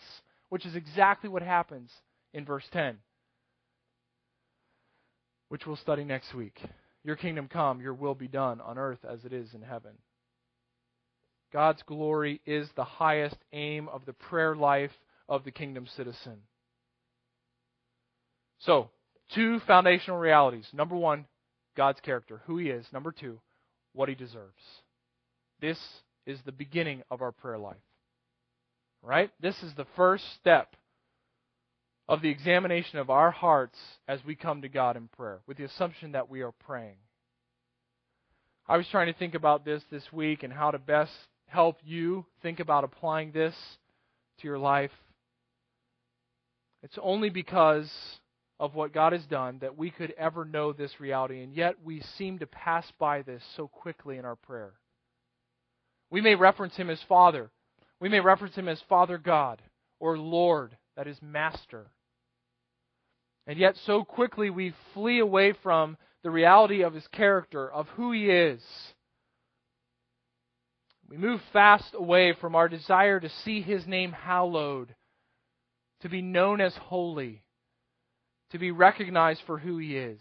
which 0.49 0.67
is 0.67 0.75
exactly 0.75 1.29
what 1.29 1.43
happens 1.43 1.91
in 2.33 2.45
verse 2.45 2.65
10, 2.73 2.99
which 5.49 5.67
we'll 5.67 5.77
study 5.77 6.05
next 6.05 6.35
week. 6.35 6.59
Your 7.05 7.17
kingdom 7.17 7.49
come, 7.49 7.81
your 7.81 7.95
will 7.95 8.15
be 8.15 8.29
done 8.29 8.61
on 8.61 8.77
earth 8.77 9.05
as 9.09 9.25
it 9.25 9.33
is 9.33 9.55
in 9.55 9.63
heaven. 9.63 9.93
God's 11.53 11.83
glory 11.83 12.41
is 12.47 12.69
the 12.77 12.85
highest 12.85 13.37
aim 13.53 13.89
of 13.89 14.05
the 14.05 14.13
prayer 14.13 14.55
life 14.55 14.93
of 15.29 15.45
the 15.45 15.51
kingdom 15.51 15.87
citizen. 15.97 16.39
So, 18.61 18.91
two 19.35 19.61
foundational 19.61 20.19
realities. 20.19 20.67
Number 20.73 20.97
one, 20.97 21.27
God's 21.77 22.01
character, 22.01 22.43
who 22.47 22.59
He 22.59 22.71
is. 22.71 22.87
Number 22.93 23.13
two, 23.13 23.41
what 23.93 24.09
He 24.09 24.15
deserves. 24.15 24.63
This 25.61 25.79
is 26.27 26.39
the 26.45 26.53
beginning 26.53 27.03
of 27.11 27.23
our 27.23 27.33
prayer 27.33 27.59
life. 27.59 27.77
Right? 29.03 29.31
This 29.41 29.63
is 29.63 29.73
the 29.75 29.87
first 29.97 30.25
step 30.41 30.75
of 32.09 32.23
the 32.23 32.31
examination 32.31 32.99
of 32.99 33.11
our 33.11 33.31
hearts 33.31 33.79
as 34.09 34.25
we 34.25 34.35
come 34.35 34.63
to 34.63 34.69
God 34.69 34.97
in 34.97 35.09
prayer, 35.09 35.41
with 35.47 35.59
the 35.59 35.65
assumption 35.65 36.13
that 36.13 36.29
we 36.29 36.41
are 36.41 36.53
praying. 36.53 36.97
I 38.67 38.77
was 38.77 38.87
trying 38.89 39.13
to 39.13 39.19
think 39.19 39.35
about 39.35 39.65
this 39.65 39.83
this 39.91 40.13
week 40.13 40.43
and 40.43 40.53
how 40.53 40.71
to 40.71 40.79
best 40.79 41.13
help 41.49 41.81
you 41.85 42.25
think 42.43 42.61
about 42.61 42.85
applying 42.85 43.33
this 43.33 43.55
to 44.41 44.47
your 44.47 44.59
life. 44.59 44.93
It's 46.83 46.99
only 47.03 47.31
because 47.31 47.91
of 48.61 48.75
what 48.75 48.93
God 48.93 49.13
has 49.13 49.25
done 49.27 49.59
that 49.61 49.77
we 49.77 49.91
could 49.91 50.13
ever 50.19 50.45
know 50.45 50.73
this 50.73 51.01
reality, 51.01 51.43
and 51.43 51.55
yet 51.55 51.77
we 51.85 52.03
seem 52.17 52.39
to 52.39 52.47
pass 52.47 52.91
by 52.99 53.23
this 53.23 53.43
so 53.57 53.69
quickly 53.69 54.19
in 54.19 54.25
our 54.25 54.37
prayer. 54.37 54.73
We 56.11 56.21
may 56.21 56.35
reference 56.35 56.77
Him 56.77 56.91
as 56.91 57.01
Father, 57.09 57.51
we 58.01 58.09
may 58.09 58.21
reference 58.21 58.55
Him 58.55 58.69
as 58.69 58.81
Father 58.89 59.19
God 59.19 59.63
or 60.01 60.17
Lord, 60.17 60.77
that 60.97 61.07
is, 61.07 61.21
Master. 61.21 61.87
And 63.47 63.59
yet, 63.59 63.77
so 63.87 64.05
quickly 64.05 64.51
we 64.51 64.75
flee 64.95 65.19
away 65.19 65.55
from 65.63 65.97
the 66.23 66.31
reality 66.31 66.83
of 66.83 66.95
His 66.95 67.07
character, 67.09 67.71
of 67.71 67.89
who 67.91 68.13
He 68.13 68.31
is. 68.31 68.61
We 71.09 71.17
move 71.17 71.41
fast 71.53 71.95
away 71.95 72.35
from 72.35 72.55
our 72.55 72.69
desire 72.69 73.19
to 73.19 73.29
see 73.29 73.63
His 73.63 73.87
name 73.87 74.13
hallowed, 74.13 74.95
to 76.03 76.09
be 76.09 76.23
known 76.23 76.61
as 76.61 76.75
holy 76.77 77.43
to 78.51 78.59
be 78.59 78.71
recognized 78.71 79.43
for 79.47 79.59
who 79.59 79.79
He 79.79 79.97
is. 79.97 80.21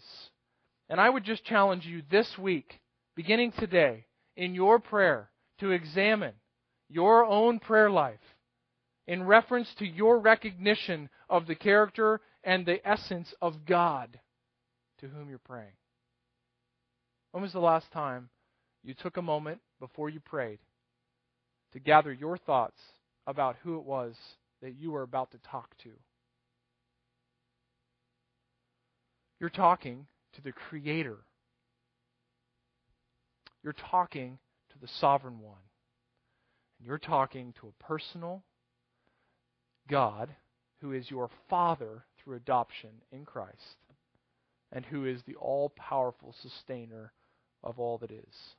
And 0.88 1.00
I 1.00 1.08
would 1.08 1.24
just 1.24 1.44
challenge 1.44 1.84
you 1.84 2.02
this 2.10 2.36
week, 2.38 2.80
beginning 3.14 3.52
today, 3.52 4.06
in 4.36 4.54
your 4.54 4.78
prayer, 4.78 5.30
to 5.60 5.70
examine 5.70 6.34
your 6.88 7.24
own 7.24 7.58
prayer 7.58 7.90
life 7.90 8.20
in 9.06 9.24
reference 9.24 9.68
to 9.78 9.86
your 9.86 10.18
recognition 10.18 11.08
of 11.28 11.46
the 11.46 11.54
character 11.54 12.20
and 12.44 12.64
the 12.64 12.86
essence 12.86 13.32
of 13.42 13.66
God 13.66 14.18
to 15.00 15.08
whom 15.08 15.28
you're 15.28 15.38
praying. 15.38 15.76
When 17.32 17.42
was 17.42 17.52
the 17.52 17.60
last 17.60 17.90
time 17.92 18.30
you 18.82 18.94
took 18.94 19.16
a 19.16 19.22
moment 19.22 19.60
before 19.80 20.08
you 20.08 20.20
prayed 20.20 20.58
to 21.72 21.78
gather 21.78 22.12
your 22.12 22.38
thoughts 22.38 22.78
about 23.26 23.56
who 23.62 23.78
it 23.78 23.84
was 23.84 24.14
that 24.62 24.74
you 24.76 24.92
were 24.92 25.02
about 25.02 25.30
to 25.32 25.38
talk 25.50 25.76
to? 25.82 25.90
You're 29.40 29.50
talking 29.50 30.06
to 30.34 30.42
the 30.42 30.52
Creator. 30.52 31.18
You're 33.62 33.74
talking 33.90 34.38
to 34.72 34.78
the 34.80 34.88
Sovereign 35.00 35.38
One. 35.40 35.56
And 36.78 36.86
you're 36.86 36.98
talking 36.98 37.54
to 37.60 37.68
a 37.68 37.84
personal 37.84 38.42
God 39.88 40.34
who 40.80 40.92
is 40.92 41.10
your 41.10 41.30
Father 41.48 42.04
through 42.18 42.36
adoption 42.36 42.90
in 43.10 43.24
Christ 43.24 43.76
and 44.72 44.84
who 44.84 45.06
is 45.06 45.20
the 45.26 45.36
all 45.36 45.70
powerful 45.70 46.34
sustainer 46.42 47.12
of 47.62 47.78
all 47.78 47.98
that 47.98 48.10
is. 48.10 48.54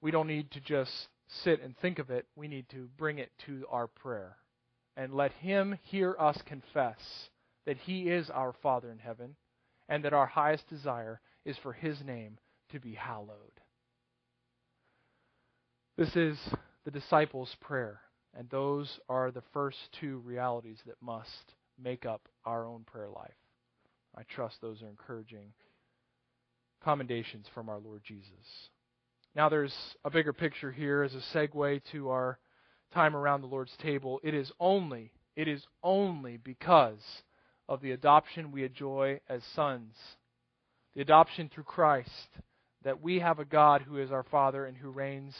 We 0.00 0.10
don't 0.10 0.26
need 0.26 0.50
to 0.52 0.60
just 0.60 1.08
sit 1.44 1.60
and 1.62 1.76
think 1.78 1.98
of 1.98 2.10
it, 2.10 2.26
we 2.36 2.48
need 2.48 2.68
to 2.70 2.88
bring 2.96 3.18
it 3.18 3.30
to 3.46 3.66
our 3.70 3.86
prayer 3.86 4.36
and 4.96 5.14
let 5.14 5.32
Him 5.32 5.78
hear 5.84 6.16
us 6.18 6.40
confess 6.46 6.98
that 7.66 7.76
He 7.76 8.08
is 8.10 8.30
our 8.30 8.52
Father 8.62 8.90
in 8.90 8.98
heaven, 8.98 9.36
and 9.88 10.04
that 10.04 10.12
our 10.12 10.26
highest 10.26 10.68
desire 10.68 11.20
is 11.44 11.56
for 11.58 11.72
His 11.72 12.02
name 12.04 12.38
to 12.72 12.80
be 12.80 12.94
hallowed. 12.94 13.60
This 15.96 16.16
is 16.16 16.38
the 16.84 16.90
disciples' 16.90 17.56
prayer, 17.60 18.00
and 18.34 18.48
those 18.50 18.98
are 19.08 19.30
the 19.30 19.42
first 19.52 19.78
two 20.00 20.18
realities 20.24 20.78
that 20.86 21.00
must 21.00 21.54
make 21.80 22.06
up 22.06 22.28
our 22.44 22.66
own 22.66 22.84
prayer 22.84 23.08
life. 23.08 23.34
I 24.16 24.22
trust 24.22 24.60
those 24.60 24.82
are 24.82 24.88
encouraging 24.88 25.52
commendations 26.82 27.46
from 27.54 27.68
our 27.68 27.78
Lord 27.78 28.02
Jesus. 28.04 28.70
Now, 29.34 29.48
there's 29.48 29.74
a 30.04 30.10
bigger 30.10 30.32
picture 30.32 30.72
here 30.72 31.02
as 31.02 31.14
a 31.14 31.36
segue 31.36 31.82
to 31.92 32.10
our 32.10 32.38
time 32.92 33.14
around 33.14 33.42
the 33.42 33.46
Lord's 33.46 33.76
table. 33.76 34.20
It 34.22 34.34
is 34.34 34.50
only, 34.58 35.12
it 35.36 35.48
is 35.48 35.62
only 35.82 36.38
because 36.38 37.00
of 37.68 37.80
the 37.80 37.92
adoption 37.92 38.50
we 38.50 38.64
enjoy 38.64 39.20
as 39.28 39.42
sons, 39.54 39.94
the 40.94 41.02
adoption 41.02 41.50
through 41.52 41.64
Christ, 41.64 42.28
that 42.84 43.02
we 43.02 43.18
have 43.18 43.38
a 43.38 43.44
God 43.44 43.82
who 43.82 43.98
is 43.98 44.10
our 44.10 44.24
Father 44.24 44.64
and 44.64 44.76
who 44.76 44.90
reigns 44.90 45.34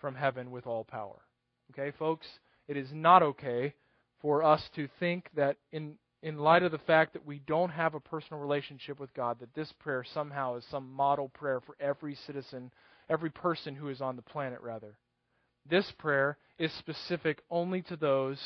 from 0.00 0.14
heaven 0.14 0.50
with 0.50 0.66
all 0.66 0.84
power. 0.84 1.20
Okay, 1.72 1.94
folks? 1.98 2.26
It 2.66 2.76
is 2.76 2.88
not 2.92 3.22
okay 3.22 3.74
for 4.20 4.42
us 4.42 4.62
to 4.76 4.88
think 4.98 5.28
that 5.36 5.56
in 5.72 5.96
in 6.22 6.36
light 6.36 6.64
of 6.64 6.72
the 6.72 6.78
fact 6.78 7.12
that 7.12 7.24
we 7.24 7.40
don't 7.46 7.70
have 7.70 7.94
a 7.94 8.00
personal 8.00 8.40
relationship 8.40 8.98
with 8.98 9.14
God, 9.14 9.38
that 9.38 9.54
this 9.54 9.72
prayer 9.78 10.04
somehow 10.14 10.56
is 10.56 10.64
some 10.68 10.92
model 10.92 11.28
prayer 11.28 11.60
for 11.60 11.76
every 11.78 12.16
citizen, 12.26 12.72
every 13.08 13.30
person 13.30 13.74
who 13.74 13.88
is 13.88 14.00
on 14.00 14.16
the 14.16 14.22
planet, 14.22 14.60
rather. 14.62 14.96
This 15.68 15.90
prayer 15.98 16.38
is 16.58 16.72
specific 16.72 17.42
only 17.50 17.82
to 17.82 17.96
those 17.96 18.38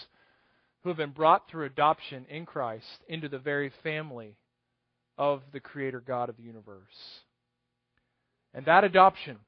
who 0.83 0.89
have 0.91 0.99
been 0.99 1.11
brought 1.11 1.49
through 1.49 1.67
adoption 1.67 2.27
in 2.29 2.47
Christ 2.47 3.05
into 3.09 3.29
the 3.29 3.39
very 3.39 3.73
family 3.83 4.37
of 5.17 5.43
the 5.53 5.61
Creator 5.61 6.03
God 6.07 6.29
of 6.29 6.37
the 6.37 6.43
universe. 6.43 6.81
And 8.55 8.67
that 8.67 8.85
adoption, 8.85 9.39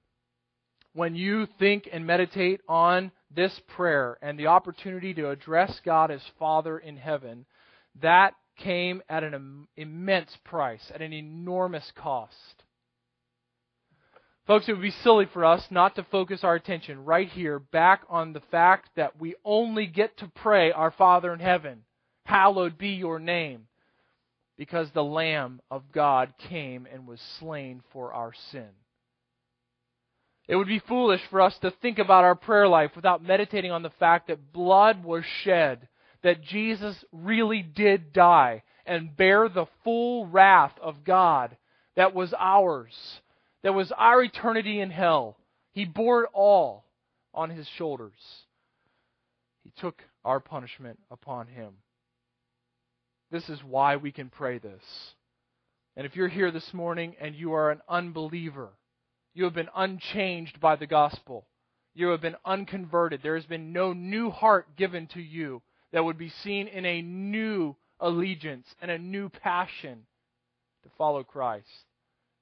when 0.94 1.14
you 1.14 1.46
think 1.58 1.88
and 1.92 2.06
meditate 2.06 2.60
on 2.68 3.10
this 3.34 3.60
prayer 3.76 4.16
and 4.22 4.38
the 4.38 4.46
opportunity 4.46 5.12
to 5.14 5.30
address 5.30 5.80
God 5.84 6.10
as 6.10 6.22
Father 6.38 6.78
in 6.78 6.96
heaven, 6.96 7.44
that 8.00 8.34
came 8.56 9.02
at 9.08 9.24
an 9.24 9.66
immense 9.76 10.36
price, 10.44 10.92
at 10.94 11.02
an 11.02 11.12
enormous 11.12 11.90
cost. 11.96 12.63
Folks, 14.46 14.68
it 14.68 14.72
would 14.72 14.82
be 14.82 14.90
silly 14.90 15.26
for 15.32 15.44
us 15.44 15.66
not 15.70 15.94
to 15.96 16.04
focus 16.04 16.44
our 16.44 16.54
attention 16.54 17.04
right 17.04 17.28
here 17.30 17.58
back 17.58 18.02
on 18.10 18.32
the 18.32 18.42
fact 18.50 18.90
that 18.94 19.18
we 19.18 19.34
only 19.42 19.86
get 19.86 20.18
to 20.18 20.30
pray, 20.34 20.70
Our 20.70 20.90
Father 20.90 21.32
in 21.32 21.40
heaven, 21.40 21.84
hallowed 22.26 22.76
be 22.76 22.90
your 22.90 23.18
name, 23.18 23.68
because 24.58 24.90
the 24.90 25.04
Lamb 25.04 25.60
of 25.70 25.90
God 25.92 26.34
came 26.50 26.86
and 26.92 27.06
was 27.06 27.20
slain 27.38 27.82
for 27.90 28.12
our 28.12 28.34
sin. 28.50 28.68
It 30.46 30.56
would 30.56 30.68
be 30.68 30.78
foolish 30.78 31.22
for 31.30 31.40
us 31.40 31.56
to 31.60 31.70
think 31.70 31.98
about 31.98 32.24
our 32.24 32.34
prayer 32.34 32.68
life 32.68 32.90
without 32.94 33.22
meditating 33.22 33.70
on 33.70 33.82
the 33.82 33.90
fact 33.98 34.28
that 34.28 34.52
blood 34.52 35.02
was 35.02 35.24
shed 35.42 35.88
that 36.22 36.42
Jesus 36.42 37.02
really 37.12 37.62
did 37.62 38.12
die 38.12 38.62
and 38.84 39.16
bear 39.16 39.48
the 39.48 39.66
full 39.84 40.26
wrath 40.26 40.74
of 40.82 41.02
God 41.02 41.56
that 41.96 42.14
was 42.14 42.34
ours, 42.38 43.20
that 43.64 43.72
was 43.72 43.90
our 43.96 44.22
eternity 44.22 44.78
in 44.78 44.90
hell. 44.90 45.38
He 45.72 45.86
bore 45.86 46.24
it 46.24 46.30
all 46.32 46.84
on 47.32 47.50
his 47.50 47.66
shoulders. 47.66 48.12
He 49.64 49.72
took 49.80 50.02
our 50.24 50.38
punishment 50.38 51.00
upon 51.10 51.48
him. 51.48 51.72
This 53.32 53.48
is 53.48 53.58
why 53.64 53.96
we 53.96 54.12
can 54.12 54.28
pray 54.28 54.58
this. 54.58 54.82
And 55.96 56.06
if 56.06 56.14
you're 56.14 56.28
here 56.28 56.50
this 56.50 56.74
morning 56.74 57.16
and 57.18 57.34
you 57.34 57.54
are 57.54 57.70
an 57.70 57.80
unbeliever, 57.88 58.68
you 59.32 59.44
have 59.44 59.54
been 59.54 59.70
unchanged 59.74 60.60
by 60.60 60.76
the 60.76 60.86
gospel. 60.86 61.46
You 61.94 62.08
have 62.08 62.20
been 62.20 62.36
unconverted. 62.44 63.20
There 63.22 63.36
has 63.36 63.46
been 63.46 63.72
no 63.72 63.94
new 63.94 64.30
heart 64.30 64.76
given 64.76 65.06
to 65.14 65.22
you 65.22 65.62
that 65.92 66.04
would 66.04 66.18
be 66.18 66.28
seen 66.28 66.68
in 66.68 66.84
a 66.84 67.00
new 67.00 67.76
allegiance 67.98 68.66
and 68.82 68.90
a 68.90 68.98
new 68.98 69.30
passion 69.30 70.00
to 70.82 70.90
follow 70.98 71.24
Christ. 71.24 71.86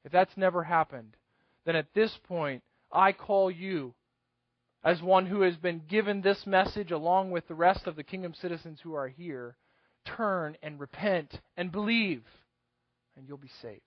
If 0.05 0.13
that's 0.13 0.37
never 0.37 0.65
happened, 0.65 1.17
then 1.65 1.77
at 1.77 1.95
this 1.95 2.17
point, 2.25 2.63
I 2.91 3.13
call 3.13 3.51
you, 3.51 3.95
as 4.85 5.01
one 5.01 5.27
who 5.27 5.43
has 5.43 5.57
been 5.57 5.83
given 5.89 6.21
this 6.21 6.45
message 6.47 6.91
along 6.91 7.31
with 7.31 7.47
the 7.47 7.55
rest 7.55 7.87
of 7.87 7.95
the 7.95 8.03
kingdom 8.03 8.35
citizens 8.35 8.81
who 8.83 8.95
are 8.95 9.09
here, 9.09 9.57
turn 10.05 10.57
and 10.63 10.81
repent 10.81 11.41
and 11.57 11.71
believe, 11.71 12.25
and 13.17 13.29
you'll 13.29 13.37
be 13.37 13.51
saved. 13.63 13.81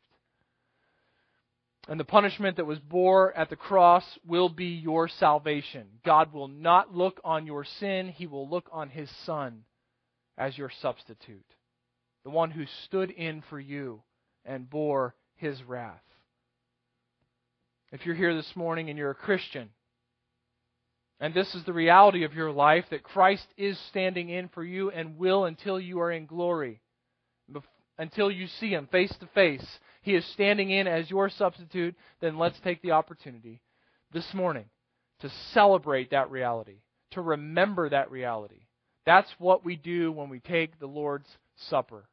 And 1.88 2.00
the 2.00 2.06
punishment 2.06 2.58
that 2.58 2.66
was 2.66 2.80
bore 2.80 3.32
at 3.34 3.50
the 3.50 3.56
cross 3.56 4.04
will 4.26 4.50
be 4.50 4.66
your 4.66 5.08
salvation. 5.08 5.86
God 6.04 6.34
will 6.34 6.48
not 6.48 6.96
look 6.96 7.20
on 7.24 7.46
your 7.46 7.64
sin, 7.64 8.08
He 8.08 8.26
will 8.26 8.50
look 8.50 8.68
on 8.72 8.90
His 8.90 9.10
Son 9.26 9.66
as 10.38 10.58
your 10.58 10.72
substitute, 10.82 11.46
the 12.24 12.32
one 12.32 12.52
who 12.52 12.66
stood 12.86 13.12
in 13.12 13.44
for 13.50 13.60
you 13.60 14.02
and 14.46 14.70
bore 14.70 15.14
His 15.36 15.62
wrath. 15.64 16.02
If 17.92 18.06
you're 18.06 18.16
here 18.16 18.36
this 18.36 18.56
morning 18.56 18.90
and 18.90 18.98
you're 18.98 19.12
a 19.12 19.16
Christian, 19.16 19.70
and 21.20 21.34
this 21.34 21.54
is 21.56 21.64
the 21.64 21.74
reality 21.74 22.24
of 22.24 22.34
your 22.34 22.52
life 22.52 22.86
that 22.90 23.04
Christ 23.04 23.48
is 23.58 23.80
standing 23.90 24.30
in 24.30 24.50
for 24.50 24.64
you 24.64 24.92
and 24.92 25.18
will 25.18 25.46
until 25.46 25.80
you 25.80 26.00
are 26.02 26.12
in 26.12 26.26
glory, 26.26 26.82
until 27.98 28.30
you 28.30 28.48
see 28.48 28.70
Him 28.70 28.88
face 28.92 29.16
to 29.20 29.28
face 29.28 29.66
he 30.06 30.14
is 30.14 30.24
standing 30.34 30.70
in 30.70 30.86
as 30.86 31.10
your 31.10 31.32
substitute, 31.32 31.96
then 32.22 32.38
let's 32.38 32.60
take 32.60 32.80
the 32.84 32.92
opportunity 32.92 33.60
this 34.14 34.36
morning 34.36 34.66
to 35.22 35.32
celebrate 35.52 36.12
that 36.12 36.30
reality, 36.30 36.84
to 37.12 37.22
remember 37.22 37.90
that 37.90 38.12
reality. 38.12 38.68
That's 39.08 39.32
what 39.40 39.66
we 39.66 39.76
do 39.76 40.12
when 40.12 40.30
we 40.30 40.40
take 40.40 40.78
the 40.80 40.86
Lord's 40.86 41.28
Supper. 41.70 42.08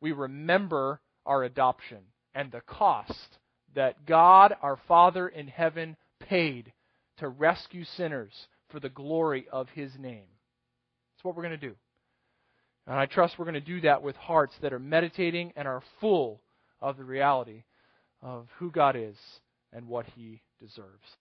We 0.00 0.12
remember 0.12 1.02
our 1.26 1.42
adoption 1.42 1.98
and 2.36 2.52
the 2.52 2.60
cost 2.60 3.38
that 3.74 4.06
God, 4.06 4.54
our 4.62 4.78
Father 4.86 5.26
in 5.26 5.48
heaven, 5.48 5.96
paid 6.20 6.72
to 7.18 7.28
rescue 7.28 7.84
sinners 7.96 8.32
for 8.68 8.78
the 8.78 8.90
glory 8.90 9.46
of 9.50 9.68
His 9.70 9.90
name. 9.98 10.26
That's 11.14 11.24
what 11.24 11.34
we're 11.34 11.42
going 11.42 11.58
to 11.58 11.68
do. 11.68 11.74
And 12.86 12.94
I 12.94 13.06
trust 13.06 13.38
we're 13.38 13.46
going 13.46 13.54
to 13.54 13.60
do 13.60 13.80
that 13.80 14.02
with 14.02 14.16
hearts 14.16 14.54
that 14.60 14.72
are 14.72 14.78
meditating 14.78 15.52
and 15.56 15.66
are 15.66 15.82
full 16.00 16.40
of 16.80 16.98
the 16.98 17.04
reality 17.04 17.64
of 18.22 18.46
who 18.58 18.70
God 18.70 18.96
is 18.96 19.16
and 19.72 19.88
what 19.88 20.06
He 20.14 20.42
deserves. 20.60 21.16